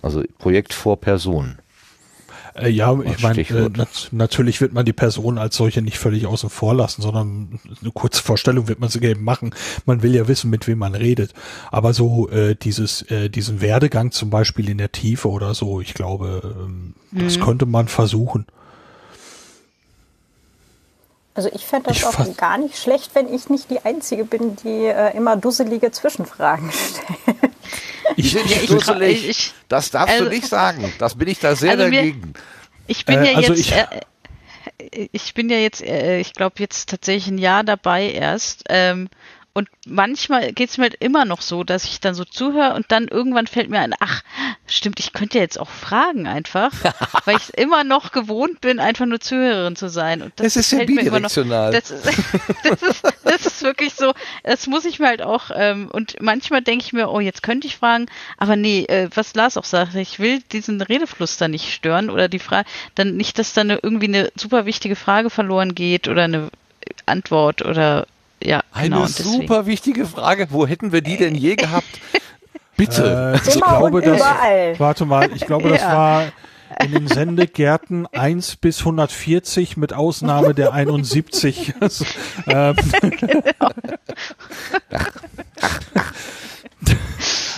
[0.02, 1.57] Also Projekt vor Person.
[2.56, 6.27] Äh, ja, ich meine, äh, nat natürlich wird man die Person als solche nicht völlig
[6.27, 9.56] außen vor lassen, sondern eine kurze Vorstellung wird man sie eben machen.
[9.85, 11.34] Man will ja wissen, mit wem man redet.
[11.72, 15.94] Aber so äh, dieses, äh, diesen Werdegang zum Beispiel in der Tiefe oder so, ich
[15.94, 17.23] glaube, ähm, mhm.
[17.23, 18.45] das könnte man versuchen.
[21.35, 24.55] Also ich fände das ich auch gar nicht schlecht, wenn ich nicht die Einzige bin,
[24.57, 26.72] die äh, immer dusselige Zwischenfragen
[27.26, 27.53] stellt.
[28.15, 29.30] Ich bin nicht dusselig.
[29.30, 30.93] Ich, das darfst also, du nicht sagen.
[30.99, 32.19] Das bin ich da sehr also dagegen.
[32.19, 32.34] Mir,
[32.88, 33.72] ich bin äh, ja also jetzt.
[33.72, 38.65] Ich, äh, ich bin ja jetzt, äh, ich glaube jetzt tatsächlich ein Jahr dabei erst.
[38.69, 39.10] Ähm,
[39.55, 43.07] und manchmal geht's mir halt immer noch so, dass ich dann so zuhöre und dann
[43.07, 44.23] irgendwann fällt mir ein, ach,
[44.65, 46.71] stimmt, ich könnte ja jetzt auch fragen einfach,
[47.25, 50.23] weil ich immer noch gewohnt bin, einfach nur Zuhörerin zu sein.
[50.23, 51.71] Und das, das ist ja bidirektional.
[51.71, 52.05] Das, ist,
[52.63, 54.13] das, ist, das ist wirklich so,
[54.43, 57.67] das muss ich mir halt auch, ähm, und manchmal denke ich mir, oh, jetzt könnte
[57.67, 58.07] ich fragen,
[58.39, 62.27] aber nee, äh, was Lars auch sagt, ich will diesen Redefluss da nicht stören oder
[62.27, 66.49] die Frage, dann nicht, dass dann irgendwie eine super wichtige Frage verloren geht oder eine
[67.05, 68.07] Antwort oder
[68.44, 70.48] ja, Eine genau, super wichtige Frage.
[70.49, 71.88] Wo hätten wir die denn je gehabt?
[72.78, 73.41] Bitte.
[73.44, 74.20] Äh, ich glaube, das,
[74.80, 75.94] warte mal, ich glaube, das ja.
[75.94, 76.24] war
[76.82, 81.74] in den Sendegärten 1 bis 140 mit Ausnahme der 71.
[81.80, 82.06] also,
[82.48, 82.76] ähm,
[83.20, 83.70] genau.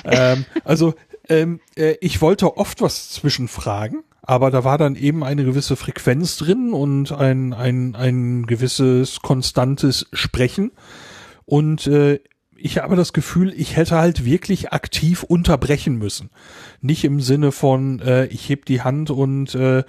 [0.03, 0.95] ähm, also
[1.29, 6.37] ähm, äh, ich wollte oft was zwischenfragen aber da war dann eben eine gewisse Frequenz
[6.37, 10.71] drin und ein, ein, ein gewisses konstantes Sprechen.
[11.45, 12.19] Und äh,
[12.55, 16.31] ich habe das Gefühl, ich hätte halt wirklich aktiv unterbrechen müssen.
[16.81, 19.83] Nicht im Sinne von, äh, ich heb die Hand und äh,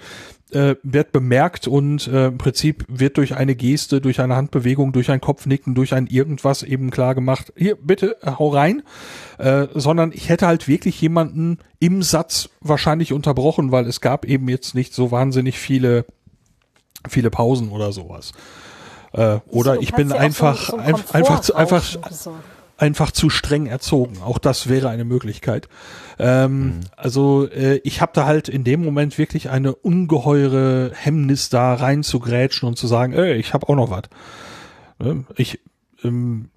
[0.51, 5.11] äh, wird bemerkt und äh, im Prinzip wird durch eine Geste, durch eine Handbewegung, durch
[5.11, 8.83] ein Kopfnicken, durch ein irgendwas eben klar gemacht, hier, bitte, hau rein,
[9.37, 14.47] äh, sondern ich hätte halt wirklich jemanden im Satz wahrscheinlich unterbrochen, weil es gab eben
[14.47, 16.05] jetzt nicht so wahnsinnig viele,
[17.07, 18.31] viele Pausen oder sowas.
[19.13, 21.97] Äh, oder ich bin einfach, einfach, einfach, einfach,
[22.77, 24.17] einfach zu streng erzogen.
[24.23, 25.67] Auch das wäre eine Möglichkeit.
[26.19, 26.79] Ähm, mhm.
[26.95, 32.03] Also äh, ich habe da halt in dem Moment wirklich eine ungeheure Hemmnis da rein
[32.03, 34.03] zu grätschen und zu sagen, ey, ich habe auch noch was.
[34.99, 35.25] Ne?
[35.35, 35.59] Ich
[36.03, 36.49] ähm?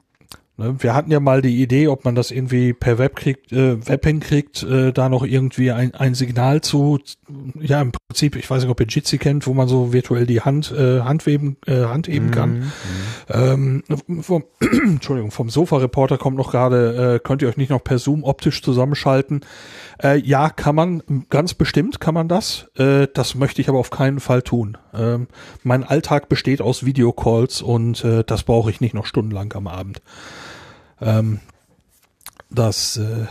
[0.60, 4.04] Wir hatten ja mal die Idee, ob man das irgendwie per Web kriegt, äh, Web
[4.04, 6.98] hinkriegt, äh, da noch irgendwie ein, ein Signal zu,
[7.58, 10.42] ja im Prinzip, ich weiß nicht, ob ihr Jitsi kennt, wo man so virtuell die
[10.42, 12.70] Hand, äh, Handweben, äh, Hand eben kann.
[13.28, 13.82] Mhm.
[13.88, 17.98] Ähm, vom, Entschuldigung, vom Sofa-Reporter kommt noch gerade, äh, könnt ihr euch nicht noch per
[17.98, 19.40] Zoom optisch zusammenschalten?
[20.02, 22.68] Äh, ja, kann man, ganz bestimmt kann man das.
[22.76, 24.76] Äh, das möchte ich aber auf keinen Fall tun.
[24.94, 25.28] Ähm,
[25.62, 30.02] mein Alltag besteht aus Videocalls und äh, das brauche ich nicht noch stundenlang am Abend.
[31.00, 31.40] Ähm,
[32.50, 33.26] das äh,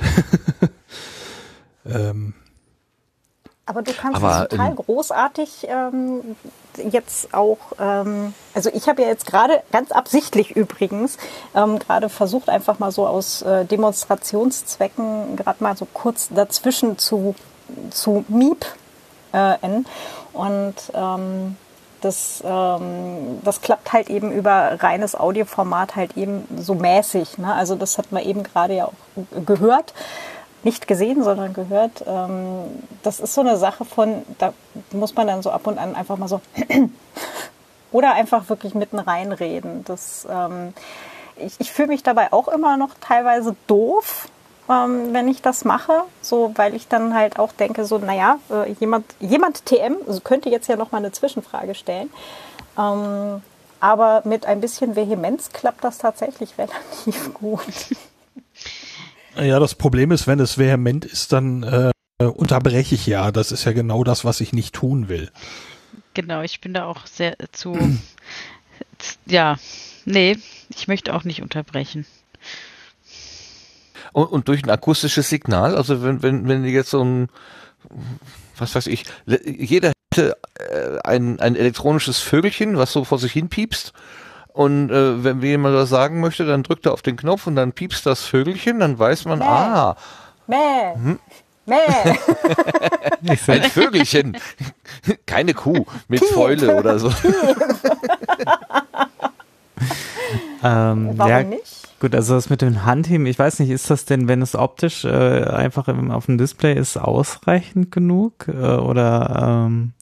[1.85, 2.33] ähm,
[3.69, 6.35] aber du kannst aber, es total großartig ähm,
[6.89, 11.17] jetzt auch, ähm, also ich habe ja jetzt gerade, ganz absichtlich übrigens,
[11.53, 17.35] ähm, gerade versucht einfach mal so aus äh, Demonstrationszwecken gerade mal so kurz dazwischen zu,
[17.91, 18.65] zu Miep
[19.33, 19.85] äh, N.
[20.33, 21.55] Und ähm,
[22.01, 27.37] das, ähm, das klappt halt eben über reines Audioformat halt eben so mäßig.
[27.37, 27.53] Ne?
[27.53, 28.93] Also das hat man eben gerade ja auch
[29.45, 29.93] gehört.
[30.61, 32.03] Nicht gesehen, sondern gehört.
[32.05, 34.53] Ähm, das ist so eine Sache von, da
[34.91, 36.41] muss man dann so ab und an einfach mal so
[37.91, 39.85] oder einfach wirklich mitten reinreden.
[39.85, 40.73] Das, ähm,
[41.37, 44.27] ich, ich fühle mich dabei auch immer noch teilweise doof,
[44.69, 48.71] ähm, wenn ich das mache, so weil ich dann halt auch denke, so naja, äh,
[48.73, 52.09] jemand, jemand TM also könnte jetzt ja noch mal eine Zwischenfrage stellen.
[52.77, 53.41] Ähm,
[53.79, 57.95] aber mit ein bisschen Vehemenz klappt das tatsächlich relativ gut.
[59.35, 61.91] Ja, das Problem ist, wenn es vehement ist, dann äh,
[62.23, 63.31] unterbreche ich ja.
[63.31, 65.31] Das ist ja genau das, was ich nicht tun will.
[66.13, 67.77] Genau, ich bin da auch sehr zu.
[69.25, 69.57] ja,
[70.05, 70.37] nee,
[70.69, 72.05] ich möchte auch nicht unterbrechen
[74.13, 75.75] und, und durch ein akustisches Signal.
[75.75, 77.27] Also wenn, wenn, wenn jetzt so ein,
[78.57, 83.49] was weiß ich, jeder hätte äh, ein, ein elektronisches Vögelchen, was so vor sich hin
[83.49, 83.93] piepst.
[84.47, 87.71] Und äh, wenn jemand was sagen möchte, dann drückt er auf den Knopf und dann
[87.71, 89.45] piepst das Vögelchen, dann weiß man, Mäh.
[89.45, 89.95] ah,
[90.47, 90.55] Mäh.
[90.95, 91.19] Hm?
[91.65, 91.75] Mäh.
[93.47, 94.37] ein Vögelchen.
[95.27, 97.13] Keine Kuh mit Fäule oder so.
[100.61, 101.87] Ähm, Warum ja, nicht?
[101.99, 105.05] Gut, also das mit dem Handheben, ich weiß nicht, ist das denn, wenn es optisch
[105.05, 108.47] äh, einfach im, auf dem Display ist, ausreichend genug?
[108.47, 109.93] Äh, oder ähm,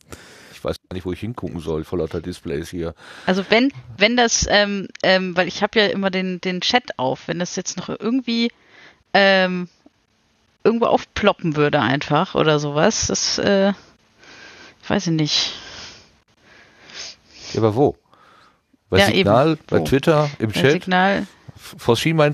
[0.52, 2.94] Ich weiß gar nicht, wo ich hingucken soll, vor lauter Displays hier.
[3.26, 7.28] Also wenn, wenn das, ähm, ähm, weil ich habe ja immer den, den Chat auf,
[7.28, 8.52] wenn das jetzt noch irgendwie
[9.14, 9.68] ähm,
[10.64, 13.74] irgendwo aufploppen würde einfach oder sowas, das äh,
[14.88, 15.54] weiß ich nicht.
[17.54, 17.96] Ja, aber wo?
[18.90, 19.60] Bei Ja, Signal, eben.
[19.68, 19.80] bei?
[19.82, 21.28] Twitter, im Bei Chat, Signal.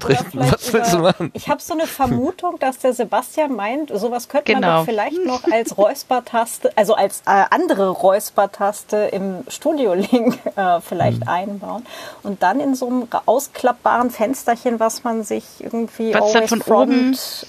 [0.01, 1.31] vielleicht was willst du über- machen?
[1.33, 4.77] Ich habe so eine Vermutung, dass der Sebastian meint, sowas könnte man Genau.
[4.79, 11.27] doch vielleicht noch als Räuspertaste, also als äh, andere Räuspertaste im Studio-Link äh, vielleicht Hm.
[11.29, 11.85] einbauen
[12.21, 17.47] und dann in so einem ausklappbaren Fensterchen, was man sich irgendwie Was always von front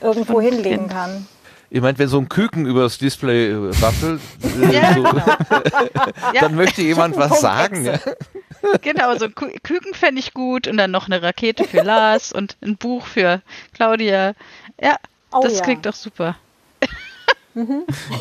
[0.00, 1.26] irgendwo von hinlegen kann.
[1.70, 4.20] Ich meine, wenn so ein Küken übers Display äh, wackelt,
[4.70, 5.26] äh, Ja, so, genau.
[6.34, 7.84] Ja, dann möchte jemand was sagen.
[7.84, 7.98] Ja?
[8.80, 12.32] genau, so ein Kü- Küken fände ich gut und dann noch eine Rakete für Lars
[12.32, 13.42] und ein Buch für
[13.74, 14.34] Claudia.
[14.80, 14.96] Ja,
[15.30, 15.64] Oh das ja.
[15.64, 16.36] klingt doch super.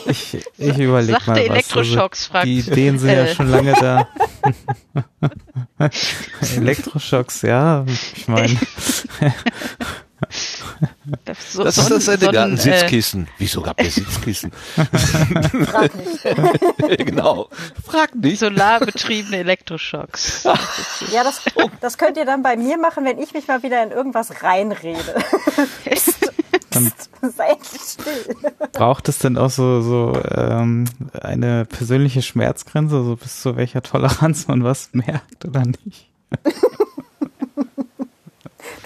[0.07, 1.45] ich, ich überlege Sachte mal was.
[1.49, 4.07] Elektroschocks, also, fragt, Die Ideen sind ja äh, schon lange da.
[6.56, 8.57] Elektroschocks, ja, ich meine,
[11.26, 12.54] Das, so, Das ist das Ende so Garten.
[12.54, 13.28] äh, Sitzkissen.
[13.38, 14.52] Wieso gab es Sitzkissen?
[15.66, 16.98] Frag nicht.
[17.06, 17.49] genau.
[17.86, 18.40] Frag nicht.
[18.40, 20.44] solarbetriebene Elektroschocks.
[21.12, 21.41] Ja, das,
[21.82, 24.98] das könnt ihr dann bei mir machen, wenn ich mich mal wieder in irgendwas reinrede.
[26.72, 26.91] Dann-
[27.36, 28.36] Seid still.
[28.74, 30.86] braucht es denn auch so, so ähm,
[31.20, 36.10] eine persönliche Schmerzgrenze, so bis zu welcher Toleranz man was merkt oder nicht?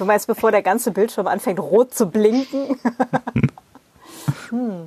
[0.02, 2.80] Du meinst, bevor der ganze Bildschirm anfängt rot zu blinken?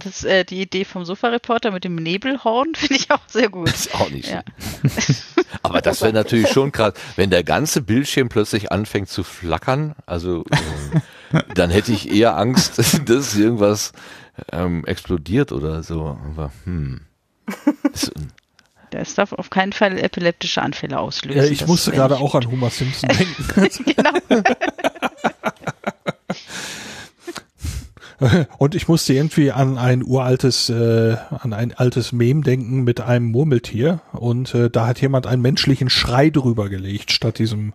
[0.01, 3.69] Das ist äh, die Idee vom Sofa-Reporter mit dem Nebelhorn, finde ich auch sehr gut.
[3.69, 4.29] Ist auch nicht.
[4.29, 4.43] Ja.
[5.63, 9.95] Aber das wäre natürlich schon krass, wenn der ganze Bildschirm plötzlich anfängt zu flackern.
[10.05, 10.45] Also
[11.33, 13.93] ähm, dann hätte ich eher Angst, dass irgendwas
[14.53, 16.19] ähm, explodiert oder so.
[16.33, 17.01] Aber hm.
[17.91, 18.11] Das,
[18.95, 21.39] Das darf auf keinen Fall epileptische Anfälle auslösen.
[21.39, 23.85] Ja, ich Das musste gerade auch an Homer Simpson denken.
[28.21, 28.45] Genau.
[28.59, 33.27] Und ich musste irgendwie an ein uraltes, äh, an ein altes Mem denken mit einem
[33.27, 34.01] Murmeltier.
[34.13, 37.75] Und äh, da hat jemand einen menschlichen Schrei drüber gelegt, statt diesem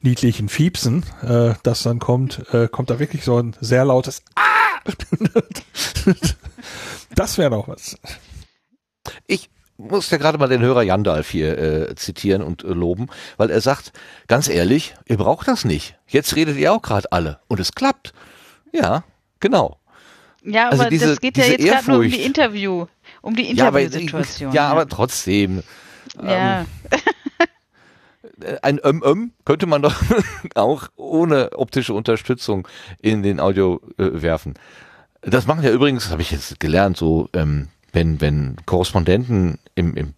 [0.00, 4.50] niedlichen Fiepsen, äh, das dann kommt, äh, kommt da wirklich so ein sehr lautes Ah!
[7.14, 7.98] das wäre doch was.
[9.26, 9.50] ich
[9.80, 13.60] muss ja gerade mal den Hörer Jandalf hier äh, zitieren und äh, loben, weil er
[13.60, 13.92] sagt,
[14.28, 15.96] ganz ehrlich, ihr braucht das nicht.
[16.06, 18.12] Jetzt redet ihr auch gerade alle und es klappt.
[18.72, 19.04] Ja,
[19.40, 19.78] genau.
[20.44, 22.22] Ja, Also aber diese- das geht ja jetzt gerade nur um die.
[22.22, 22.86] Interview,
[23.22, 24.52] um die Ja, aber, Interviewsituation.
[24.52, 25.62] ja, aber trotzdem.
[26.22, 26.64] ja.
[28.42, 29.94] Äh, Ein Ähm-Ähm könnte man doch
[30.54, 32.66] auch ohne optische Unterstützung
[33.00, 34.54] in den Audio äh, werfen.
[35.22, 40.14] Das machen ja übrigens, habe ich jetzt gelernt, so ähm, wenn wenn Korrespondenten im, im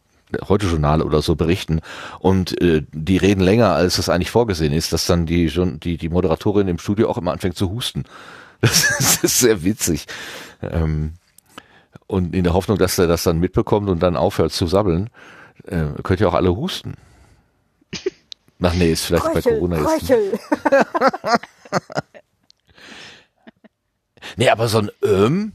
[0.49, 1.81] Heute-Journal oder so berichten
[2.19, 6.09] und äh, die reden länger, als das eigentlich vorgesehen ist, dass dann die, die, die
[6.09, 8.05] Moderatorin im Studio auch immer anfängt zu husten.
[8.63, 10.07] Das ist sehr witzig.
[10.63, 11.15] Ähm,
[12.07, 15.11] und in der Hoffnung, dass er das dann mitbekommt und dann aufhört zu sabbeln,
[15.67, 16.95] äh, könnt ihr auch alle husten.
[18.63, 20.13] Ach nee, ist vielleicht bei Röchel, Corona jetzt.
[24.37, 25.53] Nee, aber so ein Ähm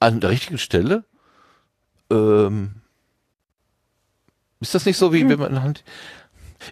[0.00, 1.04] an der richtigen Stelle?
[2.10, 2.76] Ähm,
[4.60, 5.84] ist das nicht so, wie wenn man Hand.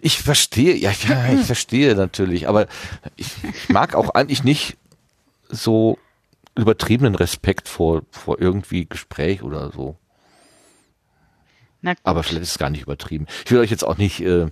[0.01, 2.67] Ich verstehe, ja, ja, ich verstehe natürlich, aber
[3.15, 4.77] ich, ich mag auch eigentlich nicht
[5.49, 5.97] so
[6.55, 9.97] übertriebenen Respekt vor, vor irgendwie Gespräch oder so.
[12.03, 13.27] Aber vielleicht ist es gar nicht übertrieben.
[13.45, 14.47] Ich will euch jetzt auch nicht äh,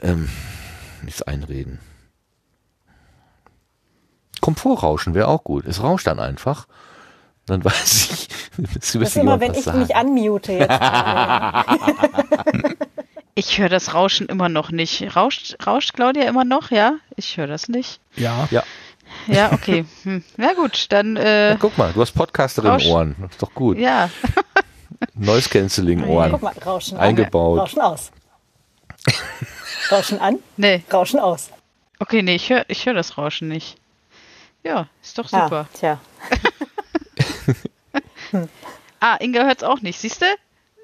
[0.00, 0.28] ähm,
[1.02, 1.80] nichts einreden.
[4.40, 5.66] Komfortrauschen wäre auch gut.
[5.66, 6.66] Es rauscht dann einfach.
[7.46, 8.28] Dann weiß ich,
[8.80, 9.80] es Das ist immer, wenn ich sagen.
[9.80, 10.70] mich unmute jetzt.
[13.38, 15.14] Ich höre das Rauschen immer noch nicht.
[15.14, 16.70] Rauscht, rauscht Claudia immer noch?
[16.70, 16.94] Ja?
[17.16, 18.00] Ich höre das nicht.
[18.16, 18.48] Ja.
[18.50, 18.62] Ja.
[19.26, 19.84] Ja, okay.
[20.04, 20.24] Hm.
[20.38, 23.14] Ja gut, dann äh, Ja, guck mal, du hast Podcasterin Rausch- Ohren.
[23.20, 23.76] Das ist doch gut.
[23.76, 24.08] ja.
[25.14, 26.30] Noise Cancelling Ohren.
[26.32, 27.58] Guck mal, Rauschen Eingebaut.
[27.58, 27.66] an.
[27.66, 28.10] Rauschen aus.
[29.90, 31.50] Rauschen an, Nee, Rauschen aus.
[31.98, 33.76] okay, nee, ich höre ich hör das Rauschen nicht.
[34.64, 35.68] Ja, ist doch Ja, super.
[35.78, 36.00] tja.
[39.00, 40.26] Ah, Inga hört's auch nicht, siehst du?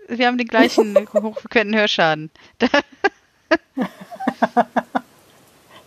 [0.08, 2.30] Wir haben den gleichen hochfrequenten Hörschaden.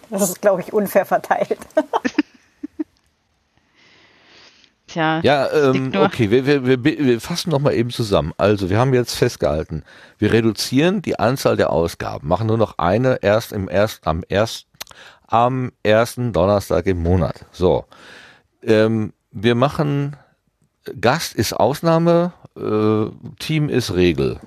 [0.09, 1.59] das ist, glaube ich, unfair verteilt.
[4.87, 5.19] Tja.
[5.23, 8.33] Ja, ähm, okay, wir, wir, wir, wir fassen nochmal eben zusammen.
[8.37, 9.83] Also, wir haben jetzt festgehalten,
[10.17, 14.67] wir reduzieren die Anzahl der Ausgaben, machen nur noch eine erst im erst, am erst,
[15.27, 17.45] am ersten Donnerstag im Monat.
[17.51, 17.85] So.
[18.63, 20.15] Ähm, wir machen
[20.99, 23.05] Gast ist Ausnahme, äh,
[23.39, 24.39] Team ist Regel.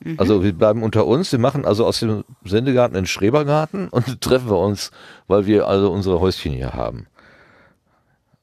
[0.00, 0.16] Mhm.
[0.18, 4.50] Also wir bleiben unter uns, wir machen also aus dem Sendegarten einen Schrebergarten und treffen
[4.50, 4.90] wir uns,
[5.26, 7.06] weil wir also unsere Häuschen hier haben.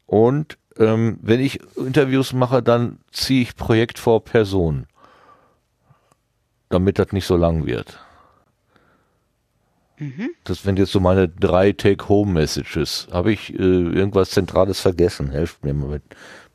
[0.06, 4.88] Und ähm, wenn ich Interviews mache, dann ziehe ich Projekt vor Person,
[6.70, 8.00] damit das nicht so lang wird.
[10.00, 10.30] Mhm.
[10.44, 13.08] Das sind jetzt so meine drei Take-Home-Messages.
[13.12, 15.32] Habe ich äh, irgendwas Zentrales vergessen?
[15.32, 16.04] Helft mir mal mit,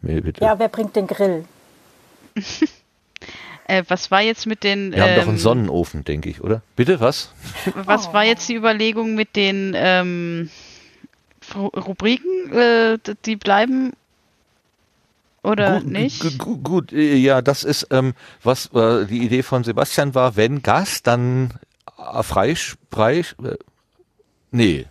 [0.03, 0.45] mir bitte.
[0.45, 1.45] Ja, wer bringt den Grill?
[3.67, 4.93] äh, was war jetzt mit den.
[4.93, 6.63] Wir ähm, haben doch einen ähm, Sonnenofen, denke ich, oder?
[6.77, 7.33] Bitte, was?
[7.75, 8.13] Was oh.
[8.13, 10.51] war jetzt die Überlegung mit den ähm,
[11.55, 12.53] Rubriken?
[12.53, 13.93] Äh, die bleiben
[15.43, 16.39] oder gut, nicht?
[16.39, 20.63] Gut, gut, äh, ja, das ist, ähm, was äh, die Idee von Sebastian war, wenn
[20.63, 21.55] Gast, dann
[21.99, 22.55] äh, frei,
[22.91, 23.57] frei äh,
[24.53, 24.87] nee,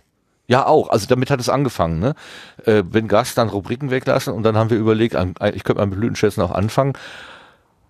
[0.52, 0.90] ja, auch.
[0.90, 1.98] Also damit hat es angefangen.
[1.98, 2.14] Ne?
[2.66, 5.98] Äh, wenn Gast dann Rubriken weglassen und dann haben wir überlegt, ich könnte mal mit
[5.98, 6.92] Blütenschätzen auch anfangen.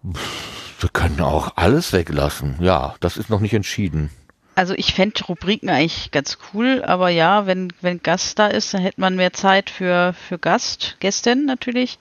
[0.02, 2.54] Wir können auch alles weglassen.
[2.60, 4.10] Ja, das ist noch nicht entschieden.
[4.54, 8.82] Also ich fände Rubriken eigentlich ganz cool, aber ja, wenn, wenn Gast da ist, dann
[8.82, 11.98] hätte man mehr Zeit für, für Gast, Gästin natürlich.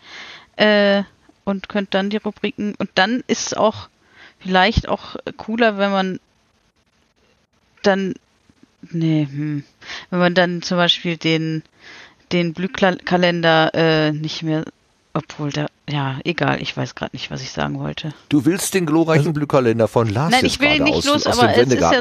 [0.58, 1.02] Äh,
[1.44, 2.76] und könnte dann die Rubriken.
[2.78, 3.90] Und dann ist es auch
[4.40, 6.20] vielleicht auch cooler, wenn man
[7.82, 8.14] dann
[8.90, 9.64] Nee, hm.
[10.10, 11.64] Wenn man dann zum Beispiel den,
[12.32, 14.66] den Blühkalender äh, nicht mehr,
[15.14, 18.14] obwohl da, ja, egal, ich weiß gerade nicht, was ich sagen wollte.
[18.30, 21.28] Du willst den glorreichen also, Blühkalender von Lars Nein, ich will ihn nicht aus, los,
[21.28, 21.92] aus aber es ist ja,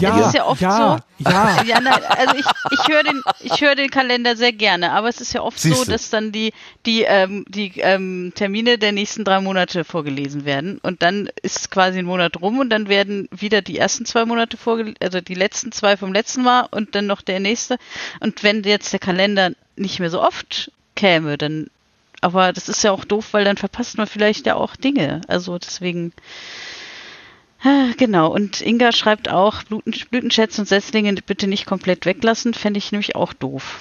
[0.00, 1.28] ja, es ist ja oft ja, so.
[1.30, 1.62] Ja.
[1.66, 5.20] ja nein, also ich, ich höre den, ich höre den Kalender sehr gerne, aber es
[5.20, 5.84] ist ja oft Siehste.
[5.84, 6.52] so, dass dann die,
[6.86, 11.98] die, ähm, die ähm, Termine der nächsten drei Monate vorgelesen werden und dann ist quasi
[11.98, 15.72] ein Monat rum und dann werden wieder die ersten zwei Monate vorgelesen, also die letzten
[15.72, 17.76] zwei vom letzten Mal und dann noch der nächste.
[18.20, 21.68] Und wenn jetzt der Kalender nicht mehr so oft käme, dann
[22.22, 25.20] aber das ist ja auch doof, weil dann verpasst man vielleicht ja auch Dinge.
[25.28, 26.12] Also deswegen.
[27.96, 32.90] Genau, und Inga schreibt auch, Blüten, Blütenschätze und Setzlinge bitte nicht komplett weglassen, fände ich
[32.90, 33.78] nämlich auch doof.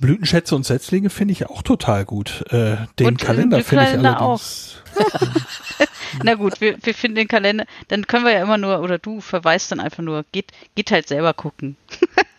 [0.00, 2.44] Blütenschätze und Setzlinge finde ich auch total gut.
[2.50, 4.82] Äh, den und Kalender finde ich allerdings.
[4.96, 5.06] Auch.
[6.24, 9.20] Na gut, wir, wir finden den Kalender, dann können wir ja immer nur, oder du
[9.20, 11.76] verweist dann einfach nur, geht, geht halt selber gucken.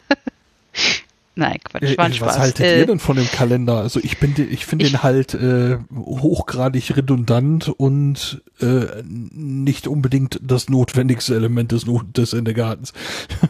[1.35, 2.27] Nein, Quatsch, äh, war ein Spaß.
[2.27, 3.77] Was haltet äh, ihr denn von dem Kalender?
[3.77, 10.69] Also ich bin, ich finde den halt äh, hochgradig redundant und äh, nicht unbedingt das
[10.69, 12.91] notwendigste Element des, des Endegartens.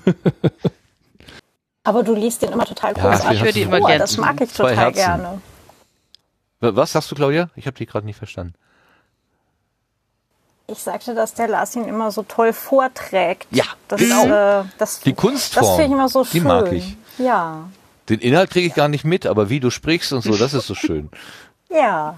[1.84, 3.24] Aber du liest den immer total großartig.
[3.24, 3.98] Ja, ich höre die immer gerne.
[3.98, 4.96] Das mag ich total Herzen.
[4.96, 5.42] gerne.
[6.60, 7.50] Was sagst du, Claudia?
[7.56, 8.54] Ich habe die gerade nicht verstanden.
[10.68, 13.48] Ich sagte, dass der Lars ihn immer so toll vorträgt.
[13.50, 14.26] Ja, das, genau.
[14.62, 15.66] Äh, das, die Kunstform.
[15.66, 16.42] Das finde ich immer so schön.
[16.42, 16.96] Die mag ich.
[17.18, 17.70] Ja.
[18.10, 20.68] Den Inhalt kriege ich gar nicht mit, aber wie du sprichst und so, das ist
[20.68, 21.10] so schön.
[21.70, 22.18] ja.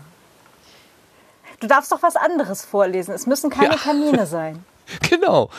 [1.60, 3.14] Du darfst doch was anderes vorlesen.
[3.14, 3.80] Es müssen keine ja.
[3.80, 4.65] Termine sein.
[5.10, 5.49] Genau.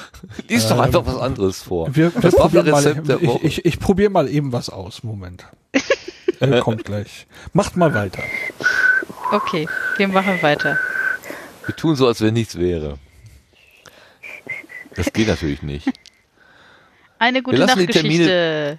[0.49, 1.95] Lies doch ähm, einfach was anderes vor.
[1.95, 5.03] Wir, wir das Rezept mal, ich, ich, ich probiere mal eben was aus.
[5.03, 5.47] Moment.
[6.41, 7.27] äh, kommt gleich.
[7.53, 8.23] Macht mal weiter.
[9.33, 9.67] Okay,
[9.97, 10.79] wir machen weiter.
[11.65, 12.99] Wir tun so, als wenn nichts wäre.
[14.95, 15.91] Das geht natürlich nicht.
[17.25, 18.79] Eine gute Nachtgeschichte.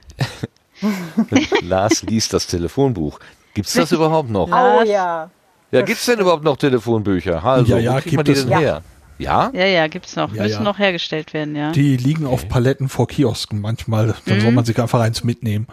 [1.64, 3.20] Lars liest das Telefonbuch.
[3.56, 4.48] Gibt es das überhaupt noch?
[4.50, 5.32] Oh ja.
[5.72, 7.44] Ja, gibt es denn überhaupt noch Telefonbücher?
[7.44, 8.60] Also, ja, ja, gibt es ja.
[8.60, 8.84] her?
[9.18, 9.50] Ja?
[9.52, 10.32] Ja, ja, gibt's noch.
[10.36, 10.64] Ja, Müssen ja.
[10.64, 11.72] noch hergestellt werden, ja.
[11.72, 14.14] Die liegen auf Paletten vor Kiosken manchmal.
[14.28, 14.42] Dann mhm.
[14.42, 15.66] soll man sich einfach eins mitnehmen.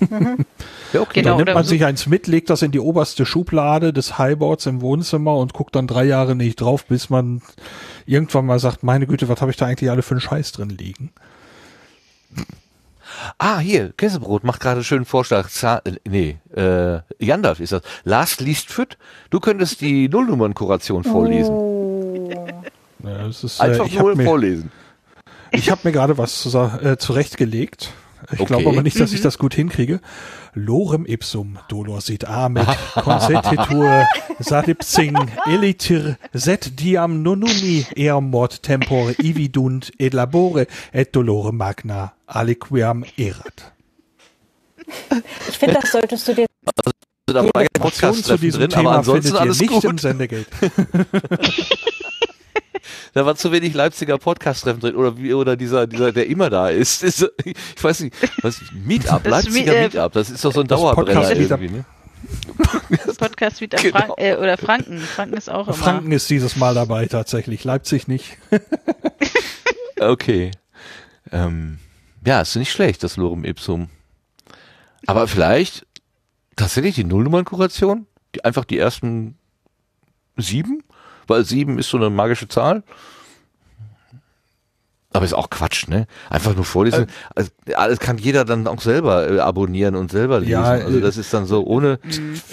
[0.00, 0.44] Mhm.
[0.92, 1.22] ja, okay.
[1.22, 4.66] Genau, dann nimmt man sich eins mit, legt das in die oberste Schublade des Highboards
[4.66, 7.40] im Wohnzimmer und guckt dann drei Jahre nicht drauf, bis man
[8.04, 10.68] irgendwann mal sagt, meine Güte, was habe ich da eigentlich alle für einen Scheiß drin
[10.68, 11.12] liegen?
[13.38, 15.48] Ah, hier, Käsebrot macht gerade einen schönen Vorschlag.
[15.48, 17.82] Za äh, nee, äh, Jandalf ist das.
[18.04, 18.98] Lars liest Füt.
[19.30, 21.54] Du könntest die Nullnummernkuration vorlesen.
[21.54, 22.30] Oh.
[23.02, 24.70] Ja, das ist, äh, Einfach äh, nur vorlesen.
[25.52, 27.92] Ich habe mir gerade was zu, äh, zurechtgelegt.
[28.32, 28.46] Ich okay.
[28.46, 29.24] glaube aber nicht, dass ich mhm.
[29.24, 30.00] das gut hinkriege.
[30.54, 34.06] Lorem ipsum dolor sit amec consentitur
[34.38, 35.16] sadipsing
[35.46, 43.72] elitir set diam nonumi eamort tempore ividunt et labore et dolore magna aliquiam erat.
[45.48, 46.92] Ich finde, das solltest du dir also,
[47.26, 49.84] da war Podcast zu diesem drin, Thema aber ansonsten alles nicht gut.
[49.84, 50.48] im Sendegeld.
[53.12, 56.68] da war zu wenig Leipziger Podcast-Treffen drin oder wie, oder dieser, dieser, der immer da
[56.68, 57.02] ist.
[57.02, 60.66] ist ich weiß nicht, was, Meetup, das Leipziger äh, Meetup, das ist doch so ein
[60.66, 61.84] Dauerbrenner irgendwie, ne?
[63.18, 63.98] Podcast wieder genau.
[63.98, 64.98] Frank äh, oder Franken.
[64.98, 65.76] Franken ist auch immer.
[65.76, 68.36] Franken ist dieses Mal dabei tatsächlich, Leipzig nicht.
[69.98, 70.50] okay.
[71.32, 71.78] Ähm,
[72.24, 73.88] ja, ist nicht schlecht, das Lorem Ipsum.
[75.06, 75.86] Aber vielleicht
[76.56, 78.06] tatsächlich die Nullnummernkuration?
[78.34, 79.38] Die, einfach die ersten
[80.36, 80.84] sieben?
[81.30, 82.82] Weil sieben ist so eine magische Zahl.
[85.12, 86.06] Aber ist auch Quatsch, ne?
[86.28, 87.04] Einfach nur vorlesen.
[87.04, 90.52] Äh, also, alles kann jeder dann auch selber äh, abonnieren und selber lesen.
[90.52, 91.98] Ja, also äh, das ist dann so ohne,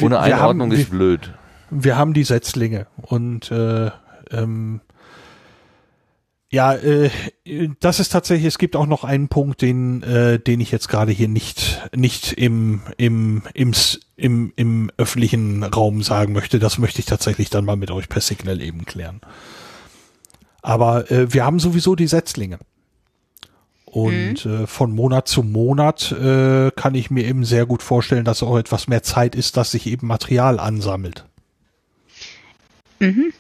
[0.02, 1.34] ohne Einordnung haben, ist wir, blöd.
[1.70, 3.92] Wir haben die Setzlinge und äh,
[4.32, 4.82] ähm,
[6.50, 7.10] ja, äh,
[7.82, 11.12] das ist tatsächlich, es gibt auch noch einen Punkt, den, äh, den ich jetzt gerade
[11.12, 13.74] hier nicht, nicht im, im, im,
[14.16, 16.60] im, im öffentlichen Raum sagen möchte.
[16.60, 19.20] Das möchte ich tatsächlich dann mal mit euch per Signal eben klären.
[20.62, 22.60] Aber äh, wir haben sowieso die Setzlinge.
[23.84, 24.64] Und mhm.
[24.64, 28.58] äh, von Monat zu Monat äh, kann ich mir eben sehr gut vorstellen, dass auch
[28.58, 31.26] etwas mehr Zeit ist, dass sich eben Material ansammelt.
[33.00, 33.34] Mhm.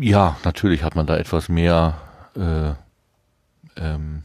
[0.00, 2.00] Ja, natürlich hat man da etwas mehr.
[2.36, 2.72] Äh,
[3.82, 4.22] ähm,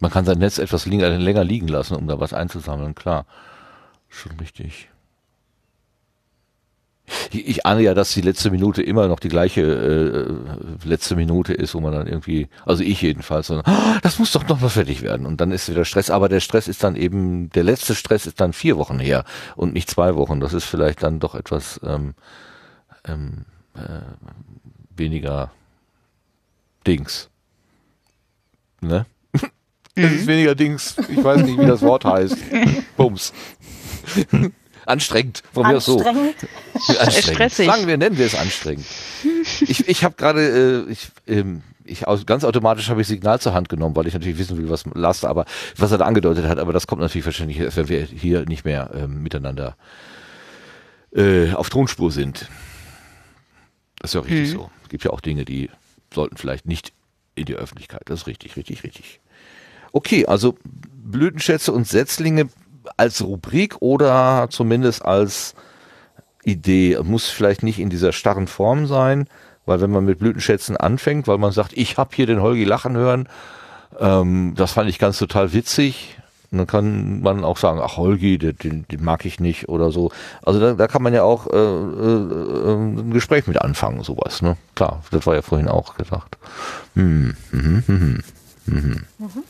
[0.00, 3.26] man kann sein Netz etwas länger, länger liegen lassen, um da was einzusammeln, klar.
[4.08, 4.88] Schon richtig.
[7.30, 11.74] Ich ahne ja, dass die letzte Minute immer noch die gleiche äh, letzte Minute ist,
[11.74, 15.02] wo man dann irgendwie, also ich jedenfalls, so, oh, das muss doch noch mal fertig
[15.02, 15.26] werden.
[15.26, 16.10] Und dann ist wieder Stress.
[16.10, 19.24] Aber der Stress ist dann eben, der letzte Stress ist dann vier Wochen her
[19.56, 20.40] und nicht zwei Wochen.
[20.40, 22.14] Das ist vielleicht dann doch etwas ähm,
[23.04, 23.57] ähm, äh,
[24.96, 25.50] weniger
[26.86, 27.28] Dings.
[28.80, 29.06] Ne?
[29.94, 30.94] Es ist weniger Dings.
[31.08, 32.36] Ich weiß nicht, wie das Wort heißt.
[32.96, 33.32] Bums.
[34.86, 35.98] Anstrengend, von mir aus so.
[35.98, 36.36] Anstrengend.
[36.78, 37.66] Stressig.
[37.66, 38.86] Sagen wir, nennen wir es anstrengend.
[39.60, 43.54] Ich, ich habe gerade, äh, ich, ähm, ich aus, ganz automatisch habe ich Signal zur
[43.54, 45.46] Hand genommen, weil ich natürlich wissen will, was Lars aber
[45.76, 48.90] was er da angedeutet hat, aber das kommt natürlich wahrscheinlich, wenn wir hier nicht mehr
[48.94, 49.76] ähm, miteinander
[51.14, 52.48] äh, auf Tonspur sind.
[54.00, 54.58] Das ist ja richtig mhm.
[54.58, 54.70] so.
[54.82, 55.70] Es gibt ja auch Dinge, die
[56.12, 56.92] sollten vielleicht nicht
[57.34, 58.02] in die Öffentlichkeit.
[58.06, 59.20] Das ist richtig, richtig, richtig.
[59.92, 60.56] Okay, also
[60.92, 62.48] Blütenschätze und Setzlinge
[62.96, 65.54] als Rubrik oder zumindest als
[66.44, 66.98] Idee.
[67.02, 69.28] Muss vielleicht nicht in dieser starren Form sein,
[69.66, 72.96] weil wenn man mit Blütenschätzen anfängt, weil man sagt, ich habe hier den Holgi lachen
[72.96, 73.28] hören,
[73.98, 76.17] ähm, das fand ich ganz total witzig.
[76.50, 80.10] Und dann kann man auch sagen, ach Holgi, den, den mag ich nicht oder so.
[80.42, 84.40] Also da, da kann man ja auch äh, äh, ein Gespräch mit anfangen, sowas.
[84.40, 84.56] Ne?
[84.74, 86.38] Klar, das war ja vorhin auch gesagt.
[86.94, 88.22] Hm, hm, hm,
[88.66, 88.82] hm,
[89.20, 89.44] hm.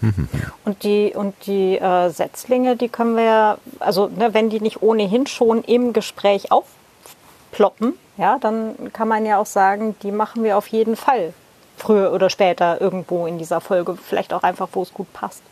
[0.00, 0.28] Mhm.
[0.64, 5.26] Und die, und die äh, Setzlinge, die können wir, also ne, wenn die nicht ohnehin
[5.26, 10.68] schon im Gespräch aufploppen, ja, dann kann man ja auch sagen, die machen wir auf
[10.68, 11.32] jeden Fall
[11.76, 15.42] früher oder später irgendwo in dieser Folge, vielleicht auch einfach, wo es gut passt.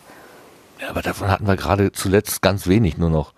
[0.81, 3.33] Ja, aber davon hatten wir gerade zuletzt ganz wenig nur noch.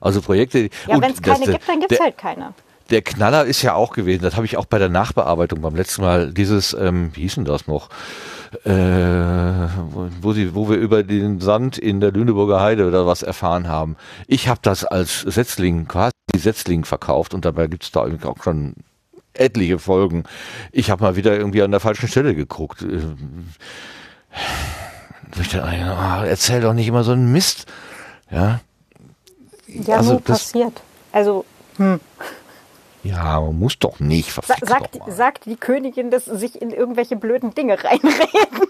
[0.00, 0.70] Also Projekte.
[0.86, 2.54] Ja, wenn es keine gibt, dann gibt es halt keine.
[2.90, 6.02] Der Knaller ist ja auch gewesen, das habe ich auch bei der Nachbearbeitung beim letzten
[6.02, 7.88] Mal, dieses, ähm, wie hieß denn das noch?
[8.64, 9.68] äh,
[10.20, 13.96] wo, sie, wo wir über den Sand in der Lüneburger Heide oder was erfahren haben.
[14.26, 18.74] Ich habe das als Setzling, quasi Setzling verkauft und dabei gibt es da auch schon
[19.34, 20.24] etliche Folgen.
[20.70, 22.84] Ich habe mal wieder irgendwie an der falschen Stelle geguckt.
[25.40, 27.66] Ich dachte, oh, erzähl doch nicht immer so einen Mist.
[28.30, 28.60] Ja,
[29.66, 30.80] ja also, nur passiert.
[31.12, 31.44] Also,
[31.76, 32.00] hm.
[33.02, 34.32] Ja, man muss doch nicht.
[34.32, 38.68] Sa sagt, doch sagt die Königin des sich in irgendwelche blöden Dinge reinreden.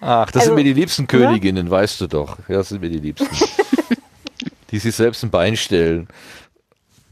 [0.00, 1.70] Ach, das also, sind mir die liebsten Königinnen, ja?
[1.70, 2.38] weißt du doch.
[2.48, 3.28] Ja, das sind mir die liebsten.
[4.70, 6.08] die sich selbst ein Bein stellen.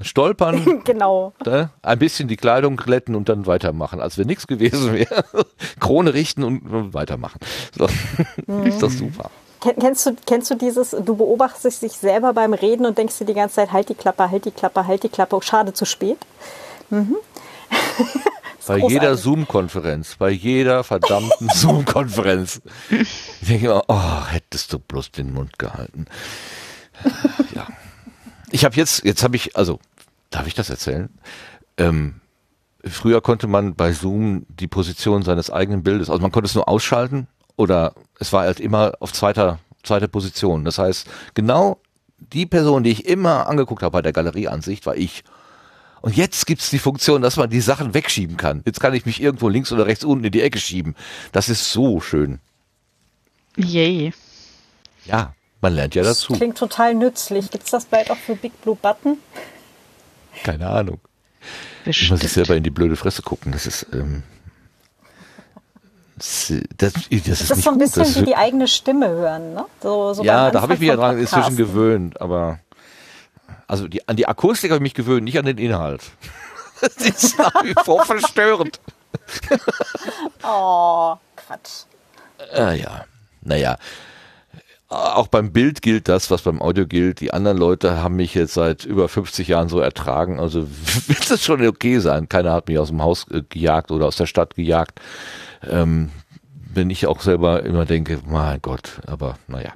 [0.00, 1.32] Stolpern, genau.
[1.42, 5.24] Da, ein bisschen die Kleidung glätten und dann weitermachen, als wenn nichts gewesen wäre.
[5.80, 7.40] Krone richten und weitermachen.
[7.76, 7.86] So.
[8.46, 8.64] Mhm.
[8.64, 9.30] Ist doch super.
[9.60, 13.34] Kennst du, kennst du dieses, du beobachtest dich selber beim Reden und denkst dir die
[13.34, 16.18] ganze Zeit, halt die Klappe, halt die Klappe, halt die Klappe, oh, schade, zu spät.
[16.90, 17.16] Mhm.
[18.66, 22.60] bei jeder Zoom-Konferenz, bei jeder verdammten Zoom-Konferenz.
[22.90, 26.06] Ich denke immer, oh, hättest du bloß den Mund gehalten.
[27.54, 27.66] ja.
[28.50, 29.80] Ich habe jetzt, jetzt habe ich, also,
[30.30, 31.08] darf ich das erzählen?
[31.76, 32.20] Ähm,
[32.84, 36.68] früher konnte man bei Zoom die Position seines eigenen Bildes, also man konnte es nur
[36.68, 40.64] ausschalten oder es war halt immer auf zweiter, zweiter Position.
[40.64, 41.80] Das heißt, genau
[42.18, 45.24] die Person, die ich immer angeguckt habe bei der Galerieansicht, war ich.
[46.02, 48.62] Und jetzt gibt's die Funktion, dass man die Sachen wegschieben kann.
[48.64, 50.94] Jetzt kann ich mich irgendwo links oder rechts unten in die Ecke schieben.
[51.32, 52.38] Das ist so schön.
[53.56, 54.12] Yay.
[55.04, 56.32] Ja, man lernt ja dazu.
[56.32, 57.50] Das klingt total nützlich.
[57.50, 59.18] Gibt's das bald auch für Big Blue Button?
[60.42, 61.00] Keine Ahnung.
[61.84, 62.04] Bestimmt.
[62.04, 63.52] Ich muss sich selber in die blöde Fresse gucken.
[63.52, 64.22] Das ist, ähm,
[66.16, 69.66] das, das, das, ist, ist so ein bisschen wie die eigene Stimme hören, ne?
[69.82, 72.58] So, so ja, da habe ich mich ja dran inzwischen gewöhnt, aber
[73.66, 76.02] also die, an die Akustik habe ich mich gewöhnt, nicht an den Inhalt.
[76.78, 78.80] Das ist nach wie vor verstörend.
[80.42, 81.86] oh, Quatsch.
[82.52, 83.06] Äh, ja,
[83.40, 83.78] naja.
[84.88, 87.20] Auch beim Bild gilt das, was beim Audio gilt.
[87.20, 90.38] Die anderen Leute haben mich jetzt seit über 50 Jahren so ertragen.
[90.38, 90.68] Also
[91.08, 92.28] wird es schon okay sein.
[92.28, 95.00] Keiner hat mich aus dem Haus äh, gejagt oder aus der Stadt gejagt.
[95.62, 96.12] Ähm,
[96.72, 99.72] wenn ich auch selber immer denke, mein Gott, aber naja.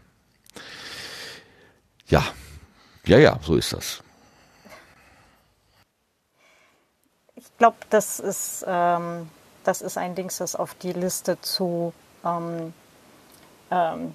[2.07, 2.25] Ja,
[3.07, 4.03] ja, ja, so ist das.
[7.35, 9.29] Ich glaube, das ist, ähm,
[9.65, 11.93] das ist ein Ding, das auf die Liste zu
[12.25, 12.75] ähm,
[13.71, 14.15] ähm,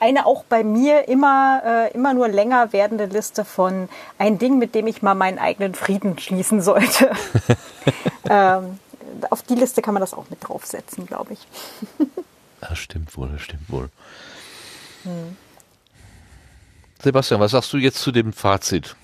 [0.00, 4.74] eine auch bei mir immer, äh, immer nur länger werdende Liste von ein Ding, mit
[4.74, 7.12] dem ich mal meinen eigenen Frieden schließen sollte.
[8.28, 8.78] ähm,
[9.28, 11.46] auf die Liste kann man das auch mit draufsetzen, glaube ich.
[12.60, 13.90] das stimmt wohl, das stimmt wohl.
[15.04, 15.36] Hm.
[17.02, 18.96] Sebastian, was sagst du jetzt zu dem Fazit?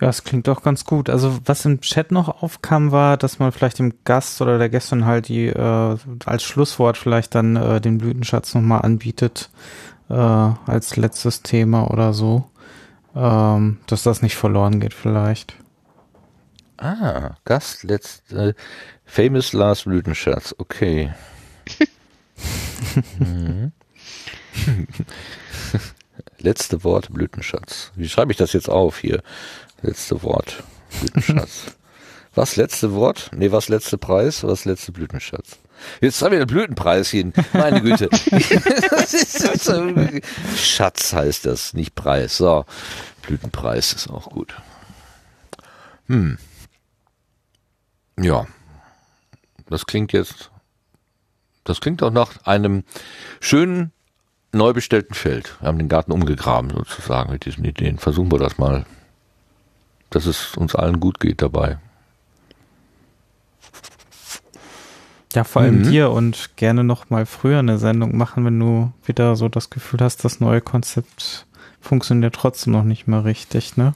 [0.00, 1.10] Ja, es klingt doch ganz gut.
[1.10, 5.06] Also was im Chat noch aufkam, war, dass man vielleicht dem Gast oder der Gästin
[5.06, 9.50] halt die äh, als Schlusswort vielleicht dann äh, den Blütenschatz nochmal anbietet
[10.08, 12.48] äh, als letztes Thema oder so.
[13.16, 15.56] Ähm, dass das nicht verloren geht vielleicht.
[16.76, 18.54] Ah, Gast, letzt, äh,
[19.04, 21.12] Famous Last Blütenschatz, okay.
[23.18, 23.72] mhm.
[26.38, 27.90] Letzte Wort Blütenschatz.
[27.96, 29.22] Wie schreibe ich das jetzt auf hier?
[29.82, 30.62] Letzte Wort
[31.00, 31.76] Blütenschatz.
[32.34, 33.30] was letzte Wort?
[33.34, 34.44] Nee, was letzte Preis?
[34.44, 35.58] Was letzte Blütenschatz?
[36.00, 37.32] Jetzt haben wir den Blütenpreis hier.
[37.52, 38.08] Meine Güte.
[40.56, 42.36] Schatz heißt das, nicht Preis.
[42.36, 42.64] So,
[43.22, 44.56] Blütenpreis ist auch gut.
[46.06, 46.38] Hm.
[48.18, 48.46] Ja.
[49.68, 50.50] Das klingt jetzt,
[51.64, 52.84] das klingt auch nach einem
[53.40, 53.92] schönen
[54.52, 55.56] neu bestellten Feld.
[55.60, 57.98] Wir haben den Garten umgegraben sozusagen mit diesen Ideen.
[57.98, 58.86] Versuchen wir das mal,
[60.10, 61.78] dass es uns allen gut geht dabei.
[65.34, 65.90] Ja, vor allem mhm.
[65.90, 70.00] dir und gerne noch mal früher eine Sendung machen, wenn du wieder so das Gefühl
[70.00, 71.46] hast, das neue Konzept
[71.80, 73.94] funktioniert trotzdem noch nicht mal richtig, ne?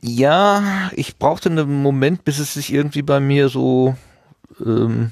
[0.00, 3.96] Ja, ich brauchte einen Moment, bis es sich irgendwie bei mir so,
[4.64, 5.10] ähm,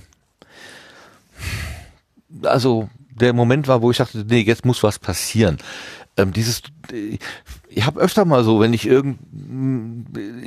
[2.42, 5.58] also der Moment war, wo ich dachte, nee, jetzt muss was passieren.
[6.16, 6.62] Ähm, dieses,
[7.68, 9.18] ich habe öfter mal so, wenn ich irgend,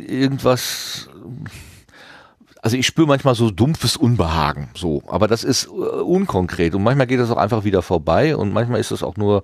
[0.10, 1.10] irgendwas,
[2.62, 6.74] also ich spüre manchmal so dumpfes Unbehagen, so, aber das ist äh, unkonkret.
[6.76, 8.36] Und manchmal geht das auch einfach wieder vorbei.
[8.36, 9.44] Und manchmal ist das auch nur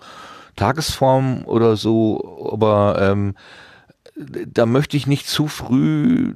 [0.56, 3.36] Tagesform oder so, aber ähm,
[4.16, 6.34] da möchte ich nicht zu früh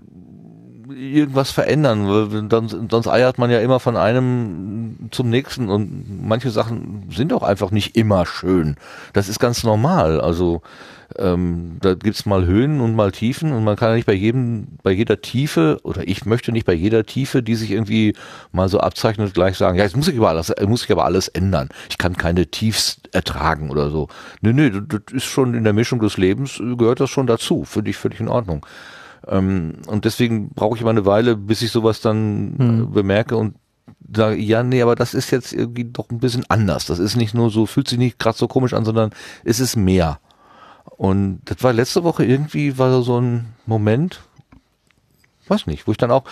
[0.92, 7.10] irgendwas verändern, dann, sonst eiert man ja immer von einem zum nächsten und manche Sachen
[7.12, 8.76] sind auch einfach nicht immer schön.
[9.14, 10.22] Das ist ganz normal.
[10.22, 10.62] Also
[11.18, 14.68] ähm, da gibt's mal Höhen und mal Tiefen und man kann ja nicht bei jedem,
[14.84, 18.16] bei jeder Tiefe oder ich möchte nicht bei jeder Tiefe, die sich irgendwie
[18.52, 21.28] mal so abzeichnet, gleich sagen, ja, jetzt muss ich aber alles, muss ich aber alles
[21.28, 21.70] ändern.
[21.90, 24.08] Ich kann keine Tiefs ertragen oder so.
[24.42, 27.66] Nö, nö, das ist schon in der Mischung des Lebens, gehört das schon dazu.
[27.66, 28.66] Finde ich völlig in Ordnung.
[29.28, 32.92] Ähm, und deswegen brauche ich immer eine Weile, bis ich sowas dann hm.
[32.92, 33.56] bemerke und
[34.16, 36.86] sage, ja, nee, aber das ist jetzt irgendwie doch ein bisschen anders.
[36.86, 39.12] Das ist nicht nur so, fühlt sich nicht gerade so komisch an, sondern
[39.44, 40.20] es ist mehr.
[40.86, 44.22] Und das war letzte Woche irgendwie, war so ein Moment,
[45.48, 46.24] weiß nicht, wo ich dann auch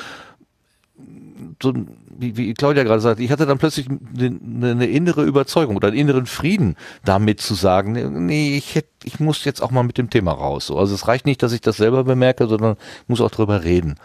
[1.61, 1.73] so,
[2.19, 5.97] wie, wie Claudia gerade sagte, ich hatte dann plötzlich eine, eine innere Überzeugung oder einen
[5.97, 6.75] inneren Frieden
[7.05, 10.67] damit zu sagen, nee, ich hätte, ich muss jetzt auch mal mit dem Thema raus.
[10.67, 12.77] So, also es reicht nicht, dass ich das selber bemerke, sondern
[13.07, 13.95] muss auch drüber reden.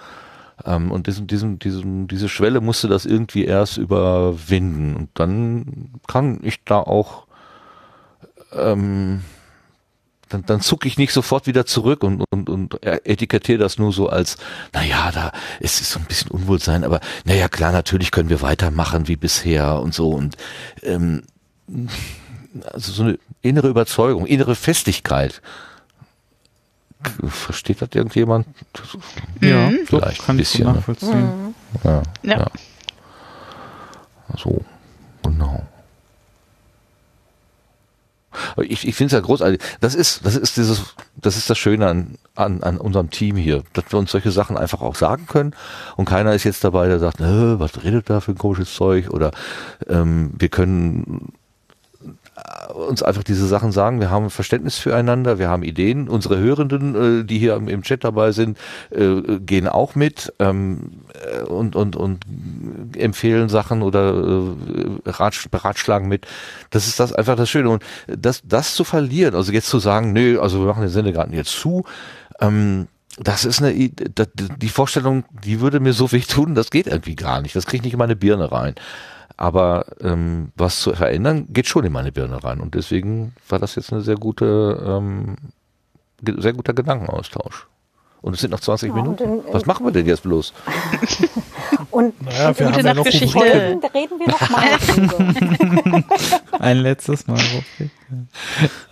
[0.65, 4.97] Ähm, und diesen, diesen, diesen, diese Schwelle musste das irgendwie erst überwinden.
[4.97, 7.27] Und dann kann ich da auch
[8.55, 9.23] ähm,
[10.33, 14.09] dann, dann zucke ich nicht sofort wieder zurück und, und, und etikettiere das nur so
[14.09, 14.37] als,
[14.73, 19.09] naja, da es ist so ein bisschen Unwohlsein, aber naja, klar, natürlich können wir weitermachen
[19.09, 20.11] wie bisher und so.
[20.11, 20.37] Und
[20.83, 21.23] ähm,
[22.73, 25.43] also so eine innere Überzeugung, innere Festigkeit.
[27.27, 28.47] Versteht das irgendjemand?
[29.41, 29.81] Ja, mhm.
[29.87, 30.67] vielleicht ein bisschen.
[30.67, 30.83] Ne?
[30.87, 31.55] Mhm.
[31.83, 32.39] Ja, ja.
[32.39, 32.47] ja.
[34.37, 34.65] So,
[35.23, 35.67] genau.
[38.59, 39.61] Ich, ich finde es ja großartig.
[39.81, 43.63] Das ist, das ist dieses, das ist das Schöne an, an, an unserem Team hier,
[43.73, 45.55] dass wir uns solche Sachen einfach auch sagen können
[45.97, 49.31] und keiner ist jetzt dabei, der sagt, was redet da für ein komisches Zeug oder
[49.89, 51.33] ähm, wir können
[52.75, 54.01] uns einfach diese Sachen sagen.
[54.01, 56.09] Wir haben Verständnis füreinander, wir haben Ideen.
[56.09, 58.59] Unsere Hörenden, äh, die hier im, Chat dabei sind,
[58.91, 61.03] äh, gehen auch mit ähm,
[61.47, 62.25] und, und, und
[62.97, 64.55] empfehlen Sachen oder
[65.51, 66.27] beratschlagen mit.
[66.71, 67.69] Das ist das einfach das Schöne.
[67.69, 71.35] Und das, das zu verlieren, also jetzt zu sagen, nö, also wir machen den Sendegarten
[71.35, 71.85] jetzt zu,
[72.41, 72.89] ähm,
[73.19, 77.43] das ist eine, die Vorstellung, die würde mir so weh tun, das geht irgendwie gar
[77.43, 77.55] nicht.
[77.55, 78.75] Das kriege ich nicht in meine Birne rein.
[79.43, 82.61] Aber ähm, was zu verändern, geht schon in meine Birne rein.
[82.61, 85.35] Und deswegen war das jetzt eine sehr gute, ähm,
[86.39, 87.67] sehr guter Gedankenaustausch.
[88.21, 89.25] Und es sind noch 20 ja, Minuten.
[89.25, 90.53] In, in was machen wir denn jetzt bloß?
[91.91, 93.41] und naja, wir gute Nachtgeschichte.
[93.41, 96.05] Reden, reden wir noch mal
[96.61, 97.41] Ein letztes Mal.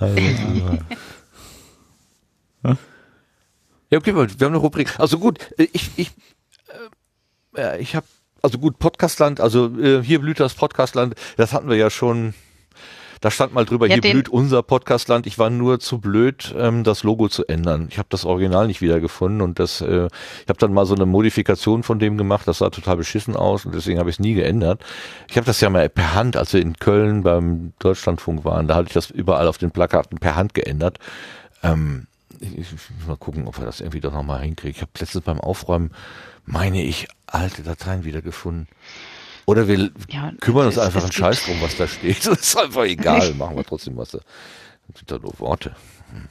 [0.00, 0.16] Also,
[3.88, 4.98] ja, okay, wir haben eine Rubrik.
[4.98, 6.10] Also gut, ich, ich,
[7.56, 8.06] äh, ich habe
[8.42, 12.34] also gut, Podcastland, also äh, hier blüht das Podcastland, das hatten wir ja schon.
[13.22, 15.26] Da stand mal drüber, ja, hier blüht unser Podcastland.
[15.26, 17.88] Ich war nur zu blöd, ähm, das Logo zu ändern.
[17.90, 21.04] Ich habe das Original nicht wiedergefunden und das, äh, ich habe dann mal so eine
[21.04, 22.48] Modifikation von dem gemacht.
[22.48, 24.82] Das sah total beschissen aus und deswegen habe ich es nie geändert.
[25.28, 28.76] Ich habe das ja mal per Hand, als wir in Köln beim Deutschlandfunk waren, da
[28.76, 30.98] hatte ich das überall auf den Plakaten per Hand geändert.
[31.62, 32.06] Ähm,
[32.40, 34.74] ich, ich muss mal gucken, ob wir das irgendwie doch nochmal hinkriegen.
[34.74, 35.90] Ich habe letztens beim Aufräumen,
[36.50, 38.68] meine ich, alte Dateien wiedergefunden.
[39.46, 42.24] Oder wir ja, kümmern uns es, einfach einen Scheiß drum, was da steht.
[42.26, 43.34] Das ist einfach egal.
[43.38, 44.18] Machen wir trotzdem was da.
[44.88, 45.74] Das sind da nur Worte.
[46.12, 46.28] Hm.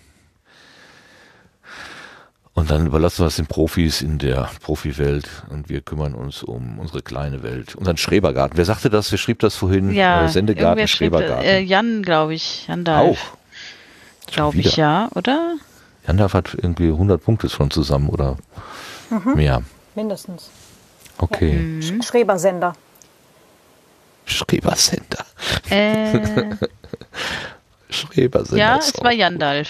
[2.53, 6.79] Und dann überlassen wir es den Profis in der Profiwelt und wir kümmern uns um
[6.79, 7.75] unsere kleine Welt.
[7.75, 8.57] Unseren Schrebergarten.
[8.57, 9.11] Wer sagte das?
[9.11, 9.91] Wer schrieb das vorhin?
[9.91, 11.43] Ja, äh, Sendegarten, Schrebergarten.
[11.43, 12.67] Schrieb, äh, Jan, glaube ich.
[12.67, 13.17] Jan Auch.
[14.27, 15.55] Glaube ich, ja, oder?
[16.05, 18.37] Jan hat irgendwie 100 Punkte schon zusammen oder
[19.09, 19.35] mhm.
[19.35, 19.63] mehr.
[19.99, 20.49] Mindestens.
[21.17, 21.51] Okay.
[21.81, 21.91] Ja.
[21.91, 22.01] Mhm.
[22.01, 22.73] Schrebersender.
[24.25, 25.25] Schrebersender.
[25.69, 26.55] Äh.
[27.89, 28.57] Schrebersender.
[28.57, 29.69] Ja, es war Jandalf.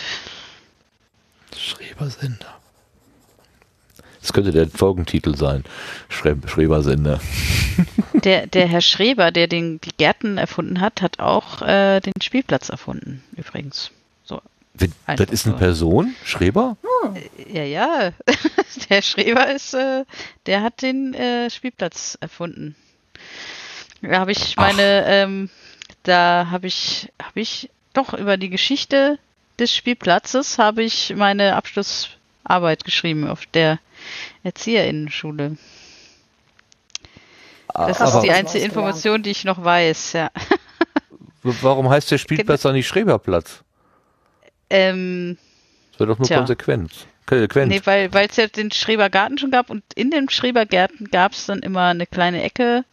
[1.57, 2.59] Schrebersender.
[4.21, 5.63] Das könnte der Folgentitel sein.
[6.09, 7.19] Schre Schrebersender.
[8.13, 12.67] Der, der Herr Schreber, der den, die Gärten erfunden hat, hat auch äh, den Spielplatz
[12.67, 13.91] erfunden, übrigens.
[14.79, 14.87] So.
[15.15, 16.15] Das ist eine Person?
[16.23, 16.77] Schreber?
[17.03, 17.17] Hm.
[17.51, 18.11] Ja, ja.
[18.89, 20.05] Der Schreber ist, äh,
[20.45, 22.75] der hat den äh, Spielplatz erfunden.
[24.01, 25.49] Da habe ich meine, ähm,
[26.03, 29.19] da habe ich, habe ich doch über die Geschichte
[29.59, 33.79] des Spielplatzes habe ich meine Abschlussarbeit geschrieben auf der
[34.43, 35.57] Erzieherinnenschule.
[37.73, 40.31] Das Aber ist die einzige Information, die ich noch weiß, ja.
[41.43, 43.63] Warum heißt der Spielplatz dann nicht Schreberplatz?
[44.69, 45.37] Ähm,
[45.91, 46.37] das wäre doch nur tja.
[46.37, 47.07] Konsequenz.
[47.25, 47.71] Konsequent.
[47.71, 51.59] Nee, weil es ja den Schrebergarten schon gab und in dem Schrebergarten gab es dann
[51.59, 52.85] immer eine kleine Ecke,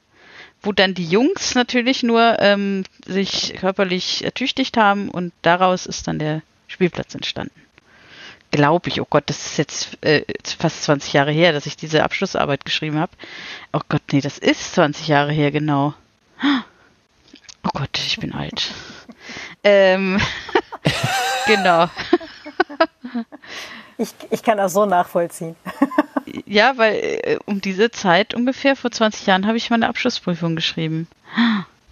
[0.62, 6.19] wo dann die Jungs natürlich nur ähm, sich körperlich ertüchtigt haben und daraus ist dann
[6.19, 7.55] der Spielplatz entstanden.
[8.51, 10.23] Glaube ich, oh Gott, das ist jetzt äh,
[10.59, 13.12] fast 20 Jahre her, dass ich diese Abschlussarbeit geschrieben habe.
[13.73, 15.94] Oh Gott, nee, das ist 20 Jahre her, genau.
[17.65, 18.73] Oh Gott, ich bin alt.
[19.65, 20.20] ähm,
[21.47, 21.89] genau.
[23.98, 25.56] Ich, ich kann das so nachvollziehen.
[26.44, 31.09] ja, weil äh, um diese Zeit ungefähr, vor 20 Jahren, habe ich meine Abschlussprüfung geschrieben.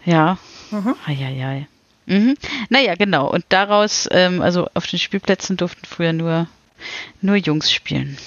[0.04, 0.38] Ja.
[0.70, 0.94] Mhm.
[1.06, 1.66] Eieiei.
[2.06, 2.36] Mhm.
[2.68, 3.30] Naja, genau.
[3.30, 6.46] Und daraus, ähm, also auf den Spielplätzen durften früher nur,
[7.22, 8.18] nur Jungs spielen.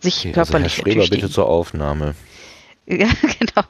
[0.00, 2.14] Sich okay, körperlich also Herr Schreber, bitte zur Aufnahme.
[2.86, 3.06] Ja,
[3.38, 3.62] genau.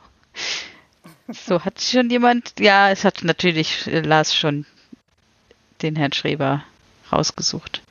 [1.28, 4.64] So, hat schon jemand, ja, es hat natürlich äh, Lars schon
[5.82, 6.62] den Herrn Schreber
[7.12, 7.82] rausgesucht.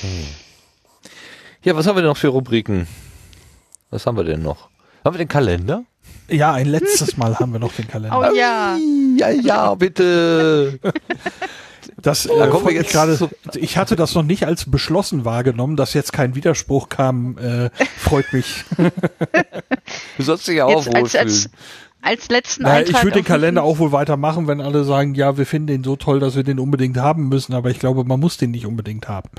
[0.00, 0.26] Hm.
[1.62, 2.86] Ja, was haben wir denn noch für Rubriken?
[3.90, 4.68] Was haben wir denn noch?
[5.04, 5.84] Haben wir den Kalender?
[6.28, 8.18] Ja, ein letztes Mal haben wir noch den Kalender.
[8.18, 8.76] Oh ja.
[9.16, 10.78] Ja, ja, bitte.
[12.00, 13.30] Das äh, da ich gerade.
[13.54, 17.38] Ich hatte das noch nicht als beschlossen wahrgenommen, dass jetzt kein Widerspruch kam.
[17.38, 18.64] Äh, freut mich.
[20.16, 20.96] du sollst dich ja auch wohlfühlen.
[20.96, 21.50] Als, als,
[22.00, 25.36] als letzten naja, Eintrag Ich würde den Kalender auch wohl weitermachen, wenn alle sagen, ja,
[25.36, 28.20] wir finden den so toll, dass wir den unbedingt haben müssen, aber ich glaube, man
[28.20, 29.30] muss den nicht unbedingt haben.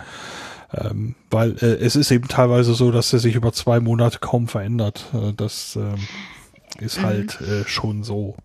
[0.74, 4.48] Ähm, weil äh, es ist eben teilweise so, dass er sich über zwei Monate kaum
[4.48, 5.06] verändert.
[5.14, 7.06] Äh, das äh, ist mhm.
[7.06, 8.36] halt äh, schon so.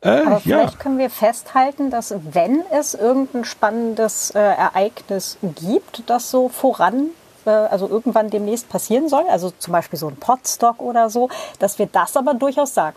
[0.00, 0.78] Äh, aber vielleicht ja.
[0.78, 7.08] können wir festhalten, dass wenn es irgendein spannendes äh, Ereignis gibt, das so voran
[7.46, 11.28] äh, also irgendwann demnächst passieren soll, also zum Beispiel so ein Podstock oder so,
[11.58, 12.96] dass wir das aber durchaus sagen.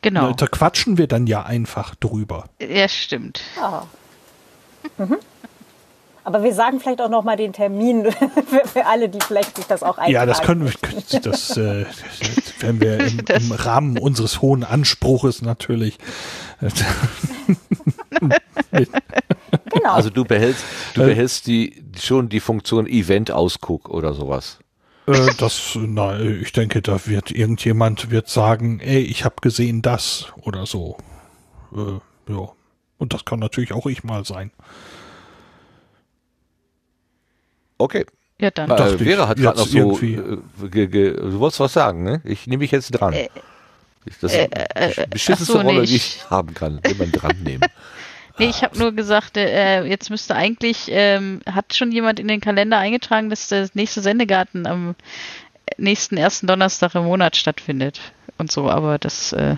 [0.00, 0.32] Genau.
[0.32, 2.44] Da quatschen wir dann ja einfach drüber.
[2.60, 3.40] Ja, stimmt.
[3.56, 3.86] Ja.
[4.98, 5.18] Mhm.
[6.24, 8.04] Aber wir sagen vielleicht auch noch mal den Termin
[8.46, 10.12] für, für, alle, die vielleicht sich das auch eintragen.
[10.12, 11.20] Ja, das können wir.
[11.20, 11.84] Das, äh,
[12.60, 15.98] Wenn wir im, im Rahmen unseres hohen Anspruches natürlich.
[18.70, 19.92] Genau.
[19.92, 20.64] Also du behältst,
[20.94, 24.58] du äh, behältst die schon die Funktion Event-Ausguck oder sowas.
[25.06, 30.32] Äh, das, na, ich denke, da wird irgendjemand wird sagen, ey, ich habe gesehen das
[30.40, 30.96] oder so.
[31.74, 32.48] Äh, ja.
[32.98, 34.52] Und das kann natürlich auch ich mal sein.
[37.78, 38.06] Okay.
[38.38, 38.70] Ja, dann.
[38.70, 42.20] Äh, Vera hat gerade noch so, äh, du wolltest was sagen, ne?
[42.24, 43.12] Ich nehme mich jetzt dran.
[43.12, 43.28] Äh,
[44.20, 47.62] das ist äh, die beschissenste so, Rolle, die ich haben kann, jemand dran nehmen.
[48.38, 52.40] Nee, ich habe nur gesagt, äh, jetzt müsste eigentlich, ähm, hat schon jemand in den
[52.40, 54.94] Kalender eingetragen, dass der nächste Sendegarten am
[55.76, 58.00] nächsten ersten Donnerstag im Monat stattfindet
[58.38, 59.56] und so, aber das äh,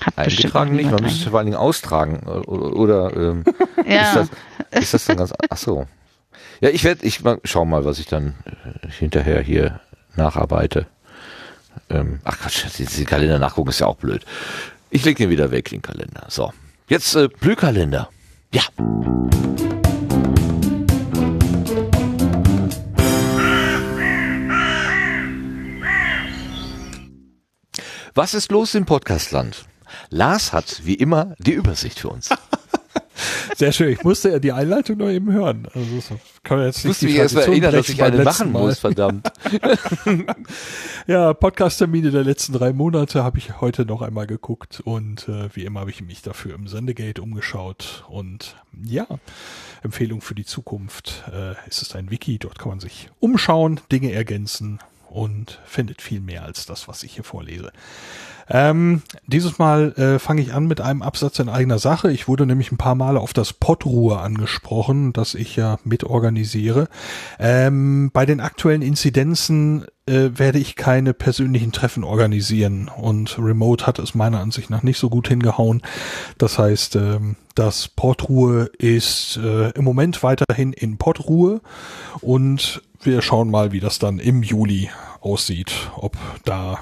[0.00, 3.44] hat Eingetragen nicht, man müsste es vor allen Dingen austragen oder, oder ähm,
[3.86, 4.02] ja.
[4.02, 4.30] ist,
[4.70, 5.86] das, ist das dann ganz, ach so.
[6.60, 9.80] Ja, ich werde, ich schau mal, was ich dann äh, hinterher hier
[10.16, 10.86] nacharbeite.
[11.90, 14.24] Ähm, ach Quatsch, den Kalender nachgucken ist ja auch blöd.
[14.94, 16.26] Ich leg den wieder weg, den Kalender.
[16.28, 16.52] So.
[16.88, 18.10] Jetzt äh, Blühkalender.
[18.52, 18.62] Ja.
[28.14, 29.64] Was ist los im Podcastland?
[30.10, 32.28] Lars hat wie immer die Übersicht für uns.
[33.56, 33.92] Sehr schön.
[33.92, 35.68] Ich musste ja die Einleitung noch eben hören.
[35.72, 38.62] Also das kann man jetzt nicht ich erst mal erinnern, dass ich eine machen Mal.
[38.62, 39.30] muss, verdammt.
[41.06, 45.64] ja, Podcast-Termine der letzten drei Monate habe ich heute noch einmal geguckt und äh, wie
[45.64, 49.06] immer habe ich mich dafür im Sendegate umgeschaut und ja,
[49.82, 54.12] Empfehlung für die Zukunft äh, ist es ein Wiki, dort kann man sich umschauen, Dinge
[54.12, 57.72] ergänzen und findet viel mehr als das, was ich hier vorlese.
[58.48, 62.12] Ähm, dieses Mal äh, fange ich an mit einem Absatz in eigener Sache.
[62.12, 66.88] Ich wurde nämlich ein paar Male auf das Podruhe angesprochen, das ich ja mitorganisiere.
[67.38, 73.98] Ähm, bei den aktuellen Inzidenzen äh, werde ich keine persönlichen Treffen organisieren und Remote hat
[73.98, 75.82] es meiner Ansicht nach nicht so gut hingehauen.
[76.36, 81.60] Das heißt, ähm, das Portruhe ist äh, im Moment weiterhin in Portruhe
[82.20, 84.90] und wir schauen mal, wie das dann im Juli
[85.20, 86.78] aussieht, ob da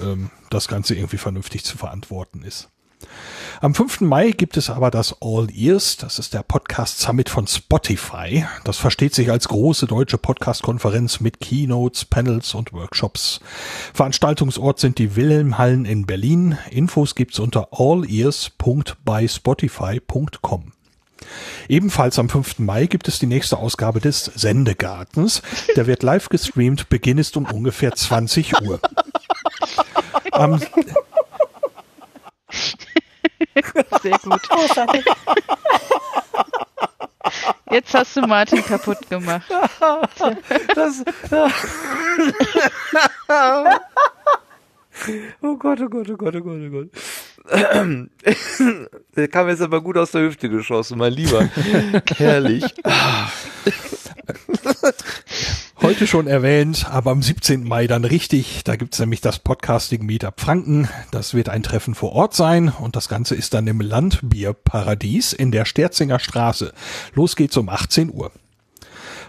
[0.00, 2.68] ähm, das Ganze irgendwie vernünftig zu verantworten ist.
[3.62, 4.02] Am 5.
[4.02, 8.46] Mai gibt es aber das All Ears, das ist der Podcast Summit von Spotify.
[8.64, 13.40] Das versteht sich als große deutsche Podcast-Konferenz mit Keynotes, Panels und Workshops.
[13.92, 16.56] Veranstaltungsort sind die Wilhelmhallen in Berlin.
[16.70, 20.72] Infos gibt's unter allears.byspotify.com.
[21.68, 22.60] Ebenfalls am 5.
[22.60, 25.42] Mai gibt es die nächste Ausgabe des Sendegartens.
[25.76, 28.80] Der wird live gestreamt, Beginn ist um ungefähr 20 Uhr.
[30.40, 30.58] Um,
[34.02, 34.40] Sehr gut.
[37.70, 39.46] Jetzt hast du Martin kaputt gemacht.
[40.74, 41.04] Das,
[45.42, 46.88] oh Gott, oh Gott, oh Gott, oh Gott, oh Gott.
[49.14, 51.42] Der kam jetzt aber gut aus der Hüfte geschossen, mein Lieber.
[52.16, 52.64] Herrlich.
[55.82, 57.64] Heute schon erwähnt, aber am 17.
[57.64, 58.64] Mai dann richtig.
[58.64, 60.88] Da gibt's nämlich das Podcasting Meetup Franken.
[61.10, 65.50] Das wird ein Treffen vor Ort sein und das Ganze ist dann im Landbierparadies in
[65.50, 66.74] der Sterzinger Straße.
[67.14, 68.30] Los geht's um 18 Uhr.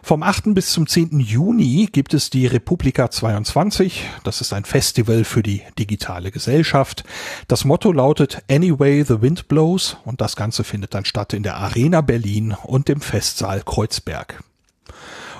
[0.03, 0.53] Vom 8.
[0.53, 1.19] bis zum 10.
[1.21, 4.03] Juni gibt es die Republika 22.
[4.25, 7.05] Das ist ein Festival für die digitale Gesellschaft.
[7.47, 11.55] Das Motto lautet Anyway the Wind Blows und das Ganze findet dann statt in der
[11.55, 14.43] Arena Berlin und dem Festsaal Kreuzberg.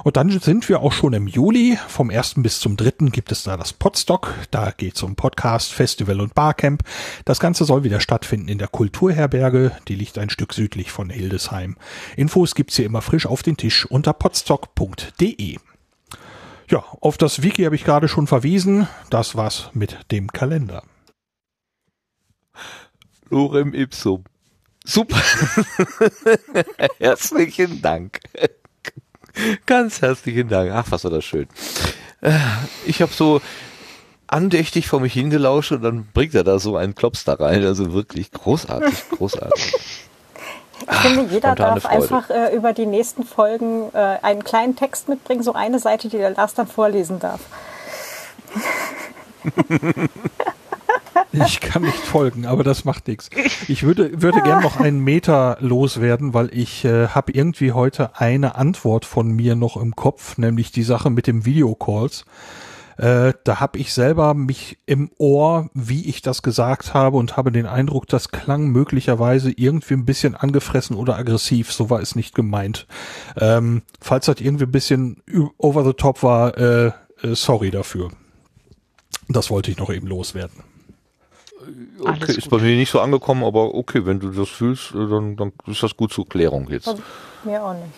[0.03, 1.77] Und dann sind wir auch schon im Juli.
[1.87, 2.35] Vom 1.
[2.37, 3.09] bis zum 3.
[3.11, 4.33] gibt es da das Podstock.
[4.49, 6.83] Da geht es um Podcast, Festival und Barcamp.
[7.25, 9.71] Das Ganze soll wieder stattfinden in der Kulturherberge.
[9.87, 11.77] Die liegt ein Stück südlich von Hildesheim.
[12.15, 15.57] Infos gibt's hier immer frisch auf den Tisch unter podstock.de.
[16.69, 18.87] Ja, auf das Wiki habe ich gerade schon verwiesen.
[19.09, 20.83] Das war's mit dem Kalender.
[23.29, 24.23] Lorem ipsum.
[24.83, 25.21] Super.
[26.97, 28.19] Herzlichen Dank.
[29.65, 30.71] Ganz herzlichen Dank.
[30.71, 31.47] Ach, was war das schön.
[32.21, 32.37] Äh,
[32.85, 33.41] ich habe so
[34.27, 37.63] andächtig vor mich hingelauscht und dann bringt er da so einen Klops da rein.
[37.63, 39.73] Also wirklich großartig, großartig.
[40.89, 41.95] Ich finde, jeder darf Freude.
[41.95, 46.17] einfach äh, über die nächsten Folgen äh, einen kleinen Text mitbringen, so eine Seite, die
[46.17, 47.39] der Lars dann vorlesen darf.
[51.33, 53.29] Ich kann nicht folgen, aber das macht nichts.
[53.67, 58.55] Ich würde, würde gern noch einen Meter loswerden, weil ich äh, habe irgendwie heute eine
[58.55, 62.25] Antwort von mir noch im Kopf, nämlich die Sache mit dem Videocalls.
[62.97, 67.51] Äh, da habe ich selber mich im Ohr, wie ich das gesagt habe und habe
[67.51, 71.71] den Eindruck, das klang möglicherweise irgendwie ein bisschen angefressen oder aggressiv.
[71.71, 72.87] So war es nicht gemeint.
[73.37, 75.23] Ähm, falls das irgendwie ein bisschen
[75.57, 76.87] over the top war, äh,
[77.23, 78.11] äh sorry dafür.
[79.29, 80.70] Das wollte ich noch eben loswerden.
[81.99, 85.53] Okay, ist bei mir nicht so angekommen, aber okay, wenn du das fühlst, dann, dann
[85.67, 86.87] ist das gut zur Klärung jetzt.
[86.87, 87.01] Also,
[87.43, 87.93] mir auch nicht.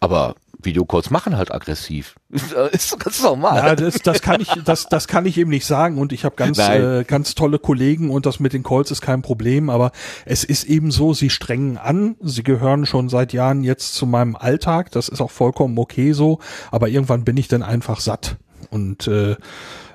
[0.00, 2.16] Aber Videocalls machen halt aggressiv.
[2.72, 3.56] ist ganz normal.
[3.56, 6.36] Ja, das, das kann ich, das, das kann ich eben nicht sagen und ich habe
[6.36, 9.92] ganz, äh, ganz tolle Kollegen und das mit den Calls ist kein Problem, aber
[10.24, 14.36] es ist eben so, sie strengen an, sie gehören schon seit Jahren jetzt zu meinem
[14.36, 16.38] Alltag, das ist auch vollkommen okay so,
[16.70, 18.36] aber irgendwann bin ich dann einfach satt
[18.70, 19.36] und äh,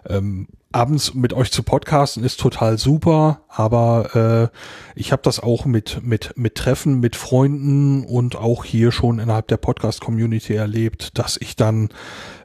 [0.08, 5.66] ähm, abends mit euch zu podcasten ist total super, aber äh, ich habe das auch
[5.66, 11.18] mit mit mit Treffen mit Freunden und auch hier schon innerhalb der Podcast Community erlebt,
[11.18, 11.90] dass ich dann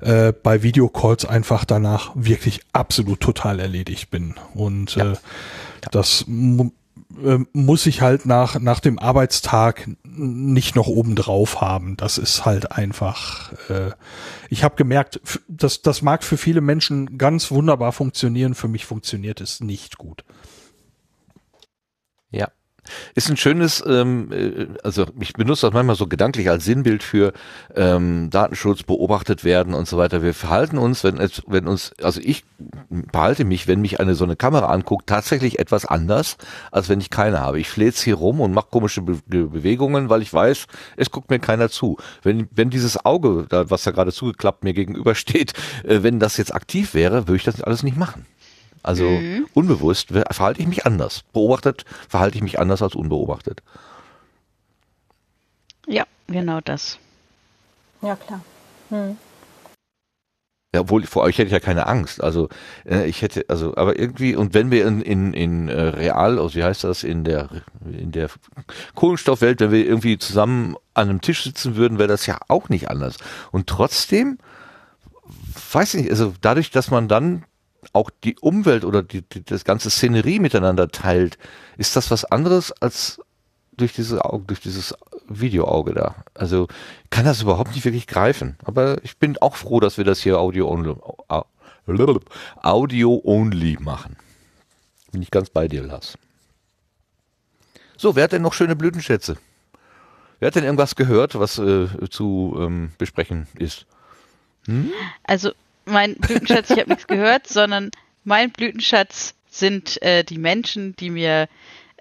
[0.01, 5.13] äh, bei Videocalls einfach danach wirklich absolut total erledigt bin und ja.
[5.13, 5.17] äh,
[5.91, 6.25] das
[7.25, 11.97] äh, muss ich halt nach, nach dem Arbeitstag nicht noch oben drauf haben.
[11.97, 13.93] Das ist halt einfach, äh,
[14.49, 19.41] ich habe gemerkt, das, das mag für viele Menschen ganz wunderbar funktionieren, für mich funktioniert
[19.41, 20.25] es nicht gut.
[22.31, 22.51] Ja.
[23.15, 27.33] Ist ein schönes, ähm, äh, also ich benutze das manchmal so gedanklich als Sinnbild für
[27.77, 30.23] ähm, Datenschutz, beobachtet werden und so weiter.
[30.23, 32.45] Wir verhalten uns, wenn es, wenn uns, also ich
[32.89, 36.37] behalte mich, wenn mich eine so eine Kamera anguckt, tatsächlich etwas anders,
[36.73, 37.61] als wenn ich keine habe.
[37.61, 41.39] Ich fläze hier rum und mache komische Be Bewegungen, weil ich weiß, es guckt mir
[41.39, 41.99] keiner zu.
[42.23, 45.53] Wenn, wenn dieses Auge, da, was da gerade zugeklappt mir gegenübersteht,
[45.85, 48.27] äh, wenn das jetzt aktiv wäre, würde ich das alles nicht machen.
[48.83, 49.47] Also mhm.
[49.55, 51.23] unbewusst verhalte ich mich anders.
[51.33, 53.63] Beobachtet verhalte ich mich anders als unbeobachtet.
[55.87, 56.99] Ja, genau das.
[58.03, 58.41] Ja, klar.
[58.91, 59.17] Hm.
[60.75, 62.23] Ja, obwohl vor euch hätte ich ja keine Angst.
[62.23, 62.49] Also
[62.89, 66.55] äh, ich hätte, also, aber irgendwie, und wenn wir in, in, in äh, real, also
[66.55, 67.51] wie heißt das, in der
[67.85, 68.31] in der
[68.95, 72.89] Kohlenstoffwelt, wenn wir irgendwie zusammen an einem Tisch sitzen würden, wäre das ja auch nicht
[72.91, 73.19] anders.
[73.51, 74.39] Und trotzdem,
[75.73, 77.45] weiß ich nicht, also dadurch, dass man dann
[77.93, 81.39] auch die Umwelt oder die, die, das ganze Szenerie miteinander teilt,
[81.77, 83.21] ist das was anderes als
[83.77, 84.95] durch diese Auge, durch dieses
[85.29, 86.17] Videoauge da.
[86.35, 86.69] Also
[87.11, 88.57] kann das überhaupt nicht wirklich greifen.
[88.65, 90.95] Aber ich bin auch froh, dass wir das hier Audio only,
[92.63, 94.17] Audio only machen.
[95.11, 96.17] Bin ich ganz bei dir, Lars.
[97.97, 99.37] So, wer hat denn noch schöne Blütenschätze?
[100.39, 103.87] Wer hat denn irgendwas gehört, was äh, zu ähm, besprechen ist?
[104.67, 104.91] Hm?
[105.25, 105.53] Also
[105.85, 107.91] mein Blütenschatz, ich habe nichts gehört, sondern
[108.25, 111.49] mein Blütenschatz sind äh, die Menschen, die mir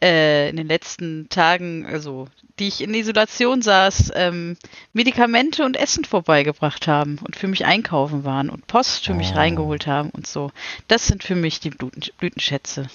[0.01, 2.27] äh, in den letzten Tagen, also
[2.59, 4.57] die ich in Isolation saß, ähm,
[4.93, 9.35] Medikamente und Essen vorbeigebracht haben und für mich einkaufen waren und Post für mich oh.
[9.35, 10.51] reingeholt haben und so.
[10.87, 12.87] Das sind für mich die Blüten Blütenschätze.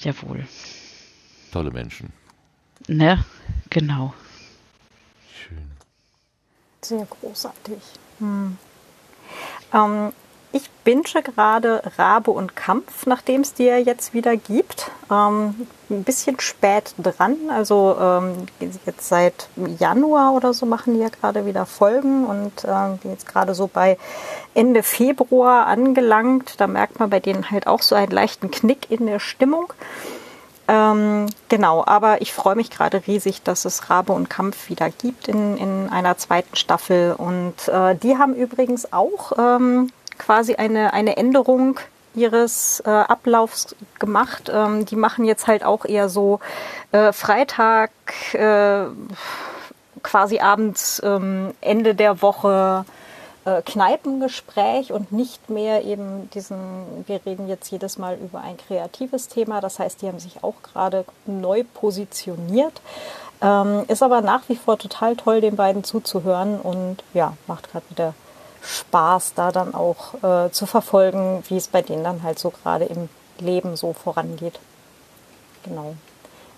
[0.00, 0.46] Jawohl.
[1.52, 2.12] Tolle Menschen.
[2.88, 3.24] Ne,
[3.68, 4.14] genau.
[5.34, 5.70] Schön.
[6.82, 7.78] Sehr großartig.
[8.18, 8.56] Hm.
[9.72, 10.12] Ähm,
[10.52, 14.90] ich binge gerade Rabe und Kampf, nachdem es dir jetzt wieder gibt.
[15.08, 17.36] Ähm, ein bisschen spät dran.
[17.50, 19.48] Also ähm, jetzt seit
[19.78, 23.96] Januar oder so machen die ja gerade wieder Folgen und äh, jetzt gerade so bei
[24.54, 26.54] Ende Februar angelangt.
[26.58, 29.72] Da merkt man bei denen halt auch so einen leichten Knick in der Stimmung.
[30.70, 35.26] Ähm, genau, aber ich freue mich gerade riesig, dass es Rabe und Kampf wieder gibt
[35.26, 37.12] in, in einer zweiten Staffel.
[37.18, 41.80] Und äh, die haben übrigens auch ähm, quasi eine, eine Änderung
[42.14, 44.48] ihres äh, Ablaufs gemacht.
[44.54, 46.38] Ähm, die machen jetzt halt auch eher so
[46.92, 47.90] äh, Freitag,
[48.32, 48.84] äh,
[50.04, 52.84] quasi abends, ähm, Ende der Woche
[53.44, 59.28] äh, Kneipengespräch und nicht mehr eben diesen, wir reden jetzt jedes Mal über ein kreatives
[59.28, 59.60] Thema.
[59.60, 62.80] Das heißt, die haben sich auch gerade neu positioniert.
[63.42, 67.88] Ähm, ist aber nach wie vor total toll, den beiden zuzuhören und ja, macht gerade
[67.88, 68.14] wieder
[68.62, 72.84] Spaß, da dann auch äh, zu verfolgen, wie es bei denen dann halt so gerade
[72.84, 73.08] im
[73.38, 74.60] Leben so vorangeht.
[75.64, 75.94] Genau.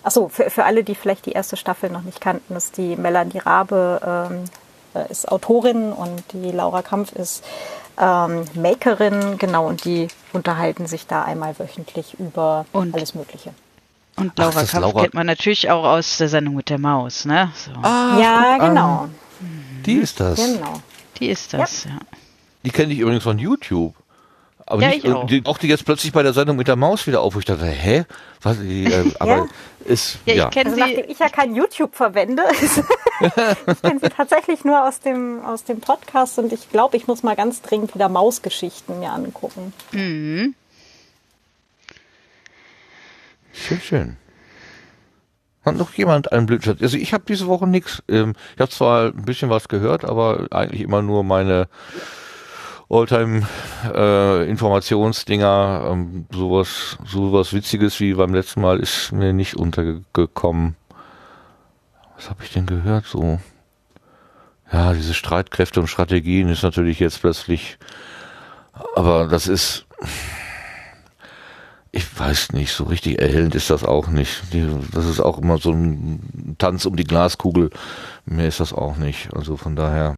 [0.03, 3.39] Achso, für, für alle, die vielleicht die erste Staffel noch nicht kannten, ist die Melanie
[3.39, 4.62] Rabe ähm, äh,
[5.09, 7.43] ist Autorin und die Laura Kampf ist
[7.99, 13.51] ähm, Makerin, genau, und die unterhalten sich da einmal wöchentlich über und, alles Mögliche.
[14.15, 15.01] Und Laura Ach, Kampf Laura?
[15.01, 17.51] kennt man natürlich auch aus der Sendung mit der Maus, ne?
[17.55, 17.71] So.
[17.81, 19.09] Ah, ja, genau.
[19.85, 20.37] Die ist das.
[20.37, 20.81] Genau.
[21.17, 21.91] Die ist das, ja.
[21.91, 21.97] ja.
[22.63, 23.93] Die kenne ich übrigens von YouTube.
[24.65, 25.27] Aber ja, nicht, auch.
[25.27, 27.35] Die, auch die jetzt plötzlich bei der Sendung mit der Maus wieder auf.
[27.35, 28.05] wo Ich dachte, hä?
[28.41, 29.45] Was, äh, aber ja.
[29.85, 30.33] ist, ja.
[30.33, 30.45] ja.
[30.45, 34.99] Ich kenne also, nachdem ich ja kein YouTube verwende, ich kenne sie tatsächlich nur aus
[34.99, 39.11] dem, aus dem Podcast und ich glaube, ich muss mal ganz dringend wieder Mausgeschichten mir
[39.11, 39.73] angucken.
[39.91, 40.55] Mhm.
[43.53, 44.17] Schön, schön.
[45.63, 46.81] Hat noch jemand einen Blütenschatz?
[46.81, 48.03] Also ich habe diese Woche nichts.
[48.09, 51.67] Ähm, ich habe zwar ein bisschen was gehört, aber eigentlich immer nur meine
[52.93, 60.75] Alltime-Informationsdinger, äh, ähm, sowas, sowas Witziges wie beim letzten Mal ist mir nicht untergekommen.
[62.15, 63.05] Was habe ich denn gehört?
[63.05, 63.39] So,
[64.71, 67.77] ja, diese Streitkräfte und Strategien ist natürlich jetzt plötzlich,
[68.95, 69.85] aber das ist,
[71.91, 74.41] ich weiß nicht, so richtig erhellend ist das auch nicht.
[74.91, 77.69] das ist auch immer so ein Tanz um die Glaskugel.
[78.25, 79.31] Mehr ist das auch nicht.
[79.35, 80.15] Also von daher,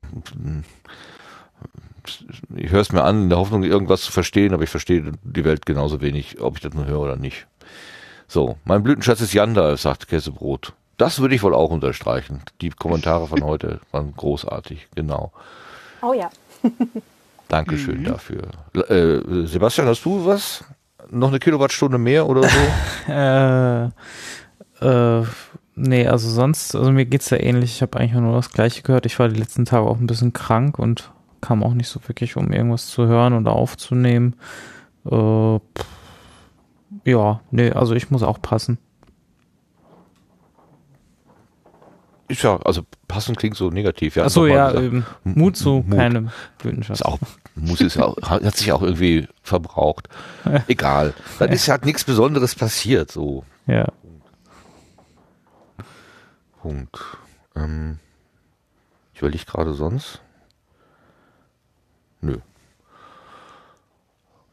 [2.56, 5.46] ich höre es mir an, in der Hoffnung, irgendwas zu verstehen, aber ich verstehe die
[5.46, 7.48] Welt genauso wenig, ob ich das nur höre oder nicht.
[8.28, 10.74] So, mein Blütenschatz ist Janda, sagt Käsebrot.
[10.98, 12.42] Das würde ich wohl auch unterstreichen.
[12.62, 15.32] Die Kommentare von heute waren großartig, genau.
[16.02, 16.30] Oh ja.
[17.48, 18.06] Dankeschön mhm.
[18.06, 18.44] dafür.
[18.90, 20.64] Äh, Sebastian, hast du was?
[21.12, 22.58] Noch eine Kilowattstunde mehr oder so?
[23.12, 23.86] äh,
[24.82, 25.26] äh,
[25.76, 27.76] nee, also sonst, also mir geht's ja ähnlich.
[27.76, 29.06] Ich habe eigentlich nur das Gleiche gehört.
[29.06, 31.12] Ich war die letzten Tage auch ein bisschen krank und
[31.42, 34.36] kam auch nicht so wirklich, um irgendwas zu hören oder aufzunehmen.
[35.10, 35.60] Äh,
[37.06, 38.78] ja, nee, also ich muss auch passen.
[42.28, 44.16] Ist ja, also passend klingt so negativ.
[44.16, 45.98] Ja, Achso, ja, ähm, Mut zu Mut.
[45.98, 47.02] keinem Blütenschatz.
[47.02, 47.20] Ist auch,
[47.54, 50.10] muss ist auch, hat sich auch irgendwie verbraucht.
[50.68, 51.14] Egal.
[51.38, 53.44] Dann ist halt nichts Besonderes passiert, so.
[53.68, 53.86] Ja.
[56.62, 56.98] Punkt.
[57.56, 58.00] Ähm,
[59.14, 60.22] ich überlege gerade sonst.
[62.26, 62.38] Nö.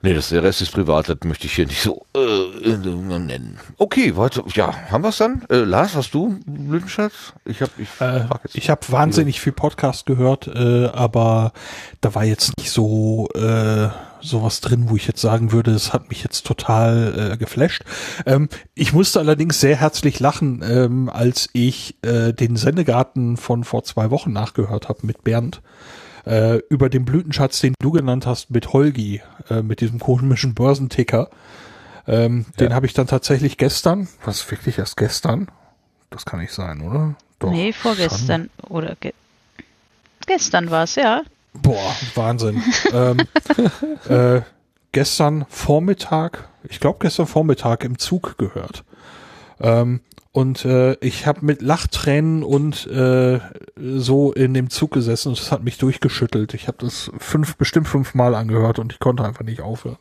[0.04, 3.60] Nee, das, der Rest ist privat, das möchte ich hier nicht so äh, nennen.
[3.78, 4.42] Okay, weiter.
[4.52, 5.44] Ja, haben wir es dann?
[5.48, 7.32] Äh, Lars, hast du Blütenschatz?
[7.44, 11.52] Ich habe ich, äh, ich hab wahnsinnig viel Podcast gehört, äh, aber
[12.00, 13.90] da war jetzt nicht so äh,
[14.20, 17.84] sowas drin, wo ich jetzt sagen würde, es hat mich jetzt total äh, geflasht.
[18.26, 23.84] Ähm, ich musste allerdings sehr herzlich lachen, ähm, als ich äh, den Sendegarten von vor
[23.84, 25.62] zwei Wochen nachgehört habe mit Bernd
[26.26, 31.30] äh, über den Blütenschatz, den du genannt hast, mit Holgi, äh, mit diesem komischen Börsenticker.
[32.06, 32.66] Ähm, ja.
[32.66, 35.48] Den habe ich dann tatsächlich gestern, was wirklich erst gestern?
[36.10, 37.14] Das kann nicht sein, oder?
[37.38, 39.12] Doch, nee, vorgestern oder ge
[40.26, 41.22] gestern war es, ja.
[41.54, 42.62] Boah, Wahnsinn.
[42.92, 43.18] ähm,
[44.08, 44.42] äh,
[44.92, 48.84] gestern Vormittag, ich glaube gestern Vormittag im Zug gehört.
[49.60, 50.00] Ähm,
[50.32, 53.38] und äh, ich habe mit Lachtränen und äh,
[53.76, 56.54] so in dem Zug gesessen und es hat mich durchgeschüttelt.
[56.54, 59.98] Ich habe das fünf, bestimmt fünfmal angehört und ich konnte einfach nicht aufhören.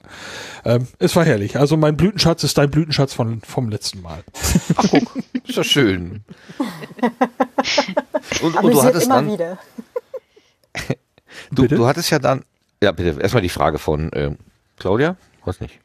[0.63, 1.59] Ähm, es war herrlich.
[1.59, 4.23] Also mein Blütenschatz ist dein Blütenschatz von, vom letzten Mal.
[4.77, 6.23] Ach guck, ist ja schön.
[8.41, 9.37] und, und du hattest dann.
[11.51, 12.45] du, du hattest ja dann.
[12.81, 14.31] Ja, bitte, erstmal die Frage von äh,
[14.77, 15.17] Claudia.
[15.43, 15.77] Was nicht?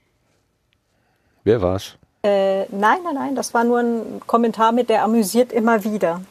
[1.43, 1.97] Wer war's?
[2.23, 6.23] Äh, nein, nein, nein, das war nur ein Kommentar mit der amüsiert immer wieder.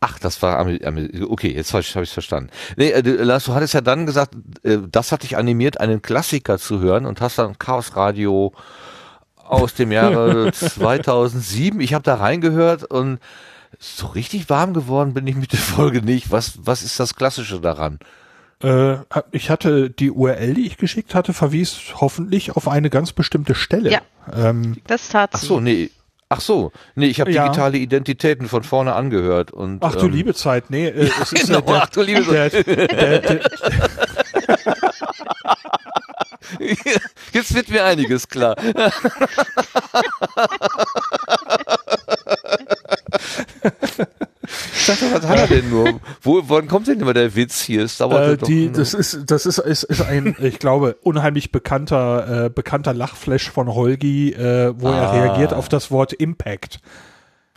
[0.00, 0.66] Ach, das war
[1.28, 2.50] okay, jetzt habe ich es verstanden.
[2.76, 6.58] Nee, äh, Lars, du hattest ja dann gesagt, äh, das hat dich animiert, einen Klassiker
[6.58, 8.52] zu hören und hast dann Chaos Radio
[9.36, 11.80] aus dem Jahre 2007.
[11.80, 13.18] Ich habe da reingehört und
[13.78, 16.30] so richtig warm geworden bin ich mit der Folge nicht.
[16.30, 17.98] Was, was ist das Klassische daran?
[18.62, 18.96] Äh,
[19.30, 23.90] ich hatte die URL, die ich geschickt hatte, verwies hoffentlich auf eine ganz bestimmte Stelle.
[23.90, 24.00] Ja,
[24.32, 25.38] ähm, das tat sie.
[25.38, 25.90] Ach so, nee.
[26.30, 27.44] Ach so, nee, ich habe ja.
[27.44, 29.82] digitale Identitäten von vorne angehört und.
[29.82, 32.24] Ach du ähm, liebe Zeit, nee, äh, ja, es ist genau, der, ach du liebe
[32.24, 32.54] Zeit.
[37.32, 38.56] Jetzt wird mir einiges klar.
[44.86, 45.98] Ich dachte, was hat er denn nur?
[46.20, 47.84] Wo, wann kommt denn immer der Witz hier?
[47.84, 52.44] Es dauert äh, die, das ist, das ist, ist, ist ein, ich glaube, unheimlich bekannter,
[52.44, 54.96] äh, bekannter Lachflash von Holgi, äh, wo ah.
[54.96, 56.80] er reagiert auf das Wort Impact.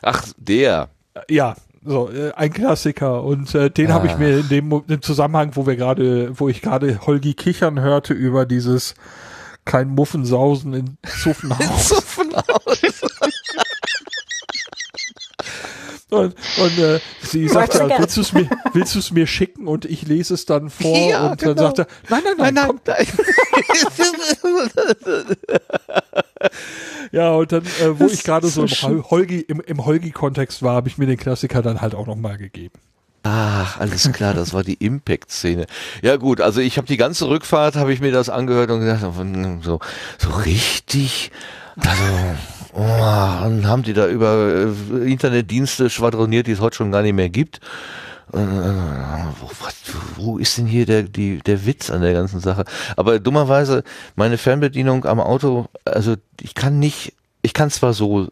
[0.02, 0.88] Ach, der.
[1.30, 3.95] Ja, so äh, ein Klassiker und äh, den ah.
[3.95, 7.82] habe ich mir in dem, im Zusammenhang, wo wir gerade, wo ich gerade Holgi kichern
[7.82, 8.95] hörte über dieses
[9.66, 11.60] kein Muffensausen in Zuffenhaus.
[11.60, 12.82] In Zuffenhaus.
[16.10, 19.68] Und, und äh, sie sagt, ja, willst du es mir, willst du es mir schicken
[19.68, 21.53] und ich lese es dann vor ja, und genau.
[21.53, 23.07] dann sagt er, nein, nein, nein, nein, nein.
[27.11, 30.64] ja, und dann, äh, wo das ich gerade so, so im Holgi, im, im Holgi-Kontext
[30.64, 32.80] war, habe ich mir den Klassiker dann halt auch nochmal gegeben.
[33.24, 35.65] Ach, alles klar, das war die Impact-Szene.
[36.02, 39.02] Ja gut, also ich habe die ganze Rückfahrt, habe ich mir das angehört und gedacht,
[39.02, 39.80] so,
[40.18, 41.32] so richtig,
[41.76, 42.03] also
[42.80, 47.16] Oh, und haben die da über äh, Internetdienste schwadroniert, die es heute schon gar nicht
[47.16, 47.60] mehr gibt.
[48.32, 49.49] Äh, wo,
[50.16, 52.66] wo ist denn hier der, die, der Witz an der ganzen Sache?
[52.95, 53.84] Aber dummerweise,
[54.16, 58.28] meine Fernbedienung am Auto, also ich kann nicht, ich kann zwar so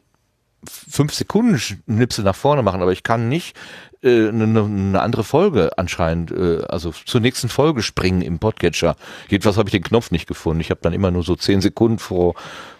[0.63, 3.57] fünf Sekunden Schnipsel nach vorne machen, aber ich kann nicht
[4.03, 8.95] äh, eine, eine andere Folge anscheinend, äh, also zur nächsten Folge springen im Podcatcher.
[9.27, 10.61] Jedenfalls habe ich den Knopf nicht gefunden.
[10.61, 12.35] Ich habe dann immer nur so zehn Sekunden vor,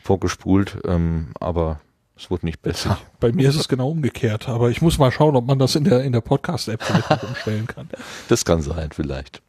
[0.06, 1.82] vorgespult, ähm, aber
[2.16, 2.92] es wurde nicht besser.
[2.92, 5.76] Ja, bei mir ist es genau umgekehrt, aber ich muss mal schauen, ob man das
[5.76, 7.90] in der, in der Podcast-App vielleicht umstellen kann.
[8.30, 9.42] Das kann sein, vielleicht.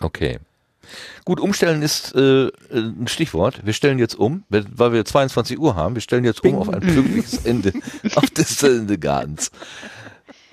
[0.00, 0.38] Okay.
[1.24, 3.64] Gut, umstellen ist äh, ein Stichwort.
[3.66, 5.94] Wir stellen jetzt um, weil wir 22 Uhr haben.
[5.94, 7.74] Wir stellen jetzt um auf ein pünktliches Ende
[8.14, 9.50] auf des Sendegartens.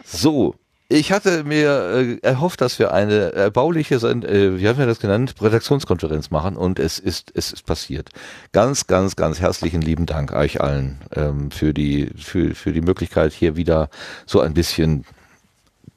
[0.03, 0.55] So,
[0.87, 5.33] ich hatte mir äh, erhofft, dass wir eine erbauliche, äh, wie haben wir das genannt,
[5.41, 8.09] Redaktionskonferenz machen und es ist es ist passiert.
[8.51, 13.33] Ganz, ganz, ganz herzlichen lieben Dank euch allen ähm, für die für für die Möglichkeit
[13.33, 13.89] hier wieder
[14.27, 15.05] so ein bisschen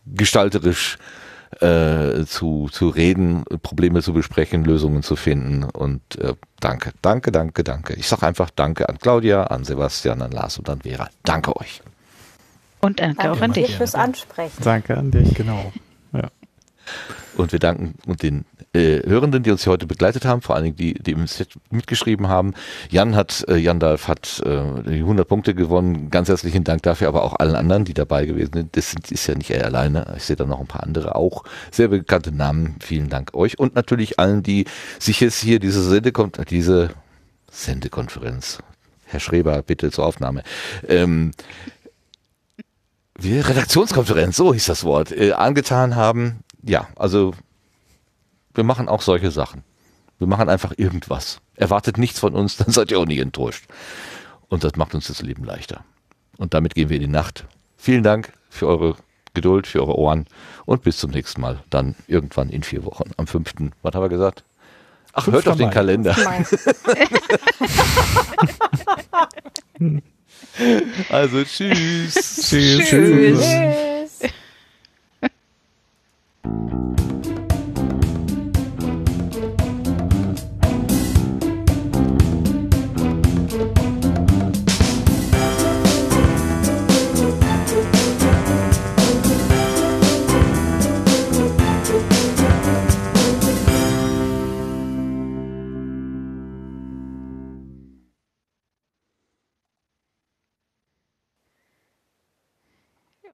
[0.07, 0.97] gestalterisch
[1.61, 7.63] äh, zu zu reden, Probleme zu besprechen, Lösungen zu finden und äh, danke, danke, danke,
[7.63, 7.95] danke.
[7.95, 11.11] Ich sage einfach Danke an Claudia, an Sebastian, an Lars und an Vera.
[11.25, 11.83] Danke euch.
[12.81, 13.77] Und danke, danke auch an dich.
[13.77, 14.63] fürs Ansprechen.
[14.63, 15.73] Danke an dich, genau.
[16.13, 16.29] Ja.
[17.37, 20.65] Und wir danken und den äh, Hörenden, die uns hier heute begleitet haben, vor allen
[20.65, 22.55] Dingen die, die im Set mitgeschrieben haben.
[22.91, 26.11] Jan hat, äh, Jan Dalf hat äh, die 100 Punkte gewonnen.
[26.11, 28.77] Ganz herzlichen Dank dafür, aber auch allen anderen, die dabei gewesen sind.
[28.77, 30.15] Das ist ja nicht er alleine.
[30.17, 31.45] Ich sehe da noch ein paar andere auch.
[31.71, 32.77] Sehr bekannte Namen.
[32.81, 34.65] Vielen Dank euch und natürlich allen, die
[34.99, 36.91] sich jetzt hier diese Sendekonferenz, diese
[37.51, 38.59] Sendekonferenz,
[39.07, 40.43] Herr Schreber, bitte zur Aufnahme,
[40.89, 41.31] ähm,
[43.19, 46.45] wir Redaktionskonferenz, so hieß das Wort, äh, angetan haben.
[46.63, 47.35] Ja, also
[48.55, 49.65] wir machen auch solche Sachen.
[50.19, 51.41] Wir machen einfach irgendwas.
[51.57, 53.67] Erwartet nichts von uns, dann seid ihr auch nicht enttäuscht.
[54.49, 55.85] Und das macht uns das Leben leichter.
[56.39, 57.45] Und damit gehen wir in die Nacht.
[57.77, 58.97] Vielen Dank für eure
[59.35, 60.27] Geduld, für eure Ohren
[60.65, 61.59] und bis zum nächsten Mal.
[61.71, 63.11] Dann irgendwann in vier Wochen.
[63.17, 63.73] Am fünften.
[63.83, 64.45] Was haben wir gesagt?
[65.13, 66.17] Ach, hört auf den Kalender.
[71.09, 72.15] Also tschüss.
[72.15, 72.89] tschüss.
[72.89, 73.41] tschüss.
[73.41, 74.31] tschüss.